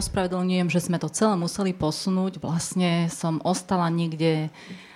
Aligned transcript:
ospravedlňujem, 0.00 0.72
že 0.72 0.80
sme 0.80 0.96
to 0.96 1.12
celé 1.12 1.36
museli 1.36 1.76
posunúť. 1.76 2.40
Vlastne 2.40 3.12
som 3.12 3.38
ostala 3.44 3.92
niekde 3.92 4.48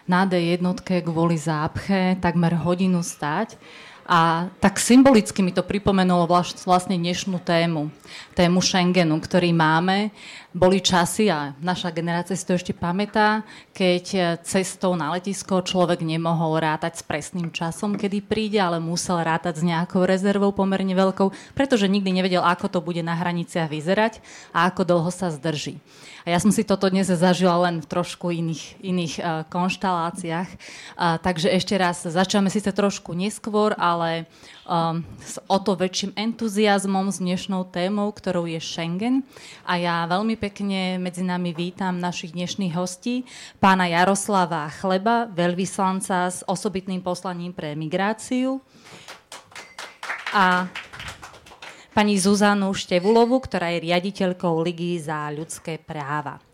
na 0.09 0.25
D 0.25 0.57
jednotke 0.57 1.05
kvôli 1.05 1.37
zápche, 1.37 2.17
takmer 2.25 2.57
hodinu 2.57 3.05
stať. 3.05 3.61
A 4.05 4.53
tak 4.61 4.77
symbolicky 4.77 5.41
mi 5.41 5.49
to 5.49 5.65
pripomenulo 5.65 6.29
vlastne 6.29 7.01
dnešnú 7.01 7.41
tému, 7.41 7.89
tému 8.37 8.61
Schengenu, 8.61 9.17
ktorý 9.17 9.49
máme. 9.57 10.13
Boli 10.53 10.85
časy, 10.85 11.33
a 11.33 11.57
naša 11.59 11.91
generácia 11.91 12.37
si 12.37 12.45
to 12.45 12.55
ešte 12.55 12.77
pamätá, 12.77 13.43
keď 13.73 14.39
cestou 14.45 14.95
na 14.95 15.11
letisko 15.17 15.65
človek 15.65 16.05
nemohol 16.05 16.61
rátať 16.61 17.01
s 17.01 17.03
presným 17.03 17.51
časom, 17.51 17.97
kedy 17.97 18.23
príde, 18.23 18.61
ale 18.61 18.77
musel 18.79 19.19
rátať 19.25 19.59
s 19.59 19.67
nejakou 19.67 20.05
rezervou 20.05 20.53
pomerne 20.53 20.95
veľkou, 20.95 21.57
pretože 21.57 21.91
nikdy 21.91 22.13
nevedel, 22.13 22.45
ako 22.45 22.71
to 22.71 22.79
bude 22.85 23.01
na 23.01 23.17
hraniciach 23.17 23.73
vyzerať 23.73 24.21
a 24.53 24.69
ako 24.69 24.85
dlho 24.85 25.11
sa 25.11 25.33
zdrží. 25.33 25.81
A 26.25 26.33
ja 26.33 26.41
som 26.41 26.49
si 26.49 26.65
toto 26.65 26.89
dnes 26.89 27.05
zažila 27.05 27.69
len 27.69 27.85
v 27.85 27.87
trošku 27.91 28.33
iných, 28.33 28.81
iných 28.81 29.15
uh, 29.21 29.45
konštaláciách. 29.45 30.49
Uh, 30.97 31.21
takže 31.21 31.53
ešte 31.53 31.77
raz, 31.77 32.01
začneme 32.01 32.49
síce 32.49 32.73
trošku 32.73 33.13
neskôr, 33.13 33.77
ale 33.77 33.94
um, 33.97 35.05
s 35.21 35.39
o 35.47 35.59
to 35.63 35.77
väčším 35.79 36.17
entuziasmom 36.17 37.13
s 37.13 37.21
dnešnou 37.23 37.69
témou, 37.69 38.11
ktorou 38.11 38.49
je 38.49 38.59
Schengen. 38.59 39.23
A 39.69 39.77
ja 39.79 40.09
veľmi 40.09 40.35
pekne 40.41 40.97
medzi 40.99 41.23
nami 41.23 41.55
vítam 41.55 42.01
našich 42.01 42.35
dnešných 42.35 42.75
hostí, 42.75 43.29
pána 43.61 43.87
Jaroslava 43.91 44.67
Chleba, 44.73 45.31
veľvyslanca 45.31 46.33
s 46.33 46.41
osobitným 46.49 47.05
poslaním 47.05 47.53
pre 47.53 47.77
migráciu. 47.77 48.59
A 50.35 50.67
pani 51.95 52.19
Zuzanu 52.19 52.75
Števulovu, 52.75 53.39
ktorá 53.39 53.71
je 53.71 53.87
riaditeľkou 53.87 54.59
Ligy 54.67 54.99
za 54.99 55.31
ľudské 55.31 55.79
práva. 55.79 56.54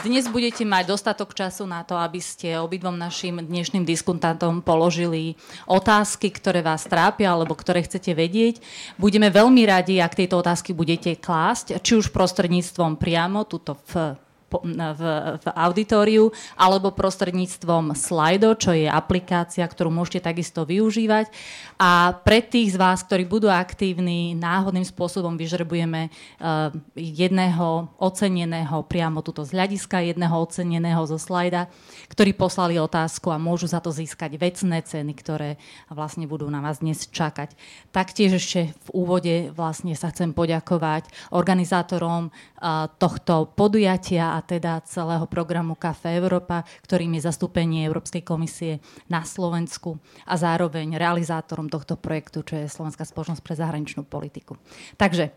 Dnes 0.00 0.24
budete 0.24 0.64
mať 0.64 0.88
dostatok 0.88 1.36
času 1.36 1.68
na 1.68 1.84
to, 1.84 2.00
aby 2.00 2.16
ste 2.16 2.56
obidvom 2.56 2.96
našim 2.96 3.44
dnešným 3.44 3.84
diskutantom 3.84 4.64
položili 4.64 5.36
otázky, 5.68 6.32
ktoré 6.32 6.64
vás 6.64 6.88
trápia 6.88 7.28
alebo 7.28 7.52
ktoré 7.52 7.84
chcete 7.84 8.16
vedieť. 8.16 8.64
Budeme 8.96 9.28
veľmi 9.28 9.68
radi, 9.68 10.00
ak 10.00 10.16
tieto 10.16 10.40
otázky 10.40 10.72
budete 10.72 11.20
klásť, 11.20 11.84
či 11.84 12.00
už 12.00 12.08
prostredníctvom 12.08 12.96
priamo 12.96 13.44
tuto 13.44 13.76
v 13.92 14.16
v, 14.60 15.02
v 15.40 15.46
auditoriu 15.56 16.28
alebo 16.60 16.92
prostredníctvom 16.92 17.96
Slido, 17.96 18.52
čo 18.54 18.76
je 18.76 18.84
aplikácia, 18.84 19.64
ktorú 19.64 19.88
môžete 19.88 20.28
takisto 20.28 20.68
využívať. 20.68 21.32
A 21.80 22.14
pre 22.22 22.44
tých 22.44 22.74
z 22.74 22.76
vás, 22.76 23.00
ktorí 23.02 23.24
budú 23.26 23.48
aktívni, 23.48 24.36
náhodným 24.36 24.84
spôsobom 24.84 25.34
vyžrebujeme 25.34 26.12
uh, 26.12 26.70
jedného 26.94 27.90
oceneného 27.96 28.84
priamo 28.86 29.24
tuto 29.24 29.42
z 29.42 29.56
hľadiska, 29.56 30.04
jedného 30.04 30.36
oceneného 30.36 31.02
zo 31.08 31.16
slajda, 31.16 31.66
ktorí 32.12 32.36
poslali 32.36 32.76
otázku 32.76 33.32
a 33.32 33.40
môžu 33.40 33.70
za 33.70 33.80
to 33.80 33.90
získať 33.94 34.36
vecné 34.36 34.78
ceny, 34.84 35.12
ktoré 35.16 35.50
vlastne 35.88 36.28
budú 36.28 36.46
na 36.50 36.60
vás 36.60 36.84
dnes 36.84 37.08
čakať. 37.08 37.54
Taktiež 37.94 38.36
ešte 38.36 38.74
v 38.86 38.88
úvode 38.92 39.34
vlastne 39.54 39.94
sa 39.96 40.10
chcem 40.10 40.34
poďakovať 40.34 41.08
organizátorom 41.32 42.28
uh, 42.28 42.90
tohto 43.00 43.48
podujatia 43.54 44.36
a 44.36 44.41
teda 44.44 44.82
celého 44.84 45.24
programu 45.30 45.78
Café 45.78 46.18
Európa, 46.18 46.66
ktorým 46.84 47.16
je 47.16 47.26
zastúpenie 47.26 47.86
Európskej 47.86 48.26
komisie 48.26 48.82
na 49.08 49.22
Slovensku 49.22 49.96
a 50.26 50.34
zároveň 50.36 50.98
realizátorom 50.98 51.70
tohto 51.70 51.96
projektu, 51.96 52.44
čo 52.44 52.60
je 52.60 52.66
Slovenská 52.66 53.06
spoločnosť 53.06 53.42
pre 53.42 53.54
zahraničnú 53.56 54.02
politiku. 54.04 54.58
Takže 55.00 55.32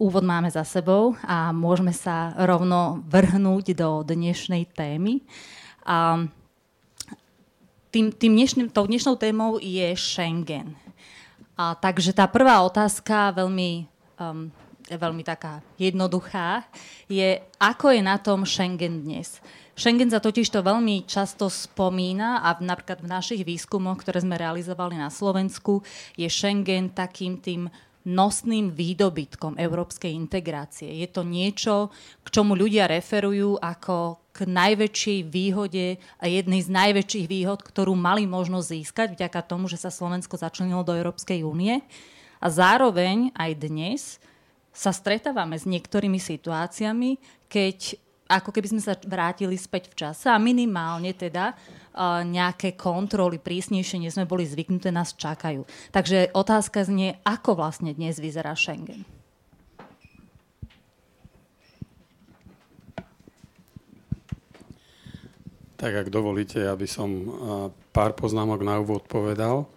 úvod 0.00 0.24
máme 0.24 0.48
za 0.48 0.62
sebou 0.62 1.18
a 1.26 1.50
môžeme 1.50 1.92
sa 1.92 2.32
rovno 2.38 3.02
vrhnúť 3.10 3.74
do 3.74 4.02
dnešnej 4.06 4.70
témy. 4.72 5.22
A 5.88 6.26
tým, 7.88 8.12
tým 8.12 8.32
dnešným, 8.36 8.68
tou 8.68 8.84
dnešnou 8.84 9.16
témou 9.16 9.56
je 9.58 9.96
Schengen. 9.96 10.76
A, 11.58 11.74
takže 11.74 12.14
tá 12.14 12.28
prvá 12.30 12.62
otázka 12.62 13.34
veľmi 13.34 13.88
um, 14.20 14.52
veľmi 14.96 15.26
taká 15.26 15.60
jednoduchá, 15.76 16.64
je, 17.10 17.42
ako 17.60 17.92
je 17.92 18.00
na 18.00 18.16
tom 18.16 18.48
Schengen 18.48 19.04
dnes. 19.04 19.42
Schengen 19.78 20.10
sa 20.10 20.18
totiž 20.18 20.48
to 20.50 20.64
veľmi 20.64 21.06
často 21.06 21.46
spomína 21.46 22.42
a 22.42 22.56
napríklad 22.58 23.04
v 23.04 23.12
našich 23.12 23.42
výskumoch, 23.46 24.00
ktoré 24.02 24.24
sme 24.24 24.40
realizovali 24.40 24.98
na 24.98 25.12
Slovensku, 25.12 25.84
je 26.18 26.26
Schengen 26.26 26.90
takým 26.90 27.38
tým 27.38 27.70
nosným 28.08 28.72
výdobytkom 28.72 29.60
európskej 29.60 30.08
integrácie. 30.16 30.88
Je 30.88 31.08
to 31.12 31.22
niečo, 31.22 31.92
k 32.24 32.28
čomu 32.32 32.56
ľudia 32.56 32.88
referujú 32.88 33.60
ako 33.60 34.24
k 34.32 34.48
najväčšej 34.48 35.18
výhode 35.28 36.00
a 36.16 36.24
jednej 36.24 36.64
z 36.64 36.70
najväčších 36.72 37.26
výhod, 37.28 37.60
ktorú 37.60 37.92
mali 37.92 38.24
možnosť 38.24 38.66
získať 38.70 39.08
vďaka 39.18 39.40
tomu, 39.44 39.68
že 39.68 39.76
sa 39.76 39.92
Slovensko 39.92 40.40
začlenilo 40.40 40.86
do 40.86 40.96
Európskej 40.96 41.44
únie. 41.44 41.84
A 42.38 42.46
zároveň 42.48 43.34
aj 43.34 43.50
dnes 43.58 44.02
sa 44.78 44.94
stretávame 44.94 45.58
s 45.58 45.66
niektorými 45.66 46.22
situáciami, 46.22 47.18
keď 47.50 47.98
ako 48.30 48.54
keby 48.54 48.76
sme 48.76 48.82
sa 48.84 48.94
vrátili 48.94 49.58
späť 49.58 49.90
v 49.90 50.06
čase 50.06 50.30
a 50.30 50.38
minimálne 50.38 51.10
teda 51.16 51.56
uh, 51.56 52.22
nejaké 52.22 52.78
kontroly 52.78 53.42
prísnejšie, 53.42 53.98
než 53.98 54.14
sme 54.14 54.28
boli 54.28 54.46
zvyknuté, 54.46 54.94
nás 54.94 55.18
čakajú. 55.18 55.66
Takže 55.90 56.30
otázka 56.30 56.86
znie, 56.86 57.18
ako 57.26 57.58
vlastne 57.58 57.90
dnes 57.90 58.22
vyzerá 58.22 58.54
Schengen. 58.54 59.02
Tak 65.78 65.94
ak 65.94 66.08
dovolíte, 66.10 66.58
aby 66.66 66.90
som 66.90 67.06
pár 67.94 68.10
poznámok 68.18 68.66
na 68.66 68.82
úvod 68.82 69.06
povedal. 69.06 69.70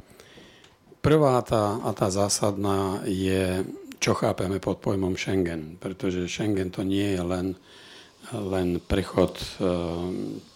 Prvá 0.97 1.37
tá, 1.45 1.77
a 1.85 1.93
tá 1.93 2.09
zásadná 2.09 3.05
je 3.05 3.61
čo 4.01 4.17
chápeme 4.17 4.57
pod 4.57 4.81
pojmom 4.81 5.13
Schengen, 5.13 5.77
pretože 5.77 6.25
Schengen 6.25 6.73
to 6.73 6.81
nie 6.81 7.13
je 7.13 7.21
len, 7.21 7.47
len 8.33 8.81
prechod 8.81 9.37
e, 9.37 9.45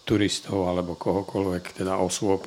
turistov 0.02 0.66
alebo 0.66 0.98
kohokoľvek, 0.98 1.78
teda 1.78 1.94
osôb 2.02 2.42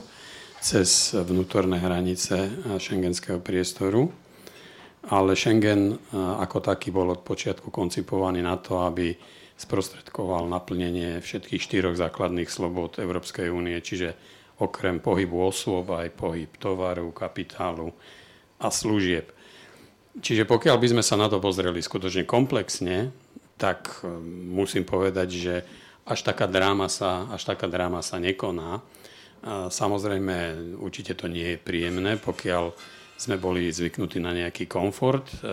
cez 0.59 1.15
vnútorné 1.15 1.79
hranice 1.79 2.51
šengenského 2.75 3.39
priestoru. 3.39 4.11
Ale 5.07 5.39
Schengen 5.39 5.95
e, 5.95 5.97
ako 6.19 6.59
taký 6.59 6.91
bol 6.91 7.15
od 7.15 7.23
počiatku 7.23 7.71
koncipovaný 7.71 8.43
na 8.43 8.59
to, 8.59 8.83
aby 8.83 9.15
sprostredkoval 9.55 10.51
naplnenie 10.51 11.23
všetkých 11.23 11.63
štyroch 11.63 11.95
základných 11.95 12.51
slobod 12.51 12.99
Európskej 12.99 13.47
únie, 13.47 13.79
čiže 13.79 14.19
okrem 14.59 14.99
pohybu 14.99 15.47
osôb 15.47 15.95
aj 15.95 16.11
pohyb 16.11 16.51
tovaru, 16.59 17.15
kapitálu 17.15 17.95
a 18.59 18.67
služieb. 18.67 19.38
Čiže 20.17 20.49
pokiaľ 20.49 20.81
by 20.81 20.87
sme 20.97 21.03
sa 21.05 21.13
na 21.13 21.29
to 21.29 21.37
pozreli 21.37 21.77
skutočne 21.77 22.25
komplexne, 22.25 23.13
tak 23.61 24.01
e, 24.01 24.09
musím 24.49 24.81
povedať, 24.81 25.29
že 25.29 25.55
až 26.09 26.25
taká 26.25 26.49
dráma 26.49 26.89
sa, 26.89 27.29
až 27.29 27.53
taká 27.53 27.69
dráma 27.69 28.01
sa 28.01 28.17
nekoná. 28.17 28.81
Samozrejme, 29.69 30.35
určite 30.81 31.13
to 31.13 31.29
nie 31.29 31.55
je 31.55 31.61
príjemné, 31.61 32.17
pokiaľ 32.17 32.73
sme 33.15 33.37
boli 33.37 33.69
zvyknutí 33.69 34.17
na 34.17 34.33
nejaký 34.33 34.65
komfort 34.65 35.29
e, 35.29 35.45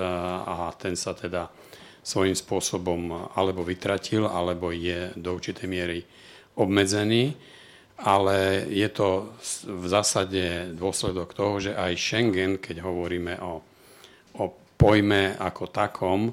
a 0.43 0.72
ten 0.81 0.97
sa 0.97 1.12
teda 1.12 1.53
svojím 2.00 2.39
spôsobom 2.39 3.31
alebo 3.37 3.61
vytratil, 3.66 4.25
alebo 4.25 4.72
je 4.72 5.12
do 5.19 5.37
určitej 5.37 5.69
miery 5.69 6.00
obmedzený. 6.56 7.37
Ale 7.97 8.69
je 8.72 8.89
to 8.89 9.37
v 9.65 9.86
zásade 9.89 10.72
dôsledok 10.77 11.33
toho, 11.36 11.60
že 11.60 11.72
aj 11.77 11.92
Schengen, 11.97 12.57
keď 12.57 12.80
hovoríme 12.80 13.41
o 13.45 13.53
o 13.53 13.65
pojme 14.86 15.34
ako 15.42 15.66
takom 15.66 16.30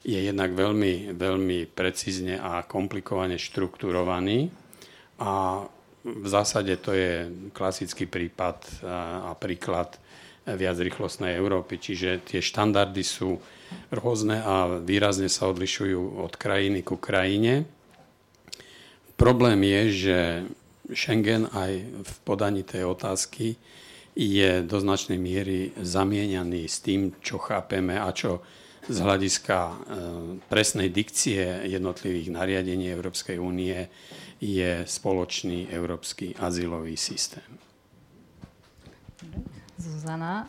je 0.00 0.16
jednak 0.16 0.56
veľmi, 0.56 1.12
veľmi 1.12 1.68
precízne 1.68 2.40
a 2.40 2.64
komplikovane 2.64 3.36
štrukturovaný 3.36 4.48
a 5.20 5.64
v 6.00 6.26
zásade 6.26 6.80
to 6.80 6.96
je 6.96 7.28
klasický 7.52 8.08
prípad 8.08 8.64
a 9.28 9.36
príklad 9.36 10.00
viac 10.48 10.80
rýchlostnej 10.80 11.36
Európy, 11.36 11.76
čiže 11.76 12.24
tie 12.24 12.40
štandardy 12.40 13.04
sú 13.04 13.36
rôzne 13.92 14.40
a 14.40 14.80
výrazne 14.80 15.28
sa 15.28 15.52
odlišujú 15.52 16.24
od 16.24 16.32
krajiny 16.40 16.80
ku 16.80 16.96
krajine. 16.96 17.68
Problém 19.20 19.60
je, 19.60 19.82
že 19.92 20.18
Schengen 20.96 21.52
aj 21.52 21.72
v 21.84 22.12
podaní 22.24 22.64
tej 22.64 22.88
otázky 22.88 23.60
je 24.20 24.60
do 24.60 24.76
značnej 24.76 25.16
miery 25.16 25.72
zamieňaný 25.80 26.68
s 26.68 26.84
tým, 26.84 27.16
čo 27.24 27.40
chápeme 27.40 27.96
a 27.96 28.12
čo 28.12 28.44
z 28.84 28.98
hľadiska 29.00 29.56
e, 29.56 29.74
presnej 30.52 30.92
dikcie 30.92 31.64
jednotlivých 31.64 32.28
nariadení 32.28 32.92
Európskej 32.92 33.40
únie 33.40 33.88
je 34.44 34.84
spoločný 34.84 35.72
európsky 35.72 36.36
azylový 36.36 37.00
systém. 37.00 37.44
Zuzana. 39.80 40.44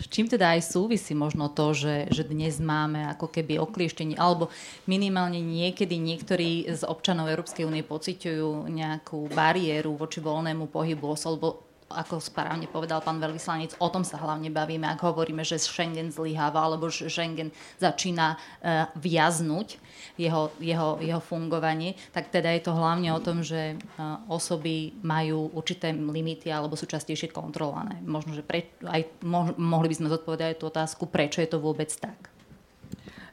S 0.00 0.08
čím 0.08 0.32
teda 0.32 0.56
aj 0.56 0.72
súvisí 0.72 1.12
možno 1.12 1.52
to, 1.52 1.76
že, 1.76 2.08
že 2.08 2.24
dnes 2.24 2.56
máme 2.56 3.04
ako 3.12 3.28
keby 3.28 3.60
oklieštenie, 3.60 4.16
alebo 4.16 4.48
minimálne 4.88 5.44
niekedy 5.44 6.00
niektorí 6.00 6.72
z 6.72 6.80
občanov 6.88 7.28
Európskej 7.28 7.68
únie 7.68 7.84
pociťujú 7.84 8.72
nejakú 8.72 9.28
bariéru 9.36 9.92
voči 10.00 10.24
voľnému 10.24 10.72
pohybu 10.72 11.04
osob, 11.12 11.60
ako 11.94 12.18
správne 12.18 12.66
povedal 12.66 13.04
pán 13.04 13.22
veľvyslanec, 13.22 13.76
o 13.78 13.88
tom 13.92 14.02
sa 14.02 14.18
hlavne 14.18 14.48
bavíme, 14.48 14.88
ak 14.88 15.00
hovoríme, 15.04 15.44
že 15.46 15.60
Schengen 15.60 16.10
zlyháva 16.10 16.64
alebo 16.64 16.88
že 16.88 17.06
Schengen 17.12 17.52
začína 17.78 18.36
uh, 18.36 18.88
viaznúť 18.98 19.78
jeho, 20.16 20.52
jeho, 20.58 20.98
jeho 21.00 21.20
fungovanie, 21.22 21.94
tak 22.10 22.32
teda 22.32 22.52
je 22.56 22.62
to 22.64 22.72
hlavne 22.72 23.08
o 23.12 23.20
tom, 23.20 23.40
že 23.44 23.76
uh, 23.76 24.20
osoby 24.28 24.96
majú 25.04 25.52
určité 25.52 25.92
limity 25.92 26.50
alebo 26.50 26.76
sú 26.76 26.88
častejšie 26.88 27.30
kontrolované. 27.30 28.00
Možno, 28.04 28.36
že 28.36 28.44
pre, 28.44 28.72
aj 28.84 29.08
mo, 29.24 29.52
mohli 29.56 29.92
by 29.92 29.96
sme 30.00 30.12
zodpovedať 30.12 30.46
aj 30.52 30.58
tú 30.58 30.64
otázku, 30.68 31.02
prečo 31.08 31.40
je 31.40 31.48
to 31.48 31.62
vôbec 31.62 31.88
tak. 31.92 32.32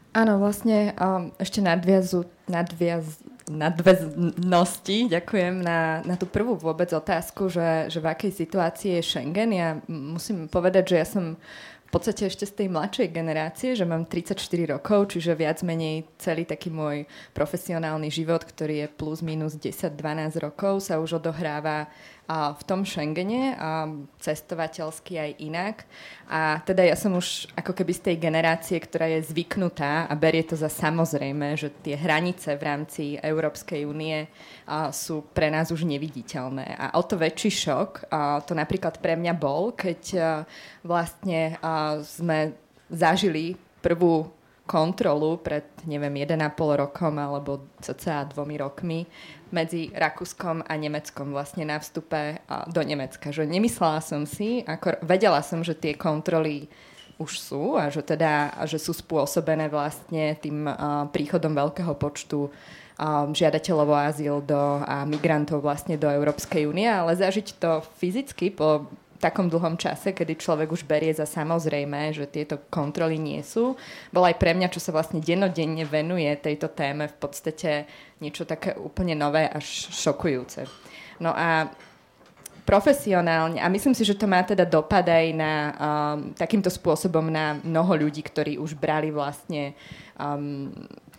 Áno, 0.10 0.42
vlastne 0.42 0.98
um, 0.98 1.30
ešte 1.38 1.62
nadviazu, 1.62 2.26
nadviaz, 2.50 3.22
nadväznosti. 3.50 5.10
Ďakujem 5.10 5.66
na, 5.66 6.06
na 6.06 6.16
tú 6.16 6.30
prvú 6.30 6.54
vôbec 6.54 6.94
otázku, 6.94 7.50
že, 7.50 7.90
že 7.90 7.98
v 7.98 8.10
akej 8.14 8.32
situácii 8.46 9.02
je 9.02 9.02
Schengen. 9.02 9.52
Ja 9.52 9.82
musím 9.90 10.46
povedať, 10.46 10.94
že 10.94 10.96
ja 11.02 11.08
som 11.10 11.36
v 11.90 11.98
podstate 11.98 12.30
ešte 12.30 12.46
z 12.46 12.54
tej 12.54 12.68
mladšej 12.70 13.10
generácie, 13.10 13.74
že 13.74 13.82
mám 13.82 14.06
34 14.06 14.38
rokov, 14.70 15.10
čiže 15.10 15.34
viac 15.34 15.66
menej 15.66 16.06
celý 16.22 16.46
taký 16.46 16.70
môj 16.70 17.10
profesionálny 17.34 18.14
život, 18.14 18.46
ktorý 18.46 18.86
je 18.86 18.88
plus 18.94 19.26
minus 19.26 19.58
10-12 19.58 20.38
rokov, 20.38 20.86
sa 20.86 21.02
už 21.02 21.18
odohráva 21.18 21.90
v 22.30 22.62
tom 22.70 22.86
Schengene 22.86 23.58
cestovateľsky 24.22 25.18
aj 25.18 25.32
inak. 25.42 25.76
A 26.30 26.62
teda 26.62 26.86
ja 26.86 26.94
som 26.94 27.18
už 27.18 27.50
ako 27.58 27.74
keby 27.74 27.90
z 27.90 28.06
tej 28.06 28.16
generácie, 28.22 28.78
ktorá 28.78 29.10
je 29.10 29.34
zvyknutá 29.34 30.06
a 30.06 30.14
berie 30.14 30.46
to 30.46 30.54
za 30.54 30.70
samozrejme, 30.70 31.58
že 31.58 31.74
tie 31.82 31.98
hranice 31.98 32.54
v 32.54 32.62
rámci 32.62 33.04
Európskej 33.18 33.90
únie 33.90 34.30
sú 34.94 35.26
pre 35.34 35.50
nás 35.50 35.74
už 35.74 35.90
neviditeľné. 35.90 36.78
A 36.78 36.86
o 36.96 37.04
to 37.04 37.18
väčší 37.18 37.50
šok 37.50 38.14
to 38.46 38.54
napríklad 38.54 39.02
pre 39.02 39.18
mňa 39.18 39.34
bol, 39.34 39.74
keď 39.74 40.02
vlastne 40.86 41.58
sme 42.06 42.54
zažili 42.94 43.58
prvú 43.82 44.30
kontrolu 44.70 45.42
pred, 45.42 45.66
neviem, 45.90 46.30
1,5 46.30 46.46
rokom 46.78 47.18
alebo 47.18 47.74
cca 47.82 48.22
dvomi 48.30 48.54
rokmi 48.62 49.02
medzi 49.50 49.90
Rakúskom 49.92 50.66
a 50.66 50.74
Nemeckom 50.78 51.34
vlastne 51.34 51.66
na 51.66 51.82
vstupe 51.82 52.42
do 52.70 52.82
Nemecka. 52.82 53.34
Že 53.34 53.50
nemyslela 53.50 54.00
som 54.02 54.24
si, 54.24 54.62
ako, 54.66 55.02
vedela 55.04 55.42
som, 55.42 55.66
že 55.66 55.74
tie 55.78 55.98
kontroly 55.98 56.70
už 57.20 57.32
sú 57.36 57.76
a 57.76 57.92
že, 57.92 58.00
teda, 58.00 58.64
že 58.64 58.80
sú 58.80 58.96
spôsobené 58.96 59.68
vlastne 59.68 60.40
tým 60.40 60.64
príchodom 61.12 61.52
veľkého 61.52 61.92
počtu 62.00 62.48
žiadateľov 63.36 63.88
o 63.92 63.98
azyl 63.98 64.36
do, 64.44 64.84
a 64.84 65.04
migrantov 65.08 65.64
vlastne 65.64 65.96
do 65.96 66.08
Európskej 66.08 66.68
únie, 66.68 66.88
ale 66.88 67.16
zažiť 67.16 67.48
to 67.60 67.84
fyzicky 68.00 68.52
po 68.52 68.88
takom 69.20 69.52
dlhom 69.52 69.76
čase, 69.76 70.16
kedy 70.16 70.40
človek 70.40 70.72
už 70.72 70.88
berie 70.88 71.12
za 71.12 71.28
samozrejme, 71.28 72.16
že 72.16 72.32
tieto 72.32 72.64
kontroly 72.72 73.20
nie 73.20 73.44
sú. 73.44 73.76
Bol 74.16 74.24
aj 74.24 74.40
pre 74.40 74.56
mňa, 74.56 74.72
čo 74.72 74.80
sa 74.80 74.96
vlastne 74.96 75.20
denodenne 75.20 75.84
venuje 75.84 76.32
tejto 76.40 76.72
téme, 76.72 77.12
v 77.12 77.18
podstate 77.20 77.86
niečo 78.24 78.48
také 78.48 78.80
úplne 78.80 79.14
nové 79.20 79.46
až 79.52 79.92
šokujúce. 79.92 80.66
No 81.20 81.36
a 81.36 81.68
profesionálne, 82.64 83.58
a 83.58 83.68
myslím 83.68 83.98
si, 83.98 84.06
že 84.06 84.14
to 84.14 84.30
má 84.30 84.46
teda 84.46 84.62
dopad 84.62 85.02
aj 85.02 85.26
na 85.34 85.54
um, 85.54 85.74
takýmto 86.38 86.70
spôsobom 86.70 87.26
na 87.26 87.58
mnoho 87.66 88.08
ľudí, 88.08 88.22
ktorí 88.22 88.62
už 88.62 88.78
brali 88.78 89.10
vlastne 89.10 89.74
um, 90.16 90.70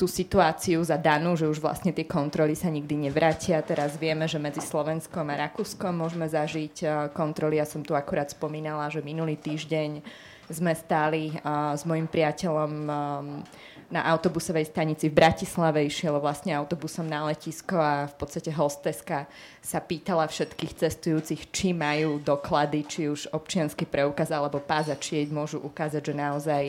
tú 0.01 0.09
situáciu 0.09 0.81
za 0.81 0.97
danú, 0.97 1.37
že 1.37 1.45
už 1.45 1.61
vlastne 1.61 1.93
tie 1.93 2.09
kontroly 2.09 2.57
sa 2.57 2.73
nikdy 2.73 3.13
nevrátia. 3.13 3.61
Teraz 3.61 4.01
vieme, 4.01 4.25
že 4.25 4.41
medzi 4.41 4.65
Slovenskom 4.65 5.29
a 5.29 5.45
Rakúskom 5.45 5.93
môžeme 5.93 6.25
zažiť 6.25 6.75
uh, 6.81 6.91
kontroly. 7.13 7.61
Ja 7.61 7.69
som 7.69 7.85
tu 7.85 7.93
akurát 7.93 8.33
spomínala, 8.33 8.89
že 8.89 9.05
minulý 9.05 9.37
týždeň 9.37 10.01
sme 10.49 10.73
stáli 10.73 11.37
uh, 11.45 11.77
s 11.77 11.85
mojim 11.85 12.09
priateľom 12.09 12.73
um, 12.89 13.45
na 13.91 14.07
autobusovej 14.07 14.71
stanici 14.71 15.11
v 15.11 15.19
Bratislave, 15.19 15.83
išiel 15.83 16.15
vlastne 16.23 16.55
autobusom 16.55 17.11
na 17.11 17.27
letisko 17.27 17.75
a 17.75 18.07
v 18.07 18.15
podstate 18.15 18.55
hosteska 18.55 19.27
sa 19.59 19.79
pýtala 19.83 20.31
všetkých 20.31 20.79
cestujúcich, 20.79 21.51
či 21.51 21.75
majú 21.75 22.23
doklady, 22.23 22.87
či 22.87 23.11
už 23.11 23.35
občiansky 23.35 23.85
preukaz 23.85 24.31
alebo 24.31 24.63
páza, 24.63 24.95
či 24.95 25.21
jej 25.21 25.27
môžu 25.35 25.59
ukázať, 25.59 26.03
že 26.07 26.15
naozaj 26.15 26.63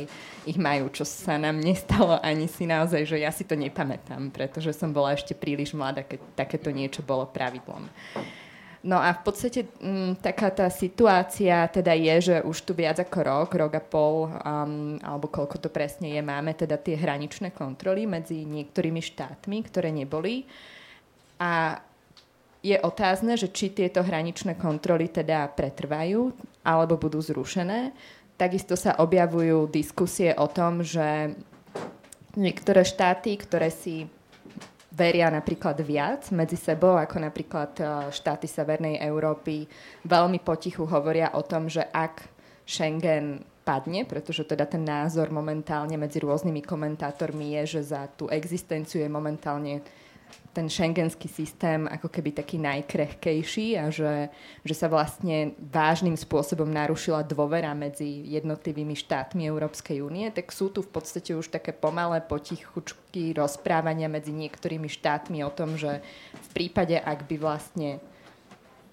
ich 0.49 0.57
majú, 0.57 0.89
čo 0.89 1.05
sa 1.05 1.37
nám 1.37 1.61
nestalo 1.61 2.17
ani 2.19 2.49
si 2.49 2.65
naozaj, 2.65 3.05
že 3.05 3.21
ja 3.21 3.29
si 3.29 3.45
to 3.45 3.53
nepamätám, 3.53 4.33
pretože 4.33 4.73
som 4.73 4.89
bola 4.89 5.13
ešte 5.13 5.37
príliš 5.37 5.77
mladá, 5.77 6.01
keď 6.01 6.19
takéto 6.33 6.73
niečo 6.73 7.05
bolo 7.05 7.29
pravidlom. 7.29 7.85
No 8.81 8.97
a 8.97 9.13
v 9.13 9.21
podstate 9.21 9.69
m, 9.77 10.17
mm, 10.17 10.25
taká 10.25 10.49
tá 10.49 10.65
situácia 10.73 11.69
teda 11.69 11.93
je, 11.93 12.33
že 12.33 12.35
už 12.41 12.57
tu 12.65 12.73
viac 12.73 12.97
ako 12.97 13.19
rok, 13.21 13.49
rok 13.53 13.73
a 13.77 13.83
pol, 13.83 14.25
um, 14.25 14.97
alebo 15.05 15.29
koľko 15.29 15.61
to 15.61 15.69
presne 15.69 16.09
je, 16.09 16.21
máme 16.21 16.57
teda 16.57 16.81
tie 16.81 16.97
hraničné 16.97 17.53
kontroly 17.53 18.09
medzi 18.09 18.41
niektorými 18.41 18.97
štátmi, 18.97 19.57
ktoré 19.69 19.93
neboli. 19.93 20.49
A 21.37 21.77
je 22.61 22.77
otázne, 22.81 23.37
že 23.37 23.49
či 23.53 23.73
tieto 23.73 24.01
hraničné 24.01 24.57
kontroly 24.57 25.09
teda 25.09 25.49
pretrvajú 25.53 26.33
alebo 26.65 26.97
budú 26.97 27.21
zrušené. 27.21 27.93
Takisto 28.37 28.73
sa 28.73 28.97
objavujú 28.97 29.69
diskusie 29.69 30.33
o 30.33 30.49
tom, 30.49 30.81
že 30.81 31.37
niektoré 32.33 32.81
štáty, 32.81 33.37
ktoré 33.37 33.69
si 33.69 34.09
veria 34.91 35.31
napríklad 35.31 35.79
viac 35.81 36.29
medzi 36.35 36.59
sebou, 36.59 36.99
ako 36.99 37.23
napríklad 37.23 37.71
e, 37.79 37.83
štáty 38.11 38.45
Severnej 38.45 38.99
Európy 38.99 39.63
veľmi 40.03 40.43
potichu 40.43 40.83
hovoria 40.83 41.31
o 41.33 41.41
tom, 41.41 41.71
že 41.71 41.87
ak 41.95 42.27
Schengen 42.67 43.41
padne, 43.63 44.03
pretože 44.03 44.43
teda 44.43 44.67
ten 44.67 44.83
názor 44.83 45.31
momentálne 45.31 45.95
medzi 45.95 46.19
rôznymi 46.19 46.61
komentátormi 46.65 47.55
je, 47.61 47.79
že 47.79 47.95
za 47.95 48.09
tú 48.11 48.27
existenciu 48.27 49.05
je 49.05 49.09
momentálne 49.09 49.79
ten 50.51 50.67
šengenský 50.67 51.31
systém 51.31 51.87
ako 51.87 52.11
keby 52.11 52.35
taký 52.35 52.59
najkrehkejší 52.59 53.79
a 53.79 53.87
že, 53.87 54.27
že 54.67 54.75
sa 54.75 54.91
vlastne 54.91 55.55
vážnym 55.59 56.19
spôsobom 56.19 56.67
narušila 56.67 57.23
dôvera 57.23 57.71
medzi 57.71 58.27
jednotlivými 58.35 58.91
štátmi 58.99 59.47
Európskej 59.47 60.03
únie, 60.03 60.27
tak 60.35 60.51
sú 60.51 60.67
tu 60.67 60.83
v 60.83 60.91
podstate 60.91 61.31
už 61.31 61.47
také 61.55 61.71
pomalé 61.71 62.19
potichučky 62.19 63.31
rozprávania 63.31 64.11
medzi 64.11 64.35
niektorými 64.35 64.91
štátmi 64.91 65.39
o 65.47 65.51
tom, 65.51 65.79
že 65.79 66.03
v 66.35 66.47
prípade, 66.51 66.99
ak 66.99 67.31
by 67.31 67.35
vlastne 67.39 68.03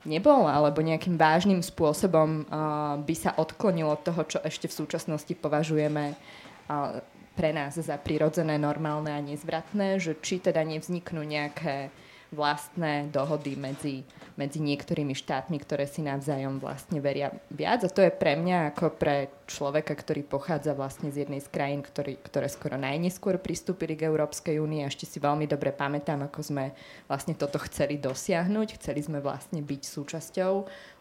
nebol 0.07 0.47
alebo 0.47 0.79
nejakým 0.79 1.19
vážnym 1.19 1.59
spôsobom 1.59 2.47
uh, 2.47 2.95
by 3.03 3.15
sa 3.19 3.35
odklonilo 3.35 3.99
od 3.99 4.03
toho, 4.07 4.23
čo 4.31 4.39
ešte 4.47 4.71
v 4.71 4.79
súčasnosti 4.79 5.35
považujeme 5.35 6.15
uh, 6.15 7.03
pre 7.39 7.55
nás 7.55 7.79
za 7.79 7.95
prirodzené, 7.95 8.59
normálne 8.59 9.15
a 9.15 9.23
nezvratné, 9.23 10.03
že 10.03 10.19
či 10.19 10.43
teda 10.43 10.67
nevzniknú 10.67 11.23
nejaké 11.23 11.95
vlastné 12.29 13.09
dohody 13.09 13.57
medzi, 13.57 14.05
medzi 14.37 14.61
niektorými 14.61 15.17
štátmi, 15.17 15.57
ktoré 15.65 15.89
si 15.89 16.05
navzájom 16.05 16.61
vlastne 16.61 17.01
veria 17.01 17.33
viac. 17.49 17.87
A 17.87 17.89
to 17.89 18.05
je 18.05 18.13
pre 18.13 18.37
mňa 18.37 18.75
ako 18.75 18.93
pre 19.01 19.33
človeka, 19.49 19.97
ktorý 19.97 20.29
pochádza 20.29 20.77
vlastne 20.77 21.09
z 21.09 21.25
jednej 21.25 21.41
z 21.41 21.49
krajín, 21.49 21.81
ktorý, 21.81 22.21
ktoré 22.21 22.53
skoro 22.53 22.77
najneskôr 22.77 23.41
pristúpili 23.41 23.97
k 23.97 24.13
Európskej 24.13 24.61
únii. 24.61 24.85
Ešte 24.85 25.09
si 25.09 25.17
veľmi 25.17 25.49
dobre 25.49 25.73
pamätám, 25.73 26.29
ako 26.29 26.41
sme 26.45 26.77
vlastne 27.09 27.33
toto 27.33 27.57
chceli 27.65 27.97
dosiahnuť. 27.97 28.77
Chceli 28.77 29.01
sme 29.01 29.25
vlastne 29.25 29.65
byť 29.65 29.83
súčasťou 29.89 30.53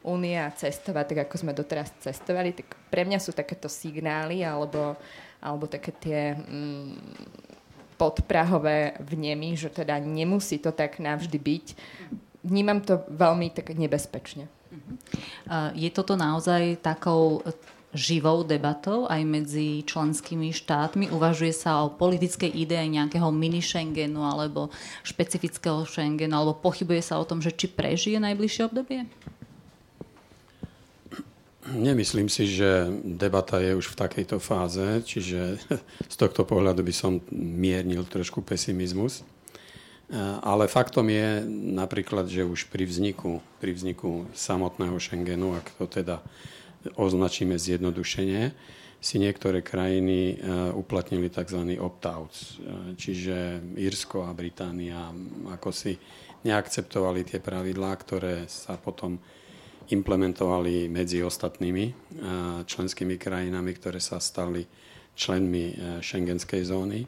únie 0.07 0.39
a 0.39 0.47
cestovať, 0.55 1.05
tak 1.11 1.19
ako 1.27 1.35
sme 1.43 1.51
doteraz 1.51 1.91
cestovali. 1.99 2.55
Tak 2.55 2.87
pre 2.87 3.03
mňa 3.03 3.19
sú 3.19 3.35
takéto 3.35 3.67
signály 3.67 4.47
alebo 4.47 4.95
alebo 5.41 5.69
také 5.69 5.91
tie 5.93 6.21
mm, 6.33 6.93
podprahové 7.97 8.97
vnemy, 9.01 9.57
že 9.57 9.73
teda 9.73 9.97
nemusí 9.97 10.61
to 10.61 10.69
tak 10.71 11.01
navždy 11.01 11.37
byť. 11.37 11.65
Vnímam 12.45 12.79
to 12.85 13.01
veľmi 13.09 13.51
tak 13.51 13.73
nebezpečne. 13.73 14.47
Mhm. 14.69 14.93
Je 15.75 15.89
toto 15.89 16.13
naozaj 16.13 16.83
takou 16.83 17.41
živou 17.95 18.43
debatou 18.43 19.07
aj 19.07 19.21
medzi 19.23 19.81
členskými 19.87 20.51
štátmi? 20.53 21.09
Uvažuje 21.09 21.55
sa 21.55 21.81
o 21.81 21.91
politickej 21.91 22.51
idei 22.51 22.85
nejakého 22.91 23.31
mini 23.31 23.63
Schengenu 23.63 24.21
alebo 24.27 24.69
špecifického 25.01 25.87
Schengenu, 25.87 26.35
alebo 26.35 26.59
pochybuje 26.59 27.01
sa 27.01 27.17
o 27.17 27.25
tom, 27.25 27.39
že 27.39 27.55
či 27.55 27.71
prežije 27.71 28.19
najbližšie 28.19 28.61
obdobie? 28.67 29.07
Nemyslím 31.67 32.31
si, 32.31 32.47
že 32.47 32.87
debata 33.03 33.59
je 33.59 33.75
už 33.75 33.91
v 33.91 33.99
takejto 33.99 34.39
fáze, 34.39 35.03
čiže 35.03 35.59
z 36.13 36.15
tohto 36.15 36.47
pohľadu 36.47 36.79
by 36.79 36.93
som 36.95 37.19
miernil 37.35 38.07
trošku 38.07 38.39
pesimizmus. 38.39 39.27
Ale 40.39 40.71
faktom 40.71 41.11
je 41.11 41.43
napríklad, 41.75 42.31
že 42.31 42.47
už 42.47 42.71
pri 42.71 42.87
vzniku, 42.87 43.43
pri 43.59 43.75
vzniku 43.75 44.31
samotného 44.31 44.95
Schengenu, 45.03 45.51
ak 45.59 45.75
to 45.75 45.83
teda 45.83 46.23
označíme 46.95 47.59
zjednodušenie, 47.59 48.55
si 49.03 49.19
niektoré 49.19 49.59
krajiny 49.59 50.39
uplatnili 50.71 51.27
tzv. 51.27 51.75
opt-outs. 51.75 52.63
Čiže 52.95 53.59
Írsko 53.75 54.23
a 54.23 54.31
Británia 54.31 55.11
ako 55.51 55.75
si 55.75 55.99
neakceptovali 56.47 57.27
tie 57.27 57.43
pravidlá, 57.43 57.91
ktoré 57.99 58.47
sa 58.47 58.79
potom 58.79 59.19
implementovali 59.87 60.91
medzi 60.91 61.23
ostatnými 61.23 61.85
členskými 62.67 63.15
krajinami, 63.15 63.71
ktoré 63.75 64.03
sa 64.03 64.19
stali 64.19 64.67
členmi 65.15 65.99
šengenskej 66.03 66.61
zóny. 66.67 67.07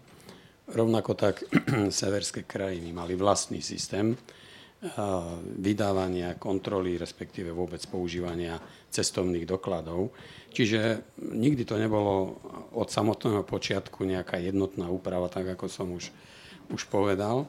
Rovnako 0.70 1.12
tak 1.18 1.44
severské 2.02 2.48
krajiny 2.48 2.94
mali 2.94 3.20
vlastný 3.20 3.60
systém 3.60 4.16
vydávania, 5.60 6.40
kontroly, 6.40 6.96
respektíve 6.96 7.52
vôbec 7.52 7.84
používania 7.92 8.56
cestovných 8.88 9.44
dokladov. 9.44 10.16
Čiže 10.56 11.04
nikdy 11.20 11.68
to 11.68 11.76
nebolo 11.76 12.40
od 12.72 12.88
samotného 12.88 13.44
počiatku 13.44 14.08
nejaká 14.08 14.40
jednotná 14.40 14.88
úprava, 14.88 15.28
tak 15.28 15.52
ako 15.52 15.68
som 15.68 15.92
už, 15.92 16.08
už 16.72 16.88
povedal. 16.88 17.44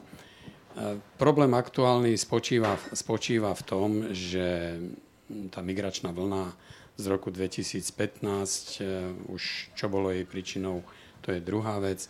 Problém 1.15 1.55
aktuálny 1.55 2.19
spočíva, 2.19 2.75
spočíva 2.91 3.55
v 3.55 3.63
tom, 3.63 3.89
že 4.11 4.75
tá 5.49 5.63
migračná 5.63 6.11
vlna 6.11 6.53
z 6.99 7.03
roku 7.07 7.31
2015, 7.33 8.79
e, 8.79 9.09
už 9.31 9.73
čo 9.73 9.89
bolo 9.89 10.11
jej 10.11 10.27
príčinou, 10.27 10.83
to 11.23 11.33
je 11.33 11.41
druhá 11.41 11.81
vec, 11.81 12.05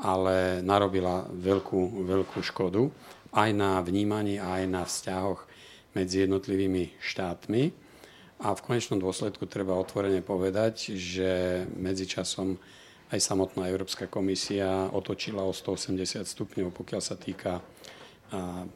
ale 0.00 0.64
narobila 0.64 1.28
veľkú, 1.28 2.04
veľkú 2.08 2.40
škodu 2.40 2.88
aj 3.36 3.50
na 3.52 3.78
vnímaní, 3.84 4.40
aj 4.40 4.62
na 4.66 4.82
vzťahoch 4.88 5.44
medzi 5.92 6.24
jednotlivými 6.24 6.96
štátmi. 6.98 7.62
A 8.40 8.56
v 8.56 8.64
konečnom 8.64 8.96
dôsledku 8.96 9.44
treba 9.44 9.76
otvorene 9.76 10.24
povedať, 10.24 10.96
že 10.96 11.62
medzičasom 11.76 12.56
aj 13.10 13.20
samotná 13.20 13.68
Európska 13.68 14.08
komisia 14.08 14.88
otočila 14.88 15.44
o 15.44 15.52
180 15.52 16.24
stupňov, 16.24 16.72
pokiaľ 16.72 17.02
sa 17.02 17.18
týka 17.20 17.60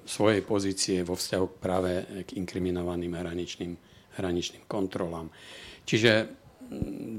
svojej 0.02 0.42
pozície 0.42 1.06
vo 1.06 1.14
vzťahu 1.14 1.46
práve 1.62 2.25
k 2.26 2.34
inkriminovaným 2.38 3.14
hraničným, 3.14 3.73
hraničným 4.18 4.66
kontrolám. 4.66 5.30
Čiže 5.87 6.26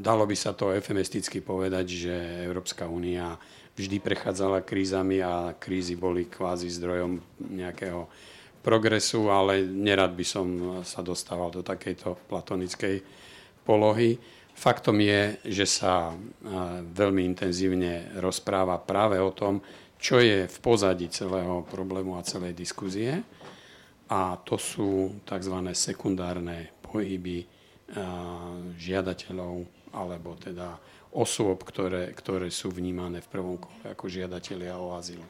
dalo 0.04 0.28
by 0.28 0.36
sa 0.36 0.52
to 0.52 0.76
efemisticky 0.76 1.40
povedať, 1.40 1.86
že 1.88 2.16
Európska 2.44 2.92
únia 2.92 3.40
vždy 3.76 4.00
prechádzala 4.00 4.64
krízami 4.68 5.20
a 5.24 5.56
krízy 5.56 5.96
boli 5.96 6.28
kvázi 6.28 6.72
zdrojom 6.72 7.20
nejakého 7.56 8.08
progresu, 8.66 9.30
ale 9.30 9.62
nerad 9.62 10.16
by 10.18 10.26
som 10.26 10.48
sa 10.82 11.06
dostával 11.06 11.54
do 11.54 11.62
takejto 11.62 12.26
platonickej 12.26 13.04
polohy. 13.62 14.18
Faktom 14.56 15.04
je, 15.04 15.38
že 15.52 15.68
sa 15.68 16.16
veľmi 16.96 17.22
intenzívne 17.28 18.16
rozpráva 18.18 18.80
práve 18.80 19.20
o 19.20 19.30
tom, 19.36 19.60
čo 20.06 20.22
je 20.22 20.46
v 20.46 20.58
pozadí 20.62 21.10
celého 21.10 21.66
problému 21.66 22.14
a 22.14 22.22
celej 22.22 22.54
diskuzie. 22.54 23.26
A 24.06 24.38
to 24.46 24.62
sú 24.62 25.18
tzv. 25.26 25.58
sekundárne 25.74 26.70
pohyby 26.86 27.42
žiadateľov 28.78 29.66
alebo 29.98 30.38
teda 30.38 30.78
osôb, 31.10 31.66
ktoré, 31.66 32.14
ktoré 32.14 32.54
sú 32.54 32.70
vnímané 32.70 33.26
v 33.26 33.32
prvom 33.34 33.58
kole 33.58 33.82
ako 33.82 34.06
žiadatelia 34.06 34.78
o 34.78 34.94
azyl. 34.94 35.26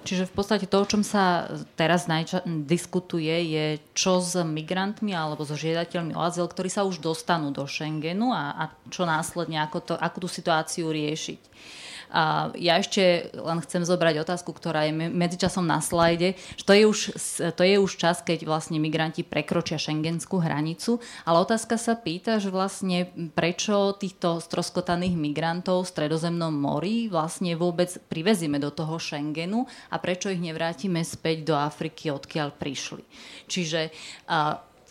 Čiže 0.00 0.28
v 0.28 0.32
podstate 0.32 0.64
to, 0.64 0.80
o 0.80 0.88
čom 0.88 1.04
sa 1.04 1.44
teraz 1.76 2.08
najča- 2.08 2.44
diskutuje, 2.64 3.36
je 3.52 3.66
čo 3.92 4.20
s 4.20 4.32
migrantmi 4.36 5.12
alebo 5.12 5.44
so 5.44 5.56
žiadateľmi 5.56 6.16
o 6.16 6.24
azyl, 6.24 6.48
ktorí 6.48 6.72
sa 6.72 6.88
už 6.88 7.04
dostanú 7.04 7.52
do 7.52 7.64
Schengenu 7.68 8.32
a, 8.32 8.52
a 8.56 8.64
čo 8.88 9.04
následne, 9.04 9.60
ako, 9.60 9.78
to, 9.80 9.94
ako 9.96 10.24
tú 10.24 10.28
situáciu 10.28 10.88
riešiť. 10.88 11.40
A 12.10 12.50
ja 12.58 12.82
ešte 12.82 13.30
len 13.34 13.58
chcem 13.62 13.86
zobrať 13.86 14.22
otázku, 14.26 14.50
ktorá 14.50 14.86
je 14.86 14.92
medzičasom 14.94 15.62
na 15.62 15.78
slajde. 15.78 16.34
Že 16.58 16.64
to, 16.66 16.72
je 16.74 16.84
už, 16.86 16.98
to 17.54 17.62
je 17.62 17.76
už 17.78 17.92
čas, 17.96 18.20
keď 18.20 18.46
vlastne 18.46 18.82
migranti 18.82 19.22
prekročia 19.22 19.78
šengenskú 19.78 20.42
hranicu, 20.42 20.98
ale 21.24 21.42
otázka 21.42 21.78
sa 21.78 21.94
pýta, 21.94 22.42
že 22.42 22.50
vlastne 22.50 23.10
prečo 23.34 23.94
týchto 23.94 24.42
stroskotaných 24.42 25.14
migrantov 25.14 25.86
v 25.86 25.92
stredozemnom 25.94 26.50
mori 26.50 27.06
vlastne 27.06 27.54
vôbec 27.54 27.90
privezíme 28.10 28.58
do 28.58 28.74
toho 28.74 28.98
Schengenu 28.98 29.66
a 29.90 29.96
prečo 30.02 30.28
ich 30.30 30.42
nevrátime 30.42 31.02
späť 31.06 31.46
do 31.46 31.54
Afriky, 31.56 32.10
odkiaľ 32.10 32.54
prišli. 32.54 33.02
Čiže 33.50 33.90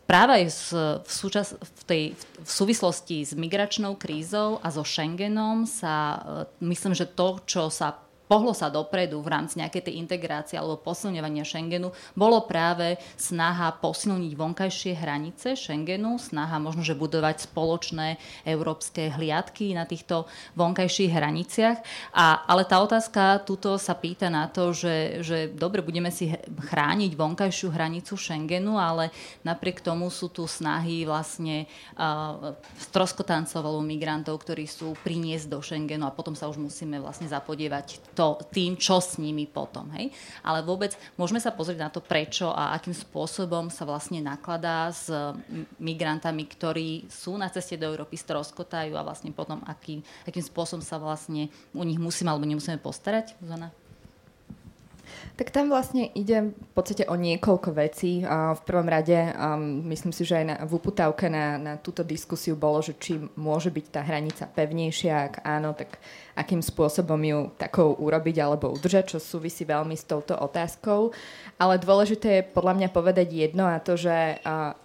práve 0.09 0.41
aj 0.41 0.45
v, 0.49 0.69
súčas, 1.05 1.53
v, 1.53 1.81
tej, 1.85 2.03
v 2.17 2.49
súvislosti 2.49 3.21
s 3.21 3.37
migračnou 3.37 3.93
krízou 3.93 4.57
a 4.65 4.73
so 4.73 4.81
Schengenom 4.81 5.69
sa, 5.69 6.17
e, 6.49 6.65
myslím, 6.65 6.97
že 6.97 7.05
to, 7.05 7.37
čo 7.45 7.69
sa 7.69 8.08
pohlo 8.29 8.53
sa 8.53 8.69
dopredu 8.69 9.17
v 9.25 9.33
rámci 9.33 9.57
nejakej 9.57 9.89
tej 9.89 9.97
integrácie 9.97 10.55
alebo 10.61 10.77
posilňovania 10.77 11.41
Schengenu, 11.41 11.89
bolo 12.13 12.45
práve 12.45 13.01
snaha 13.17 13.73
posilniť 13.73 14.37
vonkajšie 14.37 14.93
hranice 14.93 15.57
Schengenu, 15.57 16.21
snaha 16.21 16.61
možno, 16.61 16.85
že 16.85 16.93
budovať 16.93 17.49
spoločné 17.49 18.21
európske 18.45 19.09
hliadky 19.09 19.73
na 19.73 19.89
týchto 19.89 20.29
vonkajších 20.53 21.09
hraniciach. 21.09 21.77
A, 22.13 22.45
ale 22.45 22.69
tá 22.69 22.77
otázka 22.85 23.41
tuto 23.41 23.81
sa 23.81 23.97
pýta 23.97 24.29
na 24.29 24.45
to, 24.45 24.77
že, 24.77 25.25
že 25.25 25.37
dobre, 25.49 25.81
budeme 25.81 26.13
si 26.13 26.29
chrániť 26.45 27.17
vonkajšiu 27.17 27.73
hranicu 27.73 28.13
Schengenu, 28.13 28.77
ale 28.77 29.09
napriek 29.41 29.81
tomu 29.81 30.13
sú 30.13 30.29
tu 30.29 30.45
snahy 30.45 31.01
vlastne 31.09 31.65
uh, 31.97 32.53
stroskotancov 32.77 33.65
migrantov, 33.81 34.37
ktorí 34.45 34.69
sú 34.69 34.93
priniesť 35.01 35.49
do 35.49 35.59
Schengenu 35.65 36.05
a 36.05 36.13
potom 36.13 36.37
sa 36.37 36.45
už 36.45 36.61
musíme 36.61 37.01
vlastne 37.01 37.25
zapodievať 37.25 38.13
to, 38.19 38.35
tým, 38.51 38.75
čo 38.75 38.99
s 38.99 39.15
nimi 39.15 39.47
potom. 39.47 39.87
Hej? 39.95 40.11
Ale 40.43 40.59
vôbec 40.67 40.91
môžeme 41.15 41.39
sa 41.39 41.55
pozrieť 41.55 41.79
na 41.79 41.87
to, 41.87 42.03
prečo 42.03 42.51
a 42.51 42.75
akým 42.75 42.91
spôsobom 42.91 43.71
sa 43.71 43.87
vlastne 43.87 44.19
nakladá 44.19 44.91
s 44.91 45.07
migrantami, 45.79 46.43
ktorí 46.43 47.07
sú 47.07 47.39
na 47.39 47.47
ceste 47.47 47.79
do 47.79 47.87
Európy, 47.87 48.19
stroskotajú 48.19 48.91
a 48.99 49.05
vlastne 49.07 49.31
potom 49.31 49.63
aký, 49.63 50.03
akým 50.27 50.43
spôsobom 50.43 50.83
sa 50.83 50.99
vlastne 50.99 51.47
u 51.71 51.87
nich 51.87 51.95
musíme 51.95 52.27
alebo 52.27 52.43
nemusíme 52.43 52.75
postarať. 52.83 53.39
Zuzana? 53.39 53.78
Tak 55.35 55.55
tam 55.55 55.71
vlastne 55.71 56.09
ide 56.11 56.51
v 56.51 56.71
podstate 56.75 57.07
o 57.07 57.15
niekoľko 57.15 57.69
vecí. 57.71 58.21
V 58.27 58.61
prvom 58.67 58.87
rade 58.89 59.15
um, 59.15 59.85
myslím 59.87 60.11
si, 60.11 60.27
že 60.27 60.43
aj 60.43 60.45
na, 60.45 60.55
v 60.67 60.71
uputávke 60.75 61.31
na, 61.31 61.55
na 61.55 61.73
túto 61.79 62.03
diskusiu 62.03 62.59
bolo, 62.59 62.83
že 62.83 62.97
či 62.99 63.17
môže 63.39 63.71
byť 63.71 63.85
tá 63.87 64.01
hranica 64.03 64.43
pevnejšia, 64.51 65.13
ak 65.31 65.33
áno, 65.47 65.71
tak 65.71 65.99
akým 66.35 66.59
spôsobom 66.59 67.19
ju 67.19 67.39
takou 67.55 67.95
urobiť 67.95 68.35
alebo 68.39 68.71
udržať, 68.71 69.15
čo 69.15 69.19
súvisí 69.19 69.63
veľmi 69.63 69.95
s 69.95 70.07
touto 70.07 70.35
otázkou. 70.35 71.11
Ale 71.59 71.79
dôležité 71.79 72.27
je 72.39 72.47
podľa 72.51 72.73
mňa 72.79 72.89
povedať 72.91 73.27
jedno 73.31 73.67
a 73.67 73.79
to, 73.79 73.99
že 73.99 74.39
uh, 74.43 74.75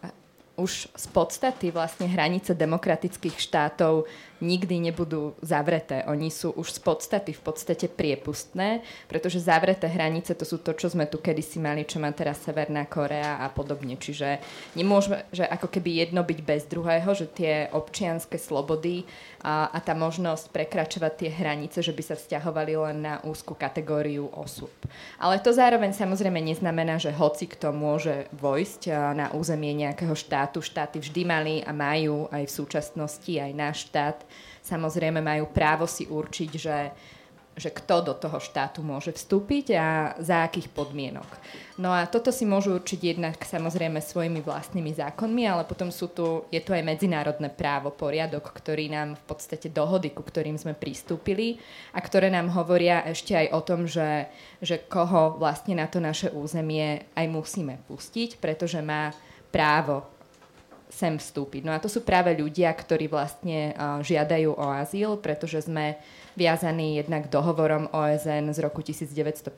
už 0.54 0.86
z 0.94 1.06
podstaty 1.10 1.74
vlastne 1.74 2.06
hranice 2.06 2.54
demokratických 2.54 3.36
štátov 3.42 4.06
nikdy 4.42 4.90
nebudú 4.90 5.38
zavreté. 5.44 6.02
Oni 6.10 6.32
sú 6.32 6.50
už 6.58 6.74
z 6.74 6.78
podstaty 6.82 7.30
v 7.36 7.42
podstate 7.42 7.86
priepustné, 7.86 8.82
pretože 9.06 9.38
zavreté 9.38 9.86
hranice 9.86 10.34
to 10.34 10.42
sú 10.42 10.58
to, 10.58 10.74
čo 10.74 10.90
sme 10.90 11.06
tu 11.06 11.22
kedysi 11.22 11.62
mali, 11.62 11.86
čo 11.86 12.02
má 12.02 12.10
teraz 12.10 12.42
Severná 12.42 12.84
Korea 12.90 13.38
a 13.38 13.46
podobne. 13.52 13.94
Čiže 13.94 14.42
nemôžeme, 14.74 15.24
že 15.30 15.46
ako 15.46 15.70
keby 15.70 16.02
jedno 16.02 16.26
byť 16.26 16.38
bez 16.42 16.62
druhého, 16.66 17.10
že 17.14 17.30
tie 17.30 17.54
občianské 17.70 18.36
slobody 18.36 19.06
a, 19.44 19.70
a 19.70 19.78
tá 19.78 19.94
možnosť 19.94 20.50
prekračovať 20.50 21.12
tie 21.14 21.30
hranice, 21.30 21.78
že 21.84 21.94
by 21.94 22.02
sa 22.02 22.16
vzťahovali 22.18 22.72
len 22.90 22.98
na 23.04 23.14
úzku 23.22 23.54
kategóriu 23.54 24.28
osôb. 24.34 24.72
Ale 25.20 25.38
to 25.38 25.54
zároveň 25.54 25.94
samozrejme 25.94 26.40
neznamená, 26.42 26.98
že 26.98 27.14
hoci 27.14 27.46
kto 27.46 27.70
môže 27.70 28.26
vojsť 28.34 29.14
na 29.14 29.30
územie 29.32 29.72
nejakého 29.76 30.12
štátu. 30.12 30.58
Štáty 30.64 30.98
vždy 30.98 31.22
mali 31.22 31.54
a 31.62 31.70
majú 31.70 32.26
aj 32.32 32.42
v 32.44 32.52
súčasnosti 32.52 33.32
aj 33.36 33.52
náš 33.52 33.76
štát 33.88 34.24
samozrejme 34.64 35.20
majú 35.20 35.52
právo 35.52 35.84
si 35.84 36.08
určiť, 36.08 36.50
že, 36.56 36.78
že 37.54 37.68
kto 37.68 38.00
do 38.00 38.14
toho 38.16 38.40
štátu 38.40 38.80
môže 38.80 39.12
vstúpiť 39.12 39.66
a 39.76 40.16
za 40.18 40.42
akých 40.48 40.72
podmienok. 40.72 41.28
No 41.76 41.92
a 41.92 42.08
toto 42.08 42.32
si 42.32 42.48
môžu 42.48 42.80
určiť 42.80 43.00
jednak 43.14 43.36
samozrejme 43.44 44.00
svojimi 44.00 44.40
vlastnými 44.40 44.96
zákonmi, 44.96 45.44
ale 45.44 45.68
potom 45.68 45.92
sú 45.92 46.08
tu, 46.10 46.48
je 46.48 46.64
tu 46.64 46.72
aj 46.72 46.80
medzinárodné 46.80 47.52
právo, 47.52 47.92
poriadok, 47.92 48.56
ktorý 48.56 48.88
nám 48.88 49.20
v 49.20 49.24
podstate 49.28 49.68
dohody, 49.68 50.16
ku 50.16 50.24
ktorým 50.24 50.56
sme 50.56 50.72
pristúpili 50.72 51.60
a 51.92 52.00
ktoré 52.00 52.32
nám 52.32 52.48
hovoria 52.56 53.04
ešte 53.04 53.36
aj 53.36 53.46
o 53.52 53.60
tom, 53.60 53.84
že, 53.84 54.32
že 54.64 54.80
koho 54.88 55.36
vlastne 55.36 55.76
na 55.76 55.86
to 55.86 56.00
naše 56.00 56.32
územie 56.32 57.04
aj 57.12 57.26
musíme 57.28 57.76
pustiť, 57.84 58.40
pretože 58.40 58.80
má 58.80 59.12
právo 59.52 60.13
sem 60.94 61.18
vstúpiť. 61.18 61.66
No 61.66 61.74
a 61.74 61.82
to 61.82 61.90
sú 61.90 62.06
práve 62.06 62.30
ľudia, 62.38 62.70
ktorí 62.70 63.10
vlastne 63.10 63.74
uh, 63.74 63.98
žiadajú 63.98 64.54
o 64.54 64.66
azyl, 64.70 65.18
pretože 65.18 65.66
sme 65.66 65.98
viazaní 66.38 67.02
jednak 67.02 67.26
dohovorom 67.26 67.90
OSN 67.90 68.54
z 68.54 68.58
roku 68.62 68.78
1951 68.78 69.50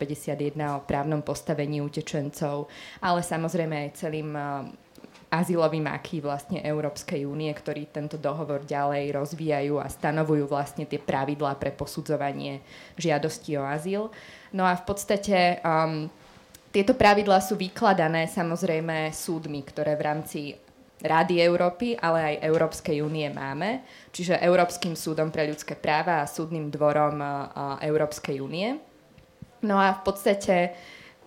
o 0.72 0.80
právnom 0.88 1.20
postavení 1.20 1.84
utečencov, 1.84 2.72
ale 3.04 3.20
samozrejme 3.20 3.74
aj 3.84 3.90
celým 4.00 4.32
uh, 4.32 4.64
azylový 5.28 5.82
maky 5.82 6.24
vlastne 6.24 6.62
Európskej 6.64 7.28
únie, 7.28 7.50
ktorí 7.52 7.90
tento 7.90 8.16
dohovor 8.16 8.64
ďalej 8.64 9.12
rozvíjajú 9.12 9.74
a 9.76 9.90
stanovujú 9.90 10.48
vlastne 10.48 10.88
tie 10.88 11.02
pravidlá 11.02 11.58
pre 11.60 11.74
posudzovanie 11.74 12.62
žiadosti 12.96 13.58
o 13.60 13.64
azyl. 13.66 14.08
No 14.54 14.64
a 14.64 14.78
v 14.78 14.84
podstate 14.86 15.60
um, 15.60 16.06
tieto 16.70 16.94
pravidlá 16.94 17.42
sú 17.42 17.58
vykladané 17.58 18.30
samozrejme 18.30 19.10
súdmi, 19.10 19.66
ktoré 19.66 19.98
v 19.98 20.06
rámci 20.06 20.40
Rady 21.06 21.40
Európy, 21.42 21.94
ale 21.96 22.34
aj 22.34 22.44
Európskej 22.44 23.00
únie 23.00 23.30
máme, 23.30 23.86
čiže 24.10 24.38
Európskym 24.42 24.98
súdom 24.98 25.30
pre 25.30 25.46
ľudské 25.46 25.78
práva 25.78 26.20
a 26.20 26.30
súdnym 26.30 26.68
dvorom 26.68 27.22
Európskej 27.80 28.42
únie. 28.42 28.76
No 29.62 29.80
a 29.80 29.96
v 29.96 30.02
podstate 30.04 30.76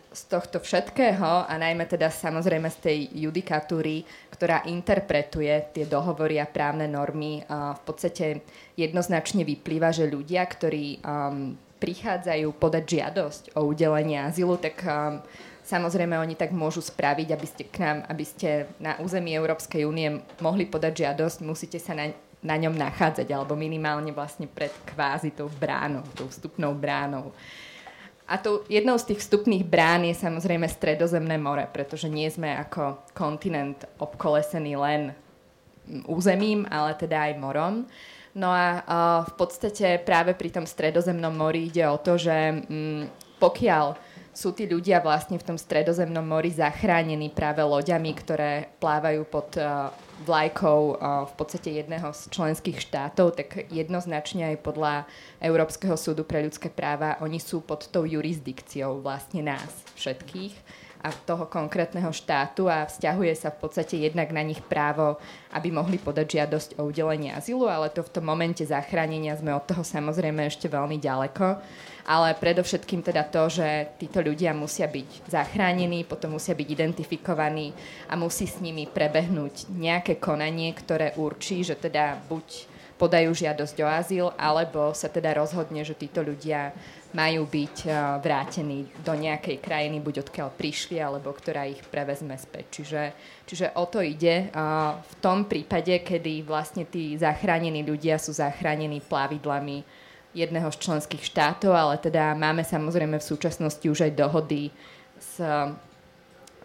z 0.09 0.21
tohto 0.25 0.57
všetkého 0.57 1.45
a 1.45 1.53
najmä 1.53 1.86
teda 1.86 2.09
samozrejme 2.09 2.65
z 2.74 2.77
tej 2.81 2.98
judikatúry, 3.29 4.01
ktorá 4.33 4.65
interpretuje 4.65 5.53
tie 5.69 5.86
dohovory 5.86 6.41
a 6.41 6.50
právne 6.50 6.89
normy, 6.89 7.45
v 7.50 7.81
podstate 7.86 8.41
jednoznačne 8.74 9.45
vyplýva, 9.45 9.93
že 9.93 10.09
ľudia, 10.09 10.41
ktorí 10.50 10.98
um, 11.05 11.53
prichádzajú 11.77 12.48
podať 12.57 12.83
žiadosť 12.89 13.43
o 13.55 13.69
udelenie 13.69 14.17
azylu, 14.17 14.57
tak 14.57 14.81
um, 14.81 15.21
Samozrejme, 15.69 16.17
oni 16.17 16.33
tak 16.33 16.49
môžu 16.49 16.81
spraviť, 16.81 17.29
aby 17.29 17.45
ste 17.45 17.63
k 17.69 17.77
nám, 17.85 17.97
aby 18.09 18.25
ste 18.25 18.65
na 18.81 18.97
území 18.97 19.38
Európskej 19.38 19.85
únie 19.85 20.17
mohli 20.41 20.65
podať 20.65 21.05
žiadosť, 21.05 21.45
musíte 21.45 21.77
sa 21.77 21.93
na, 21.93 22.09
na 22.41 22.57
ňom 22.57 22.73
nachádzať, 22.73 23.29
alebo 23.29 23.53
minimálne 23.53 24.09
vlastne 24.09 24.49
pred 24.49 24.73
kvázi 24.89 25.29
tou 25.29 25.45
bránou, 25.61 26.01
tou 26.17 26.25
vstupnou 26.25 26.73
bránou. 26.73 27.29
A 28.25 28.41
to 28.41 28.65
jednou 28.65 28.97
z 28.97 29.13
tých 29.13 29.21
vstupných 29.21 29.61
brán 29.61 30.09
je 30.09 30.17
samozrejme 30.17 30.65
Stredozemné 30.65 31.38
more, 31.38 31.69
pretože 31.69 32.09
nie 32.09 32.25
sme 32.33 32.49
ako 32.57 33.05
kontinent 33.13 33.85
obkolesený 34.01 34.73
len 34.73 35.13
územím, 36.09 36.65
ale 36.73 36.97
teda 36.97 37.29
aj 37.29 37.41
morom. 37.41 37.85
No 38.33 38.49
a 38.49 38.65
uh, 38.81 38.81
v 39.25 39.33
podstate 39.38 40.01
práve 40.01 40.33
pri 40.33 40.49
tom 40.49 40.65
Stredozemnom 40.65 41.33
mori 41.33 41.69
ide 41.69 41.85
o 41.85 41.97
to, 41.97 42.17
že 42.17 42.65
um, 42.65 43.05
pokiaľ 43.38 44.08
sú 44.33 44.53
tí 44.55 44.69
ľudia 44.69 45.01
vlastne 45.03 45.36
v 45.36 45.48
tom 45.53 45.57
stredozemnom 45.57 46.24
mori 46.24 46.53
zachránení 46.53 47.33
práve 47.33 47.65
loďami, 47.65 48.12
ktoré 48.15 48.51
plávajú 48.77 49.21
pod 49.27 49.57
uh, 49.57 49.89
vlajkou 50.24 50.79
uh, 50.93 51.25
v 51.27 51.33
podstate 51.36 51.81
jedného 51.83 52.13
z 52.13 52.29
členských 52.31 52.77
štátov, 52.79 53.36
tak 53.36 53.67
jednoznačne 53.74 54.55
aj 54.55 54.57
podľa 54.63 54.93
Európskeho 55.41 55.95
súdu 55.98 56.24
pre 56.24 56.45
ľudské 56.45 56.69
práva 56.69 57.19
oni 57.19 57.41
sú 57.41 57.65
pod 57.65 57.89
tou 57.89 58.05
jurisdikciou 58.05 59.01
vlastne 59.03 59.43
nás 59.43 59.71
všetkých 59.98 60.88
a 61.00 61.15
toho 61.15 61.48
konkrétneho 61.48 62.12
štátu 62.12 62.67
a 62.67 62.83
vzťahuje 62.83 63.31
sa 63.39 63.55
v 63.55 63.59
podstate 63.63 63.95
jednak 63.95 64.36
na 64.36 64.43
nich 64.43 64.59
právo, 64.59 65.15
aby 65.55 65.71
mohli 65.71 65.95
podať 65.95 66.43
žiadosť 66.43 66.69
o 66.75 66.91
udelenie 66.91 67.31
azylu, 67.31 67.71
ale 67.71 67.88
to 67.88 68.03
v 68.03 68.12
tom 68.12 68.27
momente 68.27 68.59
zachránenia 68.67 69.39
sme 69.39 69.55
od 69.55 69.63
toho 69.63 69.79
samozrejme 69.79 70.43
ešte 70.43 70.67
veľmi 70.67 71.00
ďaleko 71.00 71.45
ale 72.09 72.33
predovšetkým 72.33 73.05
teda 73.05 73.21
to, 73.29 73.61
že 73.61 73.93
títo 74.01 74.25
ľudia 74.25 74.49
musia 74.57 74.89
byť 74.89 75.29
zachránení, 75.29 76.09
potom 76.09 76.41
musia 76.41 76.57
byť 76.57 76.67
identifikovaní 76.73 77.69
a 78.09 78.17
musí 78.17 78.49
s 78.49 78.57
nimi 78.57 78.89
prebehnúť 78.89 79.69
nejaké 79.69 80.17
konanie, 80.17 80.73
ktoré 80.73 81.13
určí, 81.21 81.61
že 81.61 81.77
teda 81.77 82.17
buď 82.25 82.65
podajú 82.97 83.31
žiadosť 83.31 83.77
o 83.79 83.87
azyl, 83.87 84.25
alebo 84.35 84.91
sa 84.91 85.07
teda 85.07 85.37
rozhodne, 85.37 85.85
že 85.85 85.95
títo 85.95 86.19
ľudia 86.25 86.73
majú 87.13 87.45
byť 87.45 87.75
uh, 87.85 88.19
vrátení 88.19 88.89
do 89.05 89.13
nejakej 89.13 89.61
krajiny, 89.61 90.01
buď 90.03 90.27
odkiaľ 90.27 90.49
prišli, 90.53 90.97
alebo 90.99 91.31
ktorá 91.31 91.69
ich 91.69 91.79
prevezme 91.87 92.35
späť. 92.35 92.65
Čiže, 92.81 93.01
čiže 93.47 93.65
o 93.77 93.85
to 93.87 94.03
ide 94.03 94.49
uh, 94.51 94.97
v 94.99 95.13
tom 95.23 95.45
prípade, 95.45 96.01
kedy 96.01 96.43
vlastne 96.43 96.83
tí 96.89 97.15
zachránení 97.15 97.85
ľudia 97.85 98.17
sú 98.17 98.36
zachránení 98.36 98.99
plavidlami 99.05 100.09
jedného 100.33 100.69
z 100.69 100.77
členských 100.77 101.23
štátov, 101.25 101.73
ale 101.73 101.97
teda 101.97 102.37
máme 102.37 102.61
samozrejme 102.61 103.17
v 103.17 103.29
súčasnosti 103.29 103.85
už 103.89 104.05
aj 104.05 104.13
dohody 104.13 104.69
s, 105.17 105.41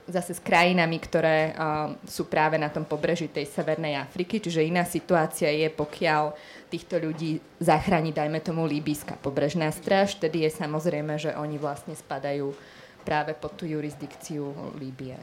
zase 0.05 0.37
s 0.37 0.41
krajinami, 0.45 1.01
ktoré 1.01 1.57
uh, 1.57 1.97
sú 2.05 2.29
práve 2.29 2.61
na 2.61 2.69
tom 2.69 2.85
pobreží 2.85 3.33
tej 3.33 3.49
Severnej 3.49 3.97
Afriky, 3.97 4.37
čiže 4.37 4.69
iná 4.69 4.85
situácia 4.85 5.49
je, 5.49 5.73
pokiaľ 5.73 6.37
týchto 6.69 7.01
ľudí 7.01 7.41
zachráni, 7.57 8.13
dajme 8.13 8.45
tomu, 8.45 8.69
líbyská 8.69 9.17
pobrežná 9.17 9.73
stráž, 9.73 10.21
tedy 10.21 10.45
je 10.45 10.51
samozrejme, 10.53 11.17
že 11.17 11.33
oni 11.33 11.57
vlastne 11.57 11.97
spadajú 11.97 12.53
práve 13.05 13.33
pod 13.37 13.57
tú 13.57 13.65
jurisdikciu 13.69 14.53
Líbie. 14.81 15.17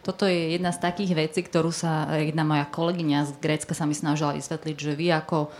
Toto 0.00 0.24
je 0.24 0.56
jedna 0.56 0.72
z 0.72 0.80
takých 0.80 1.12
vecí, 1.12 1.44
ktorú 1.44 1.68
sa 1.68 2.08
jedna 2.16 2.40
moja 2.40 2.64
kolegyňa 2.64 3.28
z 3.28 3.30
Grécka 3.36 3.76
sa 3.76 3.84
mi 3.84 3.92
snažila 3.92 4.32
vysvetliť, 4.32 4.76
že 4.80 4.96
vy 4.96 5.12
ako 5.12 5.52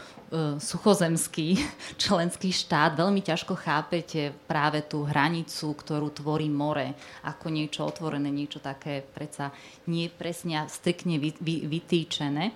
suchozemský 0.61 1.57
členský 2.05 2.53
štát 2.53 2.95
veľmi 2.95 3.25
ťažko 3.25 3.57
chápete 3.57 4.33
práve 4.45 4.85
tú 4.85 5.09
hranicu, 5.09 5.73
ktorú 5.73 6.13
tvorí 6.13 6.53
more, 6.53 6.93
ako 7.25 7.49
niečo 7.49 7.89
otvorené, 7.89 8.29
niečo 8.29 8.61
také 8.61 9.01
predsa 9.01 9.51
nie 9.89 10.13
presne 10.13 10.65
a 10.65 10.71
striktne 10.71 11.17
vy, 11.17 11.33
vy, 11.41 11.65
vytýčené. 11.67 12.53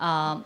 A 0.00 0.36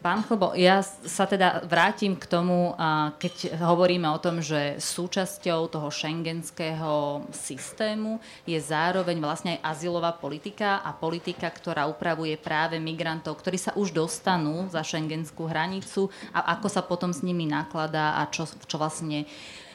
Pán 0.00 0.24
Chlbo, 0.24 0.56
ja 0.56 0.80
sa 1.04 1.28
teda 1.28 1.60
vrátim 1.68 2.16
k 2.16 2.24
tomu, 2.24 2.72
keď 3.20 3.52
hovoríme 3.60 4.08
o 4.08 4.16
tom, 4.16 4.40
že 4.40 4.80
súčasťou 4.80 5.68
toho 5.68 5.92
šengenského 5.92 7.28
systému 7.28 8.16
je 8.48 8.56
zároveň 8.56 9.20
vlastne 9.20 9.60
aj 9.60 9.76
azylová 9.76 10.16
politika 10.16 10.80
a 10.80 10.96
politika, 10.96 11.52
ktorá 11.52 11.84
upravuje 11.84 12.32
práve 12.40 12.80
migrantov, 12.80 13.44
ktorí 13.44 13.60
sa 13.60 13.76
už 13.76 13.92
dostanú 13.92 14.72
za 14.72 14.80
šengenskú 14.80 15.44
hranicu 15.44 16.08
a 16.32 16.56
ako 16.56 16.72
sa 16.72 16.80
potom 16.80 17.12
s 17.12 17.20
nimi 17.20 17.44
nakladá 17.44 18.16
a 18.16 18.24
čo, 18.32 18.48
čo 18.48 18.80
vlastne 18.80 19.28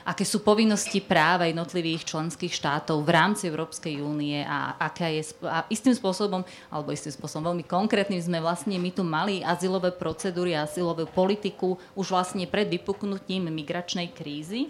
aké 0.05 0.21
sú 0.21 0.45
povinnosti 0.45 1.01
práva 1.01 1.49
jednotlivých 1.49 2.05
členských 2.05 2.53
štátov 2.53 3.01
v 3.01 3.09
rámci 3.09 3.49
Európskej 3.49 4.05
únie 4.05 4.45
a 4.45 4.77
aká 4.77 5.09
je 5.09 5.33
a 5.41 5.65
istým 5.67 5.97
spôsobom, 5.97 6.45
alebo 6.69 6.93
istým 6.93 7.09
spôsobom 7.09 7.49
veľmi 7.51 7.65
konkrétnym 7.65 8.21
sme 8.21 8.37
vlastne 8.37 8.77
my 8.77 8.93
tu 8.93 9.01
mali 9.01 9.41
azylové 9.41 9.89
procedúry 9.97 10.53
a 10.53 10.69
azylovú 10.69 11.09
politiku 11.09 11.81
už 11.97 12.13
vlastne 12.13 12.45
pred 12.45 12.69
vypuknutím 12.69 13.49
migračnej 13.49 14.13
krízy 14.13 14.69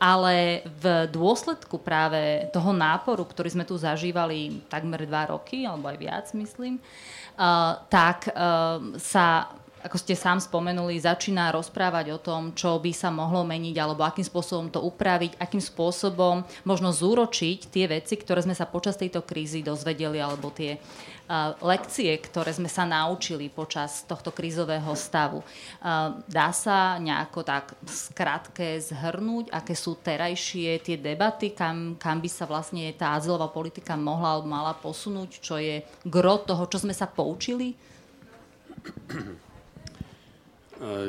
ale 0.00 0.64
v 0.80 1.12
dôsledku 1.12 1.76
práve 1.76 2.48
toho 2.56 2.72
náporu, 2.72 3.20
ktorý 3.28 3.52
sme 3.52 3.68
tu 3.68 3.76
zažívali 3.76 4.64
takmer 4.72 5.04
dva 5.04 5.28
roky, 5.28 5.68
alebo 5.68 5.92
aj 5.92 5.98
viac, 6.00 6.26
myslím, 6.32 6.80
uh, 6.80 7.76
tak 7.92 8.32
uh, 8.32 8.96
sa 8.96 9.52
ako 9.80 9.96
ste 9.96 10.12
sám 10.12 10.36
spomenuli, 10.44 11.00
začína 11.00 11.48
rozprávať 11.56 12.12
o 12.12 12.18
tom, 12.20 12.52
čo 12.52 12.76
by 12.76 12.92
sa 12.92 13.08
mohlo 13.08 13.40
meniť, 13.48 13.76
alebo 13.80 14.04
akým 14.04 14.24
spôsobom 14.24 14.68
to 14.68 14.84
upraviť, 14.84 15.40
akým 15.40 15.60
spôsobom 15.60 16.44
možno 16.68 16.92
zúročiť 16.92 17.72
tie 17.72 17.88
veci, 17.88 18.20
ktoré 18.20 18.44
sme 18.44 18.52
sa 18.52 18.68
počas 18.68 19.00
tejto 19.00 19.24
krízy 19.24 19.64
dozvedeli, 19.64 20.20
alebo 20.20 20.52
tie 20.52 20.76
uh, 20.76 21.56
lekcie, 21.64 22.12
ktoré 22.20 22.52
sme 22.52 22.68
sa 22.68 22.84
naučili 22.84 23.48
počas 23.48 24.04
tohto 24.04 24.28
krízového 24.28 24.92
stavu. 24.92 25.40
Uh, 25.80 26.20
dá 26.28 26.52
sa 26.52 27.00
nejako 27.00 27.40
tak 27.40 27.72
skratke 27.88 28.76
zhrnúť, 28.84 29.48
aké 29.48 29.72
sú 29.72 29.96
terajšie 29.96 30.76
tie 30.84 30.96
debaty, 31.00 31.56
kam, 31.56 31.96
kam 31.96 32.20
by 32.20 32.28
sa 32.28 32.44
vlastne 32.44 32.84
tá 32.92 33.16
azylová 33.16 33.48
politika 33.48 33.96
mohla 33.96 34.36
alebo 34.36 34.52
mala 34.52 34.76
posunúť, 34.76 35.40
čo 35.40 35.56
je 35.56 35.80
gro 36.04 36.36
toho, 36.44 36.68
čo 36.68 36.84
sme 36.84 36.92
sa 36.92 37.08
poučili? 37.08 37.72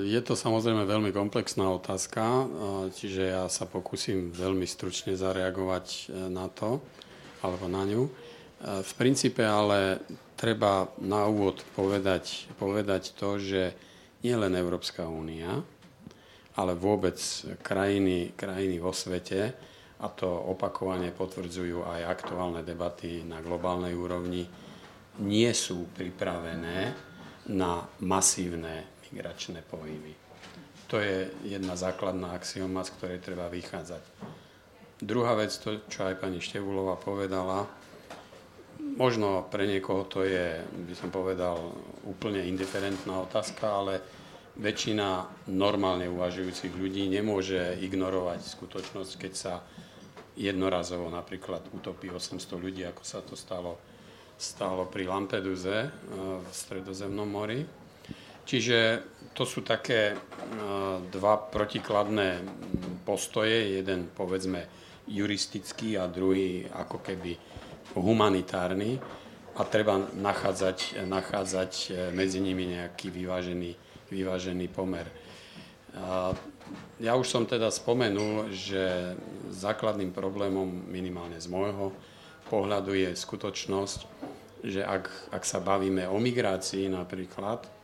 Je 0.04 0.20
to 0.20 0.36
samozrejme 0.36 0.84
veľmi 0.84 1.16
komplexná 1.16 1.64
otázka, 1.72 2.44
čiže 2.92 3.32
ja 3.32 3.48
sa 3.48 3.64
pokúsim 3.64 4.28
veľmi 4.36 4.68
stručne 4.68 5.16
zareagovať 5.16 5.88
e, 5.88 6.28
na 6.28 6.52
to, 6.52 6.84
alebo 7.40 7.72
na 7.72 7.88
ňu. 7.88 8.04
E, 8.04 8.12
v 8.84 8.92
princípe 9.00 9.40
ale 9.48 10.04
treba 10.36 10.92
na 11.00 11.24
úvod 11.24 11.64
povedať, 11.72 12.52
povedať 12.60 13.16
to, 13.16 13.40
že 13.40 13.72
nie 14.28 14.36
len 14.36 14.60
Európska 14.60 15.08
únia, 15.08 15.64
ale 16.60 16.76
vôbec 16.76 17.16
krajiny, 17.64 18.36
krajiny 18.36 18.76
vo 18.76 18.92
svete, 18.92 19.56
a 20.04 20.12
to 20.12 20.28
opakovane 20.28 21.16
potvrdzujú 21.16 21.88
aj 21.88 22.12
aktuálne 22.12 22.60
debaty 22.60 23.24
na 23.24 23.40
globálnej 23.40 23.96
úrovni, 23.96 24.44
nie 25.24 25.52
sú 25.56 25.88
pripravené 25.96 26.92
na 27.48 27.88
masívne 28.04 28.90
migračné 29.12 29.62
pohyby. 29.67 30.15
To 30.88 31.00
je 31.00 31.32
jedna 31.47 31.76
základná 31.76 32.36
axioma, 32.36 32.84
z 32.84 32.91
ktorej 33.00 33.24
treba 33.24 33.47
vychádzať. 33.47 34.04
Druhá 35.00 35.36
vec, 35.39 35.56
to, 35.56 35.84
čo 35.88 36.08
aj 36.08 36.19
pani 36.19 36.43
Števulova 36.43 37.00
povedala, 37.00 37.63
možno 39.00 39.47
pre 39.47 39.67
niekoho 39.67 40.04
to 40.08 40.28
je, 40.28 40.60
by 40.63 40.95
som 40.95 41.10
povedal, 41.10 41.74
úplne 42.04 42.43
indiferentná 42.43 43.24
otázka, 43.24 43.65
ale 43.71 43.93
väčšina 44.60 45.26
normálne 45.47 46.12
uvažujúcich 46.12 46.76
ľudí 46.76 47.08
nemôže 47.08 47.80
ignorovať 47.80 48.43
skutočnosť, 48.43 49.12
keď 49.15 49.34
sa 49.34 49.54
jednorazovo 50.36 51.08
napríklad 51.08 51.71
utopí 51.71 52.12
800 52.12 52.39
ľudí, 52.60 52.84
ako 52.84 53.04
sa 53.04 53.24
to 53.24 53.39
stalo 53.39 53.80
stálo 54.41 54.89
pri 54.89 55.06
Lampeduze 55.06 55.93
v 56.41 56.50
Stredozemnom 56.50 57.30
mori. 57.30 57.62
Čiže 58.52 59.00
to 59.32 59.48
sú 59.48 59.64
také 59.64 60.12
dva 61.08 61.40
protikladné 61.40 62.44
postoje, 63.08 63.80
jeden 63.80 64.12
povedzme 64.12 64.68
juristický 65.08 65.96
a 65.96 66.12
druhý 66.12 66.68
ako 66.68 67.00
keby 67.00 67.32
humanitárny 67.96 69.00
a 69.56 69.62
treba 69.64 70.04
nachádzať, 70.16 71.04
nachádzať 71.08 71.72
e, 71.72 71.88
medzi 72.16 72.40
nimi 72.40 72.72
nejaký 72.72 73.12
vyvážený, 73.12 73.72
vyvážený 74.08 74.72
pomer. 74.72 75.08
A 76.00 76.32
ja 77.04 77.20
už 77.20 77.28
som 77.28 77.44
teda 77.44 77.68
spomenul, 77.68 78.48
že 78.56 79.16
základným 79.52 80.16
problémom 80.16 80.88
minimálne 80.88 81.36
z 81.36 81.52
môjho 81.52 81.92
pohľadu 82.48 82.96
je 82.96 83.12
skutočnosť, 83.12 84.00
že 84.64 84.88
ak, 84.88 85.36
ak 85.36 85.44
sa 85.44 85.60
bavíme 85.60 86.08
o 86.08 86.16
migrácii 86.16 86.88
napríklad, 86.88 87.81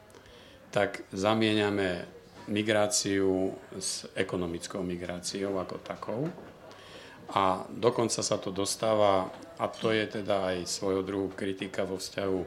tak 0.71 1.03
zamieňame 1.15 2.17
migráciu 2.47 3.55
s 3.75 4.07
ekonomickou 4.15 4.79
migráciou 4.83 5.59
ako 5.59 5.75
takou. 5.83 6.21
A 7.35 7.67
dokonca 7.67 8.23
sa 8.23 8.39
to 8.39 8.55
dostáva, 8.55 9.27
a 9.59 9.67
to 9.67 9.91
je 9.91 10.23
teda 10.23 10.55
aj 10.55 10.57
svojho 10.63 11.03
druhu 11.03 11.27
kritika 11.35 11.83
vo 11.83 11.99
vzťahu 11.99 12.39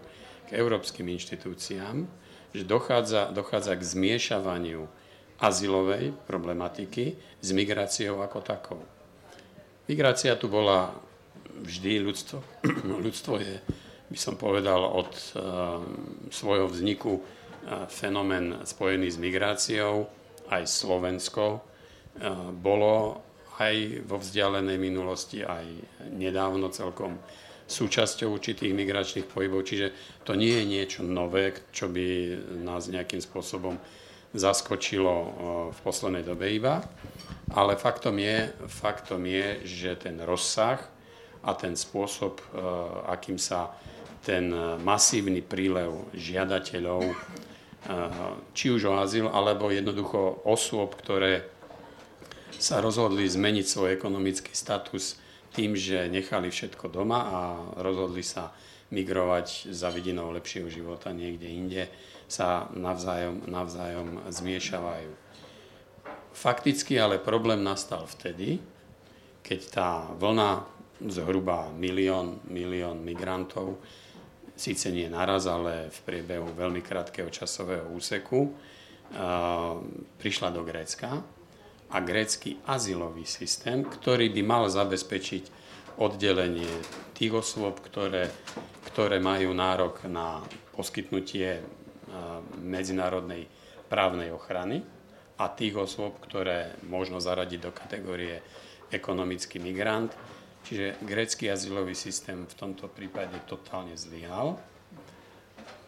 k 0.48 0.50
európskym 0.56 1.04
inštitúciám, 1.04 2.08
že 2.56 2.64
dochádza, 2.64 3.28
dochádza 3.30 3.76
k 3.76 3.82
zmiešavaniu 3.84 4.88
azylovej 5.36 6.16
problematiky 6.24 7.16
s 7.40 7.48
migráciou 7.52 8.24
ako 8.24 8.40
takou. 8.40 8.80
Migrácia 9.84 10.32
tu 10.36 10.48
bola 10.48 10.96
vždy, 11.60 12.00
ľudstvo, 12.00 12.40
ľudstvo 13.04 13.36
je, 13.36 13.60
by 14.08 14.18
som 14.18 14.34
povedal, 14.40 14.80
od 14.80 15.12
uh, 15.12 15.80
svojho 16.32 16.68
vzniku 16.72 17.20
fenomén 17.88 18.64
spojený 18.64 19.08
s 19.12 19.18
migráciou, 19.20 20.08
aj 20.48 20.66
Slovensko 20.66 21.44
uh, 21.56 21.60
bolo 22.50 23.22
aj 23.60 24.08
vo 24.08 24.16
vzdialenej 24.16 24.80
minulosti, 24.80 25.44
aj 25.44 25.68
nedávno 26.16 26.72
celkom 26.72 27.20
súčasťou 27.70 28.32
určitých 28.32 28.72
migračných 28.72 29.28
pohybov. 29.28 29.68
Čiže 29.68 29.92
to 30.24 30.32
nie 30.34 30.58
je 30.58 30.64
niečo 30.64 31.00
nové, 31.04 31.54
čo 31.70 31.92
by 31.92 32.34
nás 32.64 32.88
nejakým 32.88 33.20
spôsobom 33.20 33.76
zaskočilo 34.32 35.14
v 35.70 35.78
poslednej 35.84 36.24
dobe 36.24 36.50
iba. 36.50 36.82
Ale 37.52 37.76
faktom 37.76 38.18
je, 38.18 38.50
faktom 38.66 39.22
je, 39.28 39.62
že 39.68 39.92
ten 40.00 40.18
rozsah 40.24 40.80
a 41.44 41.50
ten 41.54 41.76
spôsob, 41.76 42.40
akým 43.06 43.36
sa 43.36 43.76
ten 44.24 44.50
masívny 44.80 45.44
prílev 45.44 46.10
žiadateľov, 46.16 47.12
či 48.52 48.66
už 48.68 48.92
o 48.92 48.94
azyl, 49.00 49.32
alebo 49.32 49.72
jednoducho 49.72 50.44
osôb, 50.44 50.98
ktoré 51.00 51.48
sa 52.60 52.84
rozhodli 52.84 53.24
zmeniť 53.24 53.64
svoj 53.64 53.96
ekonomický 53.96 54.52
status 54.52 55.16
tým, 55.56 55.72
že 55.74 56.12
nechali 56.12 56.52
všetko 56.52 56.92
doma 56.92 57.20
a 57.24 57.40
rozhodli 57.80 58.20
sa 58.20 58.52
migrovať 58.90 59.70
za 59.70 59.88
vidinou 59.88 60.34
lepšieho 60.34 60.68
života 60.68 61.14
niekde 61.14 61.48
inde, 61.48 61.82
sa 62.30 62.68
navzájom, 62.74 63.48
navzájom 63.48 64.28
zmiešavajú. 64.30 65.10
Fakticky 66.30 66.94
ale 66.98 67.18
problém 67.18 67.62
nastal 67.62 68.06
vtedy, 68.06 68.62
keď 69.42 69.60
tá 69.70 69.88
vlna 70.14 70.62
zhruba 71.10 71.72
milión, 71.74 72.38
milión 72.46 73.02
migrantov, 73.02 73.80
síce 74.60 74.92
nie 74.92 75.08
naraz, 75.08 75.48
ale 75.48 75.88
v 75.88 75.98
priebehu 76.04 76.52
veľmi 76.52 76.84
krátkeho 76.84 77.32
časového 77.32 77.88
úseku, 77.96 78.52
prišla 80.20 80.48
do 80.52 80.62
Grécka 80.62 81.18
a 81.90 81.96
grécky 81.98 82.62
azylový 82.68 83.26
systém, 83.26 83.82
ktorý 83.82 84.30
by 84.30 84.42
mal 84.46 84.64
zabezpečiť 84.70 85.44
oddelenie 85.98 86.70
tých 87.16 87.34
osôb, 87.34 87.82
ktoré, 87.82 88.30
ktoré 88.92 89.18
majú 89.18 89.50
nárok 89.50 90.06
na 90.06 90.38
poskytnutie 90.76 91.58
medzinárodnej 92.62 93.50
právnej 93.90 94.30
ochrany 94.30 94.86
a 95.40 95.50
tých 95.50 95.74
osôb, 95.74 96.22
ktoré 96.22 96.78
možno 96.86 97.18
zaradiť 97.18 97.60
do 97.60 97.72
kategórie 97.74 98.38
ekonomický 98.94 99.58
migrant. 99.58 100.14
Čiže 100.64 101.00
grécky 101.02 101.48
azylový 101.48 101.96
systém 101.96 102.46
v 102.46 102.54
tomto 102.54 102.86
prípade 102.86 103.34
totálne 103.48 103.96
zlyhal. 103.96 104.60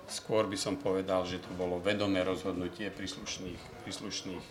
Skôr 0.08 0.44
by 0.48 0.58
som 0.58 0.76
povedal, 0.76 1.24
že 1.24 1.40
to 1.40 1.48
bolo 1.56 1.80
vedomé 1.80 2.20
rozhodnutie 2.20 2.92
príslušných, 2.92 3.86
príslušných 3.86 4.46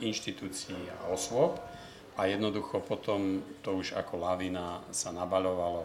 inštitúcií 0.00 0.76
a 0.90 1.12
osôb 1.12 1.56
a 2.16 2.26
jednoducho 2.26 2.80
potom 2.80 3.44
to 3.60 3.76
už 3.76 3.92
ako 3.92 4.20
lavina 4.20 4.80
sa 4.92 5.12
nabaľovalo 5.12 5.84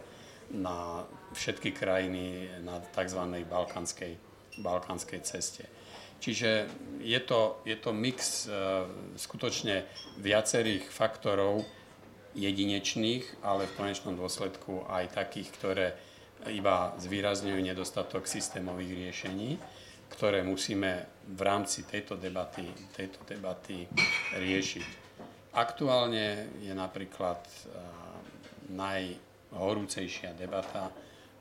na 0.51 1.03
všetky 1.31 1.71
krajiny 1.71 2.47
na 2.63 2.79
tzv. 2.91 3.21
balkánskej, 3.47 4.15
balkánskej 4.59 5.19
ceste. 5.23 5.63
Čiže 6.21 6.69
je 7.01 7.19
to, 7.23 7.63
je 7.65 7.73
to 7.81 7.91
mix 7.95 8.45
e, 8.45 8.85
skutočne 9.17 9.89
viacerých 10.21 10.85
faktorov 10.85 11.65
jedinečných, 12.33 13.43
ale 13.43 13.67
v 13.67 13.75
konečnom 13.77 14.15
dôsledku 14.15 14.87
aj 14.87 15.15
takých, 15.15 15.49
ktoré 15.57 15.87
iba 16.49 16.95
zvýrazňujú 16.97 17.59
nedostatok 17.61 18.25
systémových 18.25 18.91
riešení 18.97 19.61
ktoré 20.11 20.43
musíme 20.43 21.23
v 21.31 21.41
rámci 21.41 21.87
tejto 21.87 22.19
debaty, 22.19 22.67
tejto 22.91 23.23
debaty 23.23 23.87
riešiť. 24.35 24.87
Aktuálne 25.55 26.51
je 26.59 26.73
napríklad 26.75 27.39
najhorúcejšia 28.71 30.35
debata 30.35 30.91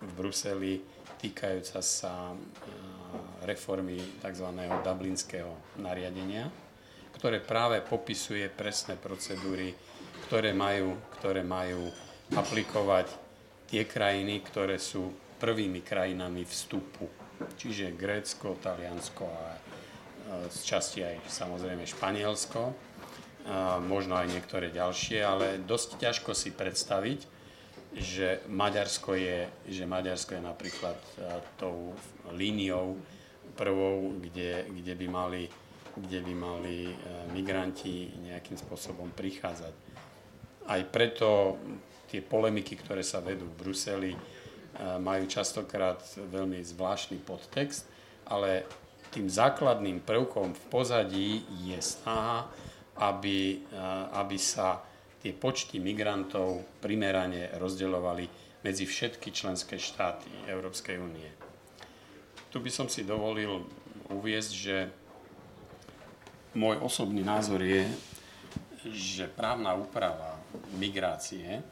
v 0.00 0.10
Bruseli 0.14 0.74
týkajúca 1.18 1.82
sa 1.82 2.32
reformy 3.44 3.98
tzv. 4.22 4.46
dublinského 4.86 5.50
nariadenia, 5.82 6.48
ktoré 7.12 7.42
práve 7.42 7.82
popisuje 7.82 8.46
presné 8.48 8.94
procedúry, 8.96 9.74
ktoré 10.28 10.52
majú, 10.52 10.98
ktoré 11.20 11.40
majú 11.46 11.88
aplikovať 12.34 13.08
tie 13.70 13.86
krajiny, 13.86 14.42
ktoré 14.42 14.76
sú 14.76 15.14
prvými 15.38 15.80
krajinami 15.80 16.44
vstupu 16.44 17.20
čiže 17.56 17.96
Grécko, 17.96 18.58
Taliansko 18.60 19.24
a 19.24 19.46
z 20.50 20.58
časti 20.62 21.00
aj 21.02 21.16
samozrejme 21.26 21.88
Španielsko, 21.88 22.72
možno 23.88 24.20
aj 24.20 24.30
niektoré 24.30 24.68
ďalšie, 24.70 25.18
ale 25.24 25.58
dosť 25.64 25.98
ťažko 25.98 26.30
si 26.36 26.52
predstaviť, 26.52 27.20
že 27.96 28.46
Maďarsko 28.46 29.18
je, 29.18 29.50
že 29.66 29.84
Maďarsko 29.88 30.38
je 30.38 30.42
napríklad 30.44 30.98
tou 31.58 31.96
líniou 32.30 32.94
prvou, 33.58 34.14
kde, 34.22 34.70
kde, 34.70 34.94
by 34.94 35.06
mali, 35.10 35.42
kde 35.98 36.18
by 36.22 36.34
mali 36.36 36.94
migranti 37.34 38.14
nejakým 38.22 38.54
spôsobom 38.54 39.10
prichádzať. 39.10 39.74
Aj 40.70 40.80
preto 40.86 41.58
tie 42.06 42.22
polemiky, 42.22 42.78
ktoré 42.78 43.02
sa 43.02 43.18
vedú 43.18 43.50
v 43.50 43.58
Bruseli, 43.58 44.12
majú 45.02 45.26
častokrát 45.26 45.98
veľmi 46.16 46.62
zvláštny 46.62 47.18
podtext, 47.26 47.90
ale 48.30 48.64
tým 49.10 49.26
základným 49.26 50.06
prvkom 50.06 50.54
v 50.54 50.64
pozadí 50.70 51.42
je 51.66 51.78
snaha, 51.82 52.46
aby, 53.02 53.66
aby 54.14 54.38
sa 54.38 54.80
tie 55.20 55.34
počty 55.34 55.82
migrantov 55.82 56.64
primerane 56.80 57.52
rozdeľovali 57.58 58.24
medzi 58.64 58.88
všetky 58.88 59.34
členské 59.34 59.76
štáty 59.76 60.30
Európskej 60.48 60.96
únie. 60.96 61.28
Tu 62.48 62.56
by 62.62 62.70
som 62.72 62.86
si 62.88 63.04
dovolil 63.04 63.66
uviezť, 64.08 64.52
že 64.54 64.76
môj 66.56 66.80
osobný 66.80 67.20
názor 67.20 67.60
je, 67.60 67.84
že 68.90 69.28
právna 69.28 69.76
úprava 69.76 70.39
migrácie 70.78 71.62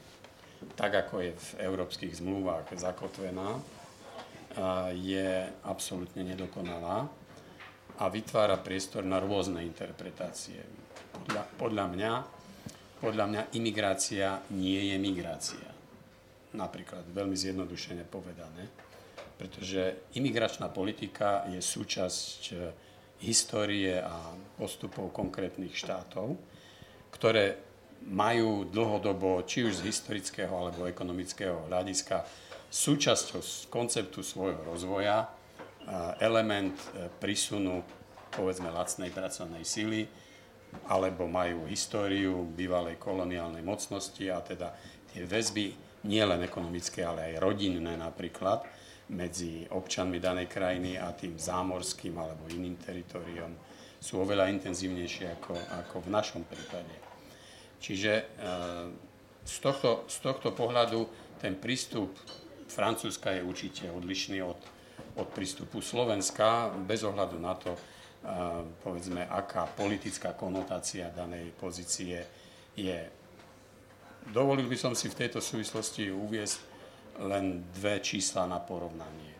tak 0.74 1.06
ako 1.06 1.22
je 1.22 1.32
v 1.34 1.48
európskych 1.62 2.18
zmluvách 2.18 2.74
zakotvená, 2.74 3.58
je 4.94 5.46
absolútne 5.62 6.26
nedokonalá 6.26 7.06
a 7.98 8.04
vytvára 8.10 8.58
priestor 8.58 9.06
na 9.06 9.22
rôzne 9.22 9.62
interpretácie. 9.62 10.58
Podľa, 11.14 11.42
podľa, 11.58 11.86
mňa, 11.94 12.12
podľa 12.98 13.24
mňa 13.26 13.42
imigrácia 13.54 14.42
nie 14.54 14.94
je 14.94 14.96
migrácia. 14.98 15.68
Napríklad 16.54 17.06
veľmi 17.10 17.36
zjednodušene 17.38 18.02
povedané. 18.08 18.66
Pretože 19.38 20.10
imigračná 20.18 20.66
politika 20.74 21.46
je 21.46 21.62
súčasť 21.62 22.40
e, 22.50 22.54
histórie 23.22 24.02
a 24.02 24.34
postupov 24.58 25.14
konkrétnych 25.14 25.70
štátov, 25.78 26.34
ktoré 27.14 27.67
majú 28.06 28.68
dlhodobo, 28.68 29.42
či 29.42 29.66
už 29.66 29.82
z 29.82 29.90
historického 29.90 30.52
alebo 30.54 30.86
ekonomického 30.86 31.66
hľadiska, 31.66 32.22
súčasťou 32.68 33.72
konceptu 33.72 34.20
svojho 34.20 34.60
rozvoja 34.62 35.38
element 36.20 36.76
e, 36.92 37.08
prísunu 37.16 37.80
povedzme 38.28 38.68
lacnej 38.68 39.08
pracovnej 39.08 39.64
síly, 39.64 40.04
alebo 40.84 41.24
majú 41.24 41.64
históriu 41.64 42.44
bývalej 42.44 43.00
koloniálnej 43.00 43.64
mocnosti 43.64 44.20
a 44.28 44.44
teda 44.44 44.76
tie 45.08 45.24
väzby 45.24 45.72
nielen 46.04 46.44
ekonomické, 46.44 47.08
ale 47.08 47.32
aj 47.32 47.40
rodinné 47.40 47.96
napríklad 47.96 48.68
medzi 49.08 49.64
občanmi 49.72 50.20
danej 50.20 50.52
krajiny 50.52 51.00
a 51.00 51.08
tým 51.16 51.40
zámorským 51.40 52.12
alebo 52.20 52.44
iným 52.52 52.76
teritoriom 52.76 53.52
sú 53.96 54.20
oveľa 54.20 54.52
intenzívnejšie 54.52 55.40
ako, 55.40 55.56
ako 55.56 55.96
v 56.04 56.08
našom 56.12 56.44
prípade. 56.44 57.07
Čiže 57.78 58.12
e, 58.12 58.24
z 59.46 59.56
tohto, 59.64 60.04
z 60.10 60.16
tohto 60.20 60.52
pohľadu 60.52 61.08
ten 61.38 61.56
prístup 61.56 62.12
Francúzska 62.68 63.32
je 63.32 63.42
určite 63.42 63.84
odlišný 63.88 64.44
od, 64.44 64.60
od 65.16 65.28
prístupu 65.32 65.80
Slovenska, 65.80 66.68
bez 66.84 67.00
ohľadu 67.00 67.40
na 67.40 67.56
to, 67.56 67.72
povedzme, 68.84 69.24
aká 69.24 69.64
politická 69.72 70.36
konotácia 70.36 71.08
danej 71.08 71.54
pozície 71.56 72.20
je. 72.76 73.00
Dovolil 74.28 74.68
by 74.68 74.76
som 74.76 74.92
si 74.92 75.08
v 75.08 75.16
tejto 75.24 75.40
súvislosti 75.40 76.12
uviesť 76.12 76.58
len 77.24 77.64
dve 77.72 77.98
čísla 78.04 78.44
na 78.44 78.60
porovnanie. 78.60 79.34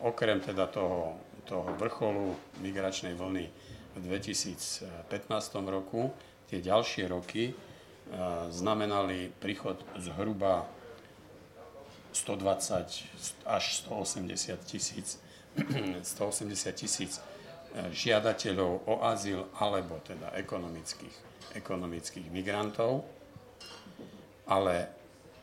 Okrem 0.00 0.40
teda 0.40 0.66
toho, 0.66 1.18
toho 1.44 1.76
vrcholu 1.76 2.34
migračnej 2.64 3.14
vlny 3.14 3.46
v 3.94 3.98
2015 4.02 5.06
roku, 5.70 6.10
tie 6.50 6.58
ďalšie 6.60 7.08
roky 7.08 7.56
znamenali 8.52 9.32
príchod 9.40 9.80
zhruba 9.96 10.68
120 12.14 13.48
až 13.48 13.64
180 13.82 14.60
tisíc 14.68 15.18
180 16.02 16.74
tisíc 16.74 17.18
e, 17.18 17.22
žiadateľov 17.94 18.90
o 18.90 18.94
azyl 19.06 19.46
alebo 19.58 20.02
teda 20.02 20.34
ekonomických, 20.34 21.14
ekonomických 21.54 22.26
migrantov, 22.30 23.06
ale 24.50 24.90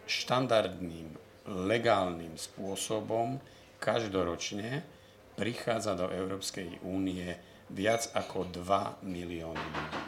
štandardným, 0.08 1.16
legálnym 1.48 2.36
spôsobom 2.36 3.40
každoročne 3.82 4.84
prichádza 5.40 5.98
do 5.98 6.12
Európskej 6.12 6.84
únie 6.86 7.34
viac 7.72 8.12
ako 8.14 8.52
2 8.52 9.02
milióny 9.08 9.64
ľudí. 9.64 10.01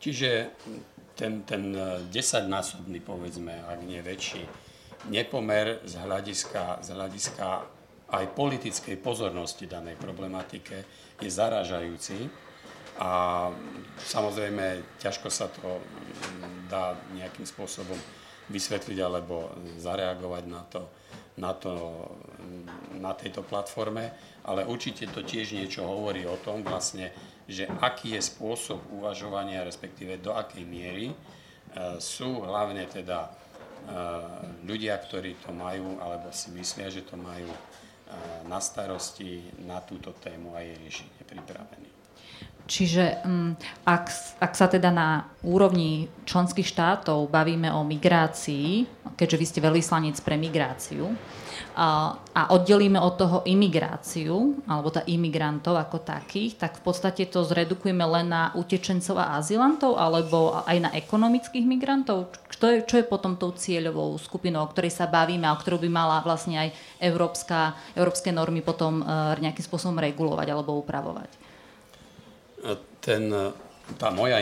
Čiže 0.00 0.56
ten, 1.12 1.44
ten 1.44 1.76
10-násobný, 2.08 3.04
povedzme, 3.04 3.52
ak 3.68 3.84
nie 3.84 4.00
väčší, 4.00 4.42
nepomer 5.12 5.84
z 5.84 6.00
hľadiska, 6.00 6.80
z 6.80 6.88
hľadiska 6.96 7.46
aj 8.10 8.24
politickej 8.34 8.96
pozornosti 8.98 9.70
danej 9.70 10.00
problematike 10.00 10.82
je 11.20 11.30
zaražajúci. 11.30 12.26
A 13.00 13.48
samozrejme 14.02 14.98
ťažko 15.00 15.28
sa 15.30 15.46
to 15.48 15.80
dá 16.68 16.98
nejakým 17.16 17.46
spôsobom 17.46 17.96
vysvetliť 18.50 18.98
alebo 18.98 19.54
zareagovať 19.78 20.44
na 20.50 20.62
to, 20.66 20.82
na, 21.38 21.52
to, 21.54 21.72
na 22.98 23.14
tejto 23.14 23.46
platforme, 23.46 24.10
ale 24.44 24.66
určite 24.66 25.06
to 25.08 25.22
tiež 25.22 25.54
niečo 25.54 25.86
hovorí 25.86 26.26
o 26.26 26.36
tom 26.42 26.66
vlastne, 26.66 27.14
že 27.50 27.66
aký 27.82 28.14
je 28.14 28.22
spôsob 28.22 28.78
uvažovania, 28.94 29.66
respektíve 29.66 30.22
do 30.22 30.30
akej 30.30 30.62
miery 30.62 31.10
e, 31.10 31.14
sú 31.98 32.46
hlavne 32.46 32.86
teda 32.86 33.26
e, 33.26 33.30
ľudia, 34.64 34.94
ktorí 35.02 35.42
to 35.42 35.50
majú 35.50 35.98
alebo 35.98 36.30
si 36.30 36.54
myslia, 36.54 36.86
že 36.86 37.02
to 37.02 37.18
majú 37.18 37.50
na 38.50 38.58
starosti 38.58 39.54
na 39.62 39.78
túto 39.78 40.10
tému 40.18 40.58
a 40.58 40.66
jej 40.66 40.74
riešenie 40.82 41.22
pripravený. 41.30 41.90
Čiže 42.70 43.26
um, 43.26 43.58
ak, 43.82 44.38
ak 44.38 44.52
sa 44.54 44.70
teda 44.70 44.94
na 44.94 45.26
úrovni 45.42 46.06
členských 46.22 46.70
štátov 46.70 47.26
bavíme 47.26 47.66
o 47.74 47.82
migrácii, 47.82 48.86
keďže 49.18 49.36
vy 49.42 49.46
ste 49.46 49.60
veľvyslanec 49.66 50.16
pre 50.22 50.38
migráciu, 50.38 51.10
a, 51.76 52.16
oddelíme 52.50 52.98
od 53.00 53.14
toho 53.16 53.38
imigráciu, 53.46 54.58
alebo 54.66 54.90
tá 54.90 55.06
imigrantov 55.06 55.76
ako 55.78 56.02
takých, 56.02 56.58
tak 56.58 56.80
v 56.80 56.82
podstate 56.82 57.26
to 57.30 57.46
zredukujeme 57.46 58.02
len 58.04 58.32
na 58.32 58.50
utečencov 58.58 59.16
a 59.16 59.38
azylantov, 59.38 59.96
alebo 59.96 60.60
aj 60.66 60.76
na 60.78 60.90
ekonomických 60.92 61.64
migrantov? 61.64 62.34
Čo 62.52 62.66
je, 62.68 62.78
čo 62.84 63.00
je 63.00 63.08
potom 63.08 63.40
tou 63.40 63.56
cieľovou 63.56 64.16
skupinou, 64.20 64.66
o 64.66 64.70
ktorej 64.70 64.92
sa 64.92 65.08
bavíme 65.08 65.48
a 65.48 65.56
o 65.56 65.60
ktorú 65.60 65.80
by 65.80 65.88
mala 65.88 66.20
vlastne 66.20 66.60
aj 66.60 66.68
európska, 67.00 67.72
európske 67.96 68.28
normy 68.28 68.60
potom 68.60 69.00
uh, 69.00 69.32
nejakým 69.40 69.64
spôsobom 69.64 69.96
regulovať 69.96 70.46
alebo 70.52 70.76
upravovať? 70.76 71.30
Ten, 73.00 73.32
tá 73.96 74.12
moja 74.12 74.36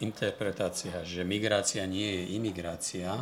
interpretácia, 0.00 1.04
že 1.04 1.20
migrácia 1.28 1.84
nie 1.84 2.08
je 2.08 2.22
imigrácia, 2.40 3.20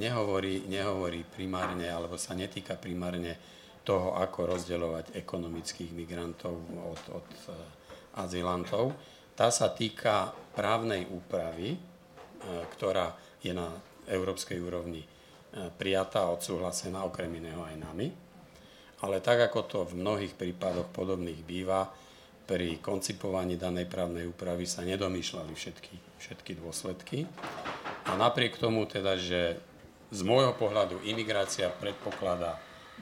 nehovorí, 0.00 0.64
nehovorí 0.68 1.24
primárne, 1.24 1.88
alebo 1.92 2.16
sa 2.16 2.32
netýka 2.32 2.80
primárne 2.80 3.36
toho, 3.84 4.16
ako 4.16 4.56
rozdeľovať 4.56 5.12
ekonomických 5.12 5.92
migrantov 5.92 6.56
od, 6.88 7.02
od 7.12 7.28
e, 7.28 7.52
azylantov. 8.16 8.96
Tá 9.36 9.52
sa 9.52 9.68
týka 9.68 10.32
právnej 10.56 11.04
úpravy, 11.04 11.76
e, 11.76 11.78
ktorá 12.72 13.12
je 13.44 13.52
na 13.52 13.68
európskej 14.08 14.56
úrovni 14.56 15.04
e, 15.04 15.08
prijatá 15.76 16.24
a 16.24 16.32
odsúhlasená 16.32 17.04
okrem 17.04 17.28
iného 17.36 17.60
aj 17.60 17.76
nami. 17.76 18.08
Ale 19.04 19.20
tak, 19.20 19.52
ako 19.52 19.60
to 19.68 19.78
v 19.84 20.00
mnohých 20.00 20.32
prípadoch 20.32 20.88
podobných 20.88 21.44
býva, 21.44 21.92
pri 22.44 22.76
koncipovaní 22.80 23.56
danej 23.56 23.88
právnej 23.88 24.28
úpravy 24.28 24.68
sa 24.68 24.84
nedomýšľali 24.84 25.52
všetky, 25.56 26.13
všetky 26.18 26.58
dôsledky. 26.58 27.26
A 28.04 28.14
napriek 28.14 28.60
tomu 28.60 28.84
teda, 28.84 29.16
že 29.16 29.58
z 30.14 30.20
môjho 30.22 30.54
pohľadu 30.54 31.02
imigrácia 31.02 31.72
predpokladá 31.72 32.60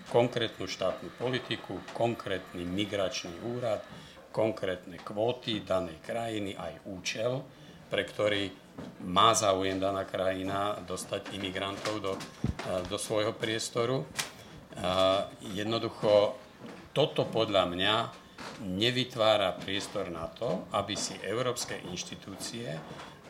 konkrétnu 0.09 0.64
štátnu 0.64 1.12
politiku, 1.20 1.77
konkrétny 1.92 2.64
migračný 2.64 3.35
úrad, 3.53 3.85
konkrétne 4.33 4.96
kvóty 4.96 5.61
danej 5.61 6.01
krajiny, 6.01 6.57
aj 6.57 6.88
účel, 6.88 7.44
pre 7.92 8.09
ktorý 8.09 8.48
má 9.05 9.37
záujem 9.37 9.77
daná 9.77 10.09
krajina 10.09 10.81
dostať 10.88 11.37
imigrantov 11.37 12.01
do, 12.01 12.12
do 12.88 12.96
svojho 12.96 13.37
priestoru. 13.37 14.09
Jednoducho 15.53 16.40
toto 16.96 17.29
podľa 17.29 17.68
mňa 17.68 17.94
nevytvára 18.62 19.59
priestor 19.59 20.11
na 20.12 20.31
to, 20.31 20.66
aby 20.74 20.94
si 20.94 21.18
európske 21.22 21.78
inštitúcie 21.90 22.68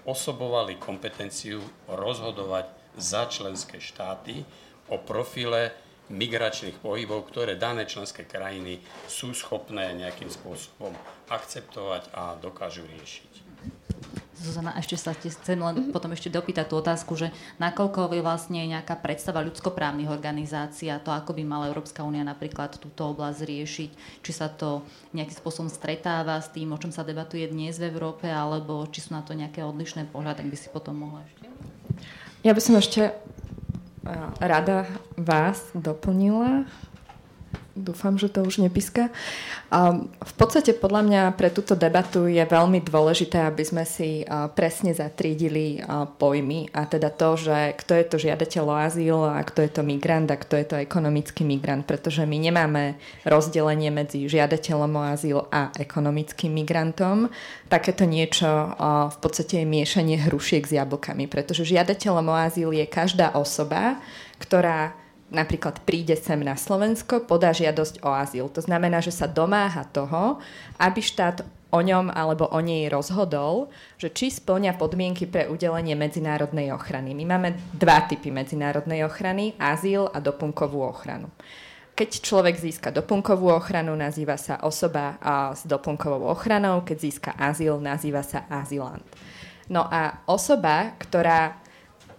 osobovali 0.05 0.77
kompetenciu 0.77 1.63
rozhodovať 1.87 2.67
za 2.99 3.31
členské 3.31 3.79
štáty 3.79 4.43
o 4.91 4.99
profile 5.01 5.73
migračných 6.13 6.83
pohybov, 6.83 7.31
ktoré 7.33 7.57
dané 7.57 7.89
členské 7.89 8.29
krajiny 8.29 8.83
sú 9.09 9.33
schopné 9.33 9.95
nejakým 9.97 10.29
spôsobom 10.29 10.93
akceptovať 11.31 12.13
a 12.13 12.37
dokážu 12.37 12.85
riešiť. 12.85 13.52
Zuzana, 14.43 14.75
ešte 14.75 14.99
sa 14.99 15.15
chcem 15.15 15.55
len 15.55 15.79
mm-hmm. 15.79 15.95
potom 15.95 16.11
ešte 16.11 16.27
dopýtať 16.27 16.67
tú 16.67 16.83
otázku, 16.83 17.15
že 17.15 17.31
nakoľko 17.63 18.11
je 18.11 18.27
vlastne 18.27 18.61
nejaká 18.67 18.99
predstava 18.99 19.39
ľudskoprávnych 19.47 20.11
organizácií 20.11 20.91
a 20.91 20.99
to, 20.99 21.15
ako 21.15 21.39
by 21.39 21.47
mala 21.47 21.71
Európska 21.71 22.03
únia 22.03 22.27
napríklad 22.27 22.75
túto 22.83 23.07
oblasť 23.15 23.47
riešiť, 23.47 23.91
či 24.21 24.33
sa 24.35 24.51
to 24.51 24.83
nejakým 25.15 25.39
spôsobom 25.39 25.71
stretáva 25.71 26.43
s 26.43 26.51
tým, 26.51 26.75
o 26.75 26.81
čom 26.83 26.91
sa 26.91 27.07
debatuje 27.07 27.47
dnes 27.47 27.79
v 27.79 27.95
Európe, 27.95 28.27
alebo 28.27 28.83
či 28.91 28.99
sú 29.07 29.15
na 29.15 29.23
to 29.23 29.33
nejaké 29.39 29.63
odlišné 29.63 30.11
pohľady, 30.11 30.43
tak 30.43 30.51
by 30.51 30.57
si 30.59 30.69
potom 30.75 30.99
mohla 30.99 31.23
ešte. 31.31 31.47
Ja 32.43 32.51
by 32.51 32.61
som 32.61 32.75
ešte 32.75 33.15
rada 34.43 34.91
vás 35.15 35.71
doplnila 35.79 36.67
Dúfam, 37.73 38.21
že 38.21 38.29
to 38.29 38.45
už 38.45 38.61
nepíska. 38.61 39.09
V 40.21 40.35
podstate 40.37 40.77
podľa 40.77 41.03
mňa 41.09 41.23
pre 41.41 41.49
túto 41.49 41.73
debatu 41.73 42.29
je 42.29 42.45
veľmi 42.45 42.85
dôležité, 42.85 43.49
aby 43.49 43.65
sme 43.65 43.89
si 43.89 44.29
presne 44.53 44.93
zatriedili 44.93 45.81
pojmy 46.21 46.69
a 46.77 46.85
teda 46.85 47.09
to, 47.09 47.41
že 47.41 47.73
kto 47.81 47.93
je 47.97 48.05
to 48.05 48.17
žiadateľ 48.21 48.65
o 48.69 48.77
azyl 48.77 49.19
a 49.25 49.41
kto 49.41 49.65
je 49.65 49.71
to 49.73 49.81
migrant 49.81 50.29
a 50.29 50.37
kto 50.37 50.61
je 50.61 50.67
to 50.69 50.77
ekonomický 50.77 51.49
migrant, 51.49 51.89
pretože 51.89 52.29
my 52.29 52.37
nemáme 52.37 53.01
rozdelenie 53.25 53.89
medzi 53.89 54.29
žiadateľom 54.29 54.93
o 54.93 55.03
azyl 55.09 55.49
a 55.49 55.73
ekonomickým 55.73 56.53
migrantom. 56.53 57.33
Takéto 57.73 58.05
niečo 58.05 58.77
v 59.09 59.17
podstate 59.17 59.65
je 59.65 59.73
miešanie 59.73 60.21
hrušiek 60.21 60.69
s 60.69 60.77
jablkami, 60.77 61.25
pretože 61.25 61.65
žiadateľom 61.65 62.27
o 62.29 62.37
azyl 62.37 62.77
je 62.77 62.85
každá 62.85 63.33
osoba, 63.33 63.97
ktorá 64.37 64.93
napríklad 65.33 65.81
príde 65.83 66.15
sem 66.15 66.39
na 66.45 66.55
Slovensko, 66.55 67.25
podá 67.25 67.51
žiadosť 67.57 68.05
o 68.05 68.13
azyl. 68.13 68.53
To 68.53 68.61
znamená, 68.61 69.01
že 69.01 69.11
sa 69.11 69.25
domáha 69.25 69.89
toho, 69.89 70.39
aby 70.77 71.01
štát 71.01 71.41
o 71.73 71.81
ňom 71.81 72.13
alebo 72.13 72.53
o 72.53 72.61
nej 72.61 72.93
rozhodol, 72.93 73.73
že 73.97 74.13
či 74.13 74.29
splňa 74.29 74.77
podmienky 74.77 75.25
pre 75.25 75.49
udelenie 75.49 75.97
medzinárodnej 75.97 76.69
ochrany. 76.69 77.17
My 77.17 77.25
máme 77.25 77.57
dva 77.73 78.05
typy 78.05 78.29
medzinárodnej 78.29 79.09
ochrany, 79.09 79.57
azyl 79.57 80.13
a 80.13 80.21
doplnkovú 80.21 80.85
ochranu. 80.85 81.33
Keď 81.97 82.25
človek 82.25 82.57
získa 82.61 82.93
doplnkovú 82.93 83.53
ochranu, 83.53 83.97
nazýva 83.97 84.37
sa 84.37 84.61
osoba 84.65 85.17
s 85.57 85.65
doplnkovou 85.65 86.29
ochranou, 86.29 86.85
keď 86.85 86.97
získa 87.01 87.33
azyl, 87.41 87.81
nazýva 87.81 88.21
sa 88.21 88.45
azylant. 88.53 89.05
No 89.73 89.89
a 89.89 90.25
osoba, 90.29 90.93
ktorá 91.01 91.62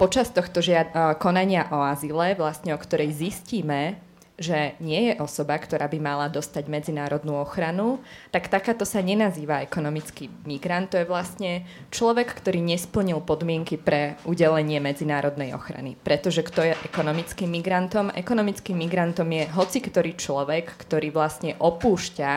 počas 0.03 0.27
tohto 0.35 0.59
žiad- 0.59 0.91
konania 1.23 1.71
o 1.71 1.79
azyle, 1.79 2.35
vlastne 2.35 2.75
o 2.75 2.79
ktorej 2.81 3.15
zistíme, 3.15 3.95
že 4.35 4.75
nie 4.83 5.07
je 5.07 5.13
osoba, 5.21 5.55
ktorá 5.55 5.87
by 5.87 5.99
mala 6.01 6.27
dostať 6.27 6.65
medzinárodnú 6.67 7.37
ochranu, 7.39 8.03
tak 8.33 8.49
takáto 8.49 8.83
sa 8.83 8.99
nenazýva 8.99 9.63
ekonomický 9.63 10.27
migrant. 10.43 10.91
To 10.91 10.99
je 10.99 11.07
vlastne 11.07 11.63
človek, 11.93 12.33
ktorý 12.33 12.59
nesplnil 12.65 13.21
podmienky 13.23 13.79
pre 13.79 14.17
udelenie 14.25 14.81
medzinárodnej 14.81 15.53
ochrany. 15.53 15.95
Pretože 16.01 16.43
kto 16.43 16.65
je 16.65 16.73
ekonomickým 16.83 17.47
migrantom? 17.47 18.09
Ekonomickým 18.11 18.75
migrantom 18.75 19.29
je 19.31 19.45
hoci 19.53 19.79
ktorý 19.79 20.17
človek, 20.17 20.81
ktorý 20.81 21.13
vlastne 21.13 21.53
opúšťa 21.61 22.31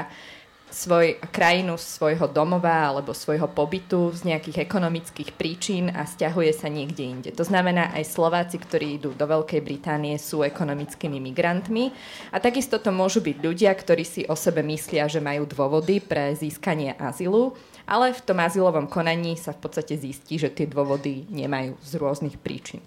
svoj, 0.76 1.16
krajinu 1.32 1.80
svojho 1.80 2.28
domova 2.28 2.92
alebo 2.92 3.16
svojho 3.16 3.48
pobytu 3.48 4.12
z 4.12 4.28
nejakých 4.28 4.68
ekonomických 4.68 5.32
príčin 5.32 5.88
a 5.88 6.04
stiahuje 6.04 6.52
sa 6.52 6.68
niekde 6.68 7.00
inde. 7.00 7.30
To 7.32 7.48
znamená, 7.48 7.96
aj 7.96 8.04
Slováci, 8.04 8.60
ktorí 8.60 9.00
idú 9.00 9.16
do 9.16 9.24
Veľkej 9.24 9.64
Británie, 9.64 10.20
sú 10.20 10.44
ekonomickými 10.44 11.16
migrantmi. 11.16 11.96
A 12.28 12.36
takisto 12.36 12.76
to 12.76 12.92
môžu 12.92 13.24
byť 13.24 13.36
ľudia, 13.40 13.72
ktorí 13.72 14.04
si 14.04 14.28
o 14.28 14.36
sebe 14.36 14.60
myslia, 14.68 15.08
že 15.08 15.24
majú 15.24 15.48
dôvody 15.48 16.04
pre 16.04 16.36
získanie 16.36 16.92
azylu, 17.00 17.56
ale 17.88 18.12
v 18.12 18.20
tom 18.20 18.36
azylovom 18.44 18.84
konaní 18.84 19.40
sa 19.40 19.56
v 19.56 19.64
podstate 19.64 19.96
zistí, 19.96 20.36
že 20.36 20.52
tie 20.52 20.68
dôvody 20.68 21.24
nemajú 21.32 21.72
z 21.80 21.92
rôznych 21.96 22.36
príčin. 22.36 22.84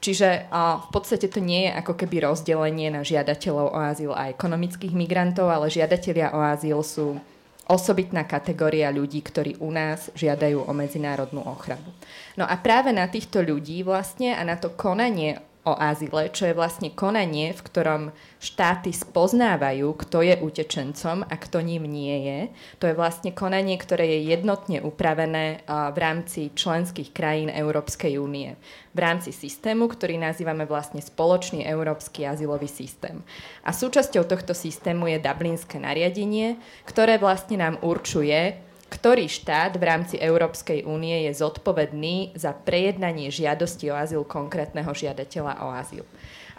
Čiže 0.00 0.48
uh, 0.48 0.80
v 0.80 0.88
podstate 0.96 1.28
to 1.28 1.44
nie 1.44 1.68
je 1.68 1.76
ako 1.76 1.92
keby 1.92 2.24
rozdelenie 2.24 2.88
na 2.88 3.04
žiadateľov 3.04 3.66
o 3.68 3.78
azyl 3.78 4.12
a 4.16 4.32
ekonomických 4.32 4.96
migrantov, 4.96 5.52
ale 5.52 5.68
žiadatelia 5.68 6.32
o 6.32 6.40
azyl 6.40 6.80
sú 6.80 7.20
osobitná 7.70 8.26
kategória 8.26 8.90
ľudí, 8.90 9.22
ktorí 9.22 9.60
u 9.62 9.70
nás 9.70 10.10
žiadajú 10.18 10.66
o 10.66 10.72
medzinárodnú 10.74 11.46
ochranu. 11.46 11.86
No 12.34 12.42
a 12.42 12.58
práve 12.58 12.90
na 12.90 13.06
týchto 13.06 13.38
ľudí 13.44 13.86
vlastne 13.86 14.34
a 14.34 14.42
na 14.42 14.58
to 14.58 14.74
konanie 14.74 15.38
o 15.60 15.76
azyle, 15.76 16.32
čo 16.32 16.48
je 16.48 16.56
vlastne 16.56 16.88
konanie, 16.88 17.52
v 17.52 17.60
ktorom 17.60 18.02
štáty 18.40 18.96
spoznávajú, 18.96 19.92
kto 19.92 20.24
je 20.24 20.34
utečencom 20.40 21.20
a 21.28 21.34
kto 21.36 21.60
ním 21.60 21.84
nie 21.84 22.16
je. 22.24 22.40
To 22.80 22.88
je 22.88 22.96
vlastne 22.96 23.36
konanie, 23.36 23.76
ktoré 23.76 24.08
je 24.08 24.32
jednotne 24.32 24.80
upravené 24.80 25.60
v 25.68 25.98
rámci 26.00 26.48
členských 26.56 27.12
krajín 27.12 27.52
Európskej 27.52 28.16
únie. 28.16 28.56
V 28.96 28.98
rámci 29.04 29.36
systému, 29.36 29.92
ktorý 29.92 30.16
nazývame 30.16 30.64
vlastne 30.64 31.04
spoločný 31.04 31.68
európsky 31.68 32.24
azylový 32.24 32.66
systém. 32.66 33.20
A 33.60 33.76
súčasťou 33.76 34.24
tohto 34.24 34.56
systému 34.56 35.12
je 35.12 35.20
Dublinské 35.20 35.76
nariadenie, 35.76 36.56
ktoré 36.88 37.20
vlastne 37.20 37.60
nám 37.60 37.76
určuje, 37.84 38.69
ktorý 38.90 39.30
štát 39.30 39.78
v 39.78 39.86
rámci 39.86 40.18
Európskej 40.18 40.82
únie 40.82 41.30
je 41.30 41.38
zodpovedný 41.38 42.34
za 42.34 42.50
prejednanie 42.50 43.30
žiadosti 43.30 43.86
o 43.88 43.94
azyl 43.94 44.26
konkrétneho 44.26 44.90
žiadateľa 44.90 45.62
o 45.62 45.68
azyl. 45.70 46.04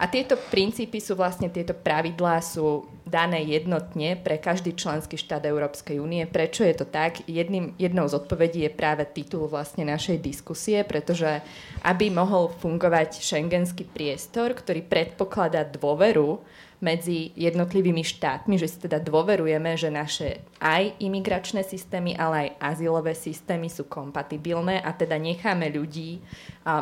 A 0.02 0.10
tieto 0.10 0.34
princípy 0.34 0.98
sú 0.98 1.14
vlastne, 1.14 1.46
tieto 1.54 1.78
pravidlá 1.78 2.42
sú 2.42 2.90
dané 3.06 3.46
jednotne 3.46 4.18
pre 4.18 4.42
každý 4.42 4.74
členský 4.74 5.14
štát 5.14 5.46
Európskej 5.46 6.02
únie. 6.02 6.26
Prečo 6.26 6.66
je 6.66 6.74
to 6.74 6.90
tak? 6.90 7.22
Jedným, 7.30 7.78
jednou 7.78 8.10
z 8.10 8.18
odpovedí 8.18 8.66
je 8.66 8.74
práve 8.74 9.06
titul 9.06 9.46
vlastne 9.46 9.86
našej 9.86 10.18
diskusie, 10.18 10.82
pretože 10.82 11.46
aby 11.86 12.10
mohol 12.10 12.50
fungovať 12.50 13.22
šengenský 13.22 13.86
priestor, 13.86 14.58
ktorý 14.58 14.82
predpokladá 14.82 15.70
dôveru 15.70 16.42
medzi 16.82 17.30
jednotlivými 17.38 18.02
štátmi, 18.02 18.58
že 18.58 18.66
si 18.66 18.82
teda 18.82 18.98
dôverujeme, 18.98 19.78
že 19.78 19.94
naše 19.94 20.42
aj 20.58 20.98
imigračné 20.98 21.62
systémy, 21.62 22.18
ale 22.18 22.50
aj 22.58 22.74
azylové 22.74 23.14
systémy 23.14 23.70
sú 23.70 23.86
kompatibilné 23.86 24.82
a 24.82 24.90
teda 24.98 25.22
necháme 25.22 25.70
ľudí 25.70 26.18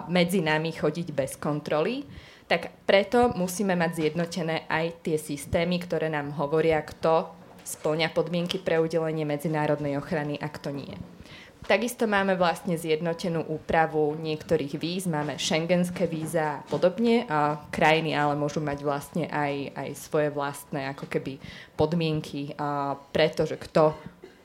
medzi 0.08 0.39
nami 0.39 0.71
chodiť 0.71 1.08
bez 1.12 1.36
kontroly, 1.36 2.08
tak 2.49 2.73
preto 2.89 3.29
musíme 3.38 3.77
mať 3.77 3.91
zjednotené 3.93 4.65
aj 4.65 5.05
tie 5.05 5.21
systémy, 5.21 5.77
ktoré 5.77 6.09
nám 6.09 6.33
hovoria, 6.33 6.81
kto 6.81 7.29
splňa 7.62 8.09
podmienky 8.09 8.57
pre 8.57 8.81
udelenie 8.81 9.21
medzinárodnej 9.21 10.01
ochrany 10.01 10.41
a 10.41 10.49
kto 10.49 10.73
nie. 10.73 10.97
Takisto 11.69 12.09
máme 12.09 12.33
vlastne 12.33 12.73
zjednotenú 12.81 13.45
úpravu 13.45 14.17
niektorých 14.17 14.73
víz, 14.81 15.05
máme 15.05 15.38
šengenské 15.38 16.09
víza 16.09 16.57
a 16.57 16.63
podobne. 16.65 17.29
A 17.29 17.62
krajiny 17.69 18.17
ale 18.17 18.33
môžu 18.33 18.57
mať 18.57 18.81
vlastne 18.81 19.29
aj, 19.29 19.77
aj 19.77 19.89
svoje 19.93 20.33
vlastné 20.33 20.89
ako 20.89 21.05
keby 21.05 21.38
podmienky, 21.77 22.57
a 22.57 22.97
pretože 23.13 23.53
kto 23.62 23.93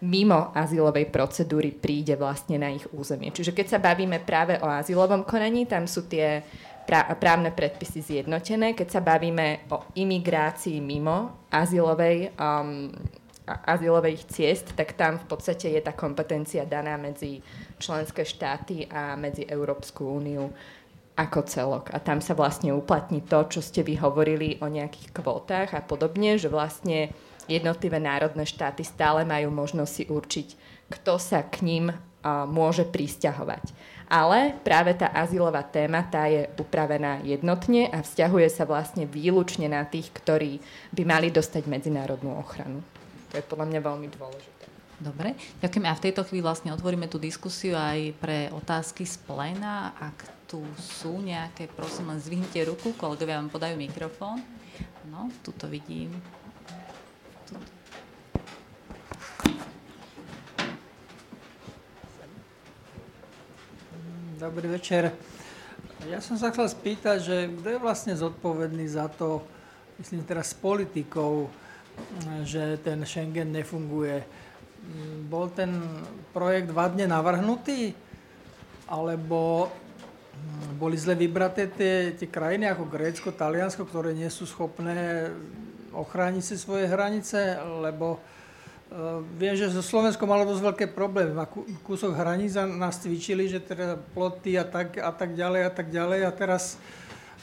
mimo 0.04 0.52
azylovej 0.52 1.08
procedúry 1.08 1.72
príde 1.72 2.12
vlastne 2.12 2.60
na 2.60 2.68
ich 2.68 2.84
územie. 2.92 3.32
Čiže 3.32 3.56
keď 3.56 3.66
sa 3.72 3.80
bavíme 3.80 4.20
práve 4.20 4.60
o 4.60 4.68
azylovom 4.68 5.24
konaní, 5.24 5.64
tam 5.64 5.88
sú 5.88 6.04
tie 6.04 6.44
právne 6.88 7.50
predpisy 7.50 8.00
zjednotené. 8.00 8.76
Keď 8.76 8.88
sa 8.88 9.00
bavíme 9.00 9.68
o 9.72 9.88
imigrácii 9.96 10.80
mimo 10.80 11.48
azylovej 11.50 12.32
um, 12.36 12.92
azylových 13.44 14.24
ciest, 14.24 14.72
tak 14.72 14.96
tam 14.96 15.20
v 15.20 15.28
podstate 15.28 15.68
je 15.68 15.80
tá 15.84 15.92
kompetencia 15.92 16.64
daná 16.64 16.96
medzi 16.96 17.44
členské 17.76 18.24
štáty 18.24 18.88
a 18.88 19.20
medzi 19.20 19.44
Európsku 19.44 20.00
úniu 20.00 20.48
ako 21.14 21.40
celok. 21.46 21.84
A 21.92 22.00
tam 22.00 22.18
sa 22.18 22.34
vlastne 22.34 22.74
uplatní 22.74 23.22
to, 23.22 23.46
čo 23.46 23.60
ste 23.60 23.84
vy 23.84 24.00
hovorili 24.00 24.58
o 24.64 24.66
nejakých 24.66 25.12
kvótach 25.14 25.76
a 25.76 25.84
podobne, 25.84 26.40
že 26.40 26.48
vlastne 26.48 27.12
jednotlivé 27.46 28.00
národné 28.00 28.48
štáty 28.48 28.82
stále 28.82 29.22
majú 29.28 29.52
možnosť 29.52 29.92
si 29.92 30.04
určiť, 30.08 30.48
kto 30.90 31.20
sa 31.20 31.44
k 31.44 31.62
ním 31.62 31.92
uh, 31.92 32.48
môže 32.48 32.88
pristahovať. 32.88 33.64
Ale 34.08 34.52
práve 34.60 34.92
tá 34.92 35.08
azylová 35.10 35.64
téma, 35.64 36.04
tá 36.04 36.28
je 36.28 36.44
upravená 36.60 37.24
jednotne 37.24 37.88
a 37.88 38.04
vzťahuje 38.04 38.48
sa 38.52 38.68
vlastne 38.68 39.08
výlučne 39.08 39.66
na 39.66 39.82
tých, 39.88 40.12
ktorí 40.12 40.60
by 40.92 41.02
mali 41.08 41.32
dostať 41.32 41.64
medzinárodnú 41.64 42.36
ochranu. 42.36 42.84
To 43.32 43.40
je 43.40 43.44
podľa 43.44 43.66
mňa 43.72 43.80
veľmi 43.80 44.08
dôležité. 44.12 44.64
Dobre, 45.02 45.34
ďakujem. 45.58 45.86
A 45.90 45.98
v 45.98 46.04
tejto 46.06 46.22
chvíli 46.22 46.44
vlastne 46.44 46.70
otvoríme 46.70 47.10
tú 47.10 47.18
diskusiu 47.18 47.74
aj 47.74 48.14
pre 48.22 48.46
otázky 48.54 49.02
z 49.02 49.18
pléna. 49.26 49.90
Ak 49.98 50.22
tu 50.46 50.62
sú 50.78 51.18
nejaké, 51.18 51.66
prosím 51.66 52.14
len 52.14 52.22
zvihnite 52.22 52.62
ruku, 52.62 52.94
kolegovia 52.94 53.42
vám 53.42 53.50
podajú 53.50 53.74
mikrofón. 53.74 54.38
No, 55.10 55.28
tu 55.42 55.50
to 55.56 55.66
vidím. 55.66 56.14
Tuto. 57.48 57.83
Dobrý 64.44 64.76
večer. 64.76 65.08
Ja 66.04 66.20
som 66.20 66.36
sa 66.36 66.52
chcel 66.52 66.68
spýtať, 66.68 67.16
že 67.16 67.36
kto 67.48 67.64
je 67.64 67.80
vlastne 67.80 68.12
zodpovedný 68.12 68.84
za 68.92 69.08
to, 69.08 69.40
myslím 69.96 70.20
teraz 70.20 70.52
s 70.52 70.60
politikou, 70.60 71.48
že 72.44 72.76
ten 72.84 73.00
Schengen 73.08 73.56
nefunguje. 73.56 74.20
Bol 75.32 75.48
ten 75.48 75.80
projekt 76.36 76.76
vadne 76.76 77.08
navrhnutý? 77.08 77.96
Alebo 78.84 79.72
boli 80.76 81.00
zle 81.00 81.16
vybraté 81.16 81.72
tie, 81.72 82.12
tie 82.12 82.28
krajiny 82.28 82.68
ako 82.68 82.84
Grécko, 82.84 83.32
Taliansko, 83.32 83.88
ktoré 83.88 84.12
nie 84.12 84.28
sú 84.28 84.44
schopné 84.44 85.32
ochrániť 85.96 86.44
si 86.44 86.60
svoje 86.60 86.84
hranice, 86.84 87.56
lebo 87.80 88.20
viem, 89.34 89.58
že 89.58 89.74
so 89.74 89.82
Slovenskom 89.82 90.30
malo 90.30 90.46
dosť 90.46 90.62
veľké 90.62 90.86
problémy. 90.94 91.34
Má 91.34 91.50
kúsok 91.82 92.14
hraníc 92.14 92.54
a 92.54 92.62
nás 92.62 93.02
cvičili, 93.02 93.50
že 93.50 93.58
teda 93.58 93.98
ploty 94.14 94.54
a 94.54 94.62
tak, 94.62 94.94
a 95.02 95.10
tak 95.10 95.34
ďalej 95.34 95.60
a 95.66 95.72
tak 95.74 95.90
ďalej. 95.90 96.20
A 96.22 96.30
teraz 96.30 96.78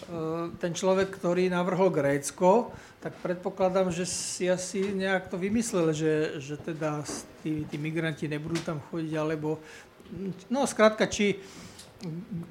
uh, 0.07 0.47
ten 0.63 0.71
človek, 0.71 1.11
ktorý 1.11 1.51
navrhol 1.51 1.91
Grécko, 1.91 2.71
tak 3.03 3.19
predpokladám, 3.19 3.91
že 3.91 4.07
si 4.07 4.47
asi 4.47 4.95
nejak 4.95 5.27
to 5.27 5.35
vymyslel, 5.35 5.91
že, 5.91 6.39
že 6.39 6.55
teda 6.55 7.03
tí, 7.43 7.67
tí 7.67 7.75
migranti 7.75 8.31
nebudú 8.31 8.61
tam 8.63 8.79
chodiť, 8.87 9.13
alebo... 9.19 9.59
No 10.47 10.63
skrátka, 10.63 11.11
či... 11.11 11.35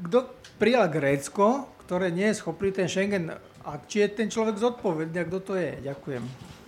Kto 0.06 0.30
prijal 0.60 0.92
Grécko, 0.92 1.66
ktoré 1.86 2.12
nie 2.12 2.30
je 2.30 2.38
schopný 2.38 2.70
ten 2.70 2.86
Schengen, 2.86 3.34
a 3.64 3.70
či 3.86 4.04
je 4.04 4.08
ten 4.12 4.28
človek 4.28 4.60
zodpovedný, 4.60 5.16
a 5.20 5.28
kto 5.28 5.38
to 5.40 5.54
je? 5.56 5.88
Ďakujem. 5.88 6.59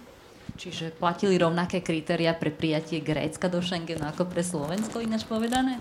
Čiže 0.57 0.93
platili 0.95 1.41
rovnaké 1.41 1.81
kritéria 1.81 2.37
pre 2.37 2.53
prijatie 2.53 3.01
Grécka 3.01 3.49
do 3.49 3.65
Schengenu 3.65 4.05
ako 4.05 4.29
pre 4.29 4.45
Slovensko, 4.45 5.01
ináč 5.01 5.25
povedané? 5.25 5.81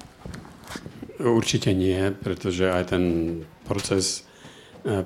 Určite 1.22 1.76
nie, 1.76 2.10
pretože 2.16 2.72
aj 2.72 2.96
ten 2.96 3.04
proces 3.68 4.26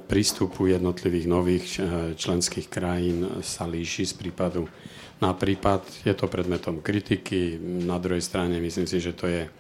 prístupu 0.08 0.72
jednotlivých 0.72 1.28
nových 1.28 1.68
členských 2.16 2.72
krajín 2.72 3.44
sa 3.44 3.68
líši 3.68 4.08
z 4.08 4.14
prípadu 4.16 4.72
na 5.20 5.36
prípad. 5.36 6.08
Je 6.08 6.16
to 6.16 6.32
predmetom 6.32 6.80
kritiky. 6.80 7.60
Na 7.84 8.00
druhej 8.00 8.24
strane 8.24 8.56
myslím 8.64 8.88
si, 8.88 9.04
že 9.04 9.12
to 9.12 9.28
je 9.28 9.52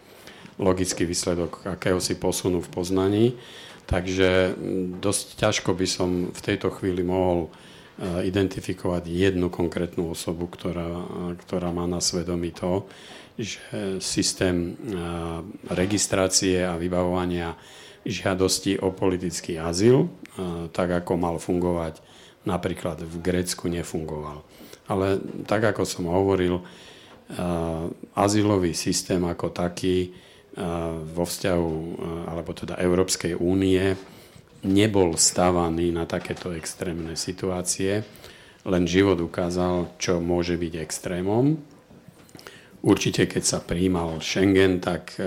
logický 0.55 1.03
výsledok 1.03 1.67
akéhosi 1.67 2.15
posunu 2.15 2.63
v 2.63 2.71
poznaní. 2.71 3.25
Takže 3.85 4.55
dosť 5.03 5.25
ťažko 5.45 5.75
by 5.75 5.87
som 5.87 6.09
v 6.31 6.41
tejto 6.41 6.73
chvíli 6.73 7.05
mohol 7.05 7.51
e, 7.51 7.64
identifikovať 7.99 9.07
jednu 9.07 9.47
konkrétnu 9.47 10.11
osobu, 10.11 10.51
ktorá, 10.51 11.07
ktorá 11.39 11.71
má 11.71 11.87
na 11.87 12.03
svedomí 12.03 12.51
to, 12.51 12.83
že 13.35 13.59
systém 13.99 14.71
e, 14.71 14.95
registrácie 15.75 16.63
a 16.63 16.79
vybavovania 16.79 17.55
žiadosti 18.07 18.79
o 18.79 18.95
politický 18.95 19.59
azyl, 19.59 20.07
e, 20.07 20.09
tak 20.71 20.91
ako 21.03 21.11
mal 21.15 21.35
fungovať 21.39 21.99
napríklad 22.43 23.03
v 23.03 23.15
Grécku, 23.23 23.71
nefungoval. 23.71 24.43
Ale 24.91 25.17
tak 25.49 25.65
ako 25.73 25.81
som 25.81 26.05
hovoril, 26.05 26.61
azylový 28.13 28.77
systém 28.77 29.17
ako 29.25 29.49
taký 29.49 30.13
vo 31.09 31.25
vzťahu, 31.25 31.73
alebo 32.29 32.53
teda 32.53 32.77
Európskej 32.77 33.33
únie, 33.33 33.97
nebol 34.66 35.13
stávaný 35.13 35.93
na 35.93 36.09
takéto 36.09 36.49
extrémne 36.57 37.13
situácie, 37.13 38.01
len 38.66 38.89
život 38.89 39.22
ukázal, 39.22 39.93
čo 40.01 40.18
môže 40.18 40.57
byť 40.57 40.74
extrémom. 40.82 41.61
Určite, 42.82 43.30
keď 43.30 43.43
sa 43.45 43.59
prijímal 43.61 44.22
Schengen, 44.22 44.82
tak, 44.82 45.18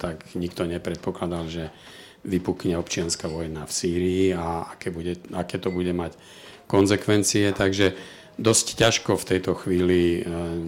tak 0.00 0.32
nikto 0.32 0.64
nepredpokladal, 0.64 1.48
že 1.48 1.64
vypukne 2.24 2.76
občianská 2.76 3.28
vojna 3.28 3.64
v 3.64 3.72
Sýrii 3.72 4.24
a 4.32 4.72
aké, 4.72 4.92
bude, 4.92 5.20
aké 5.32 5.56
to 5.60 5.72
bude 5.72 5.92
mať 5.92 6.16
konsekvencie. 6.68 7.48
Takže 7.56 7.96
dosť 8.36 8.66
ťažko 8.76 9.16
v 9.16 9.28
tejto 9.36 9.52
chvíli 9.56 10.20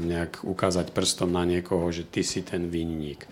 nejak 0.09 0.41
ukázať 0.45 0.97
prstom 0.97 1.33
na 1.33 1.45
niekoho, 1.45 1.89
že 1.93 2.09
ty 2.09 2.25
si 2.25 2.41
ten 2.41 2.73
vinník. 2.73 3.29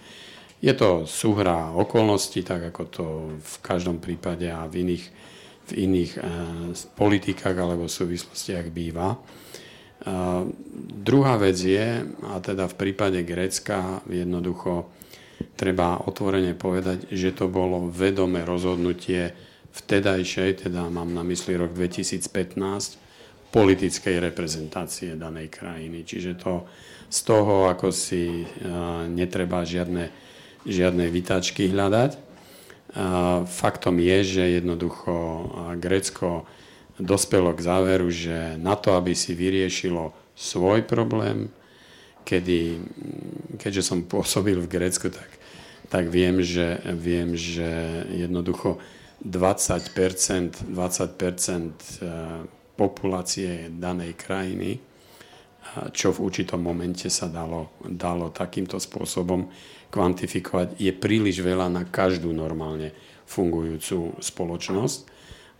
Je 0.59 0.75
to 0.75 1.07
súhra 1.07 1.71
okolností, 1.79 2.43
tak 2.43 2.75
ako 2.75 2.83
to 2.91 3.05
v 3.39 3.57
každom 3.63 4.03
prípade 4.03 4.51
a 4.51 4.67
v 4.67 4.83
iných, 4.83 5.05
v 5.71 5.73
iných 5.87 6.13
e, 6.19 6.21
politikách 6.99 7.55
alebo 7.55 7.87
súvislostiach 7.87 8.67
býva. 8.75 9.15
E, 9.15 9.19
druhá 11.07 11.39
vec 11.39 11.55
je, 11.63 12.03
a 12.03 12.43
teda 12.43 12.67
v 12.67 12.75
prípade 12.75 13.23
Grécka 13.23 14.03
jednoducho 14.11 14.91
treba 15.55 16.03
otvorene 16.03 16.59
povedať, 16.59 17.07
že 17.15 17.31
to 17.31 17.47
bolo 17.47 17.87
vedomé 17.87 18.43
rozhodnutie 18.43 19.31
vtedajšej, 19.79 20.67
teda 20.67 20.91
mám 20.91 21.15
na 21.15 21.23
mysli 21.23 21.55
rok 21.55 21.71
2015, 21.71 22.99
politickej 23.55 24.17
reprezentácie 24.19 25.15
danej 25.15 25.49
krajiny. 25.49 26.03
Čiže 26.03 26.33
to 26.37 26.67
z 27.09 27.19
toho, 27.25 27.71
ako 27.73 27.89
si 27.89 28.45
uh, 28.45 29.09
netreba 29.09 29.65
žiadne 29.65 30.28
žiadne 30.69 31.09
vytáčky 31.09 31.73
hľadať. 31.73 32.29
Faktom 33.49 33.97
je, 34.01 34.19
že 34.25 34.45
jednoducho 34.61 35.13
Grécko 35.81 36.45
dospelo 37.01 37.57
k 37.57 37.65
záveru, 37.65 38.09
že 38.13 38.61
na 38.61 38.77
to, 38.77 38.95
aby 38.95 39.17
si 39.17 39.33
vyriešilo 39.33 40.13
svoj 40.37 40.85
problém, 40.85 41.49
kedy, 42.29 42.85
keďže 43.57 43.83
som 43.83 44.05
pôsobil 44.05 44.61
v 44.61 44.69
Grécku, 44.69 45.09
tak, 45.09 45.31
tak 45.89 46.13
viem, 46.13 46.45
že, 46.45 46.77
viem, 46.93 47.33
že 47.33 48.05
jednoducho 48.13 48.77
20%, 49.25 50.69
20% 50.69 51.73
populácie 52.79 53.67
danej 53.75 54.15
krajiny, 54.15 54.79
čo 55.91 56.15
v 56.15 56.23
určitom 56.31 56.63
momente 56.63 57.11
sa 57.11 57.27
dalo, 57.27 57.75
dalo 57.83 58.31
takýmto 58.31 58.79
spôsobom 58.79 59.51
kvantifikovať, 59.89 60.77
je 60.77 60.93
príliš 60.93 61.41
veľa 61.41 61.73
na 61.73 61.83
každú 61.89 62.33
normálne 62.33 62.93
fungujúcu 63.29 64.21
spoločnosť, 64.21 64.99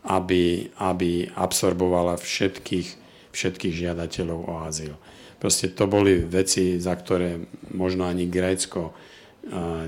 aby, 0.09 0.73
aby 0.81 1.29
absorbovala 1.37 2.17
všetkých, 2.17 2.89
všetkých 3.33 3.75
žiadateľov 3.75 4.41
o 4.49 4.55
azyl. 4.65 4.95
Proste 5.39 5.71
to 5.71 5.87
boli 5.87 6.19
veci, 6.25 6.83
za 6.83 6.97
ktoré 6.99 7.39
možno 7.71 8.09
ani 8.09 8.27
Grécko 8.27 8.97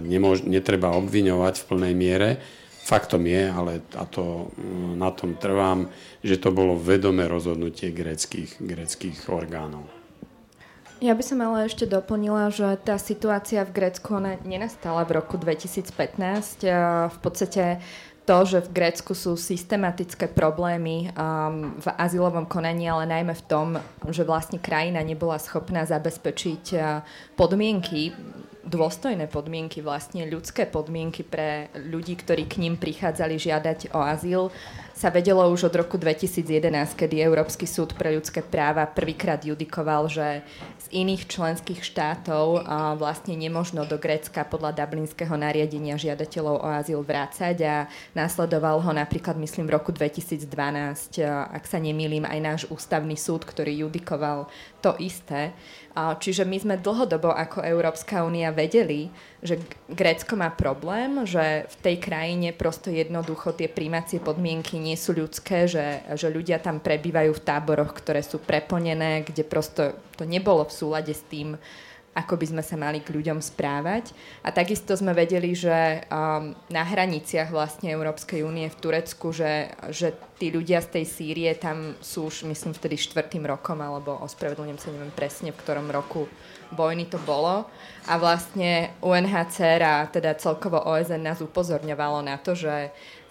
nemož, 0.04 0.46
netreba 0.46 0.94
obviňovať 0.94 1.54
v 1.60 1.66
plnej 1.66 1.94
miere. 1.96 2.30
Faktom 2.80 3.28
je, 3.28 3.44
ale 3.50 3.84
a 3.94 4.04
to, 4.08 4.54
na 4.96 5.12
tom 5.12 5.36
trvám, 5.36 5.90
že 6.24 6.40
to 6.40 6.50
bolo 6.50 6.80
vedomé 6.80 7.28
rozhodnutie 7.28 7.92
greckých, 7.92 8.56
greckých 8.62 9.28
orgánov. 9.28 9.99
Ja 11.00 11.16
by 11.16 11.24
som 11.24 11.40
ale 11.40 11.64
ešte 11.64 11.88
doplnila, 11.88 12.52
že 12.52 12.76
tá 12.84 13.00
situácia 13.00 13.64
v 13.64 13.72
Grécku 13.72 14.12
ona 14.12 14.36
nenastala 14.44 15.00
v 15.08 15.16
roku 15.16 15.40
2015. 15.40 16.68
V 17.08 17.18
podstate 17.24 17.80
to, 18.28 18.36
že 18.44 18.60
v 18.68 18.72
Grécku 18.76 19.16
sú 19.16 19.32
systematické 19.34 20.28
problémy 20.28 21.08
um, 21.16 21.72
v 21.80 21.86
azylovom 21.96 22.44
konaní, 22.44 22.86
ale 22.86 23.08
najmä 23.08 23.32
v 23.32 23.46
tom, 23.48 23.66
že 24.12 24.28
vlastne 24.28 24.60
krajina 24.60 25.00
nebola 25.00 25.40
schopná 25.40 25.88
zabezpečiť 25.88 26.64
uh, 26.76 27.00
podmienky, 27.32 28.12
dôstojné 28.68 29.24
podmienky, 29.26 29.80
vlastne 29.80 30.28
ľudské 30.28 30.68
podmienky 30.68 31.24
pre 31.24 31.72
ľudí, 31.74 32.20
ktorí 32.20 32.44
k 32.44 32.60
ním 32.60 32.76
prichádzali 32.76 33.40
žiadať 33.40 33.78
o 33.96 34.00
azyl, 34.04 34.52
sa 35.00 35.08
vedelo 35.08 35.40
už 35.48 35.72
od 35.72 35.80
roku 35.80 35.96
2011, 35.96 36.68
kedy 36.92 37.24
Európsky 37.24 37.64
súd 37.64 37.96
pre 37.96 38.12
ľudské 38.12 38.44
práva 38.44 38.84
prvýkrát 38.84 39.40
judikoval, 39.40 40.12
že 40.12 40.44
iných 40.92 41.24
členských 41.24 41.80
štátov 41.80 42.68
vlastne 43.00 43.32
nemožno 43.32 43.88
do 43.88 43.96
Grécka 43.96 44.44
podľa 44.44 44.76
dublinského 44.76 45.32
nariadenia 45.40 45.96
žiadateľov 45.96 46.56
o 46.60 46.68
azyl 46.68 47.00
vrácať 47.00 47.56
a 47.64 47.88
následoval 48.12 48.84
ho 48.84 48.92
napríklad, 48.92 49.40
myslím, 49.40 49.72
v 49.72 49.80
roku 49.80 49.88
2012, 49.88 50.44
ak 51.48 51.64
sa 51.64 51.80
nemýlim, 51.80 52.28
aj 52.28 52.38
náš 52.44 52.62
ústavný 52.68 53.16
súd, 53.16 53.48
ktorý 53.48 53.88
judikoval 53.88 54.52
to 54.84 54.92
isté. 55.00 55.56
Čiže 55.96 56.44
my 56.44 56.56
sme 56.60 56.74
dlhodobo 56.76 57.32
ako 57.32 57.64
Európska 57.64 58.20
únia 58.20 58.52
vedeli, 58.52 59.08
že 59.40 59.56
Grécko 59.88 60.36
má 60.36 60.52
problém, 60.52 61.24
že 61.24 61.64
v 61.64 61.76
tej 61.80 61.96
krajine 61.96 62.52
prosto 62.52 62.92
jednoducho 62.92 63.56
tie 63.56 63.72
príjmacie 63.72 64.20
podmienky 64.20 64.76
nie 64.76 64.96
sú 65.00 65.16
ľudské, 65.16 65.64
že, 65.64 66.04
že 66.12 66.28
ľudia 66.28 66.60
tam 66.60 66.76
prebývajú 66.76 67.32
v 67.32 67.44
táboroch, 67.44 67.96
ktoré 67.96 68.20
sú 68.20 68.36
preplnené, 68.36 69.24
kde 69.24 69.40
prosto 69.48 69.96
to 70.20 70.28
nebolo 70.28 70.68
v 70.68 70.76
súlade 70.76 71.12
s 71.16 71.24
tým, 71.32 71.56
ako 72.10 72.34
by 72.34 72.46
sme 72.50 72.62
sa 72.66 72.74
mali 72.74 72.98
k 73.06 73.14
ľuďom 73.14 73.38
správať. 73.38 74.10
A 74.42 74.50
takisto 74.50 74.98
sme 74.98 75.14
vedeli, 75.14 75.54
že 75.54 76.02
um, 76.10 76.50
na 76.66 76.82
hraniciach 76.82 77.54
vlastne 77.54 77.94
Európskej 77.94 78.42
únie 78.42 78.66
v 78.66 78.80
Turecku, 78.82 79.30
že, 79.30 79.70
že 79.94 80.10
tí 80.34 80.50
ľudia 80.50 80.82
z 80.82 80.98
tej 80.98 81.04
Sýrie 81.06 81.52
tam 81.54 81.94
sú 82.02 82.26
už, 82.26 82.50
myslím, 82.50 82.74
vtedy 82.74 82.98
štvrtým 82.98 83.46
rokom, 83.46 83.78
alebo 83.78 84.18
ospravedlňujem 84.26 84.80
sa, 84.82 84.90
neviem 84.90 85.14
presne, 85.14 85.54
v 85.54 85.60
ktorom 85.62 85.86
roku 85.86 86.26
vojny 86.74 87.06
to 87.06 87.18
bolo. 87.22 87.70
A 88.10 88.18
vlastne 88.18 88.90
UNHCR 89.06 89.82
a 89.82 89.96
teda 90.10 90.34
celkovo 90.34 90.82
OSN 90.82 91.22
nás 91.22 91.38
upozorňovalo 91.38 92.26
na 92.26 92.42
to, 92.42 92.58
že 92.58 92.90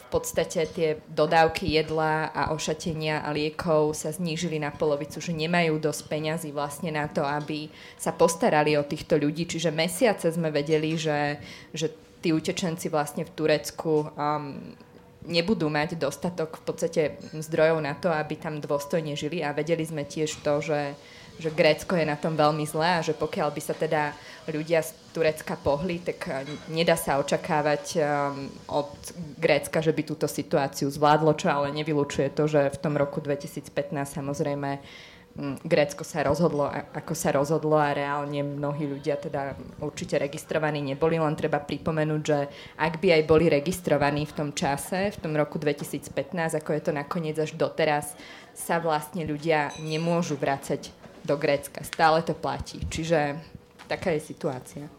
podstate 0.09 0.65
tie 0.69 0.97
dodávky 1.07 1.69
jedla 1.69 2.33
a 2.33 2.49
ošatenia 2.51 3.21
a 3.21 3.29
liekov 3.29 3.93
sa 3.93 4.09
znížili 4.09 4.57
na 4.57 4.73
polovicu, 4.73 5.21
že 5.21 5.31
nemajú 5.31 5.77
dosť 5.77 6.01
peňazí 6.09 6.49
vlastne 6.49 6.89
na 6.89 7.05
to, 7.05 7.21
aby 7.21 7.69
sa 7.95 8.11
postarali 8.11 8.73
o 8.75 8.83
týchto 8.83 9.21
ľudí. 9.21 9.45
Čiže 9.45 9.69
mesiace 9.69 10.33
sme 10.33 10.49
vedeli, 10.49 10.97
že, 10.97 11.37
že 11.71 11.93
tí 12.19 12.33
utečenci 12.33 12.89
vlastne 12.89 13.23
v 13.23 13.31
Turecku 13.31 14.09
um, 14.11 14.75
nebudú 15.29 15.69
mať 15.69 15.95
dostatok 15.95 16.59
v 16.59 16.63
podstate 16.65 17.01
zdrojov 17.35 17.79
na 17.79 17.93
to, 17.95 18.09
aby 18.09 18.35
tam 18.35 18.57
dôstojne 18.57 19.13
žili 19.13 19.45
a 19.45 19.53
vedeli 19.53 19.85
sme 19.85 20.03
tiež 20.07 20.41
to, 20.41 20.59
že 20.63 20.97
že 21.39 21.55
Grécko 21.55 21.95
je 21.95 22.03
na 22.03 22.19
tom 22.19 22.35
veľmi 22.35 22.67
zlé 22.67 22.99
a 22.99 23.05
že 23.05 23.15
pokiaľ 23.15 23.49
by 23.55 23.61
sa 23.63 23.71
teda 23.71 24.11
ľudia 24.51 24.83
z 24.83 24.91
Turecka 25.15 25.55
pohli, 25.55 26.03
tak 26.03 26.19
eh, 26.27 26.43
nedá 26.69 26.99
sa 26.99 27.17
očakávať 27.17 27.97
um, 27.97 28.51
od 28.67 28.91
Grécka, 29.39 29.79
že 29.79 29.95
by 29.95 30.01
túto 30.03 30.27
situáciu 30.27 30.91
zvládlo, 30.91 31.33
čo 31.39 31.49
ale 31.49 31.71
nevylučuje 31.71 32.33
to, 32.35 32.45
že 32.45 32.69
v 32.69 32.77
tom 32.77 32.99
roku 32.99 33.23
2015 33.23 33.71
samozrejme 34.05 34.69
um, 35.39 35.55
Grécko 35.63 36.03
sa 36.03 36.27
rozhodlo, 36.27 36.67
ako 36.69 37.13
sa 37.15 37.31
rozhodlo 37.31 37.79
a 37.79 37.95
reálne 37.95 38.43
mnohí 38.43 38.85
ľudia 38.85 39.15
teda 39.17 39.55
určite 39.79 40.19
registrovaní 40.19 40.83
neboli, 40.83 41.17
len 41.17 41.39
treba 41.39 41.63
pripomenúť, 41.63 42.21
že 42.21 42.39
ak 42.77 42.99
by 42.99 43.21
aj 43.21 43.23
boli 43.25 43.47
registrovaní 43.47 44.27
v 44.27 44.35
tom 44.35 44.49
čase, 44.51 45.15
v 45.15 45.17
tom 45.23 45.33
roku 45.39 45.55
2015, 45.55 46.11
ako 46.59 46.69
je 46.75 46.81
to 46.83 46.91
nakoniec 46.91 47.37
až 47.39 47.55
doteraz, 47.55 48.13
sa 48.59 48.75
vlastne 48.83 49.23
ľudia 49.23 49.71
nemôžu 49.79 50.35
vrácať 50.35 50.98
do 51.29 51.37
Grécka. 51.37 51.85
Stále 51.85 52.25
to 52.25 52.33
platí. 52.33 52.81
Čiže 52.89 53.37
taká 53.85 54.17
je 54.17 54.21
situácia. 54.33 54.89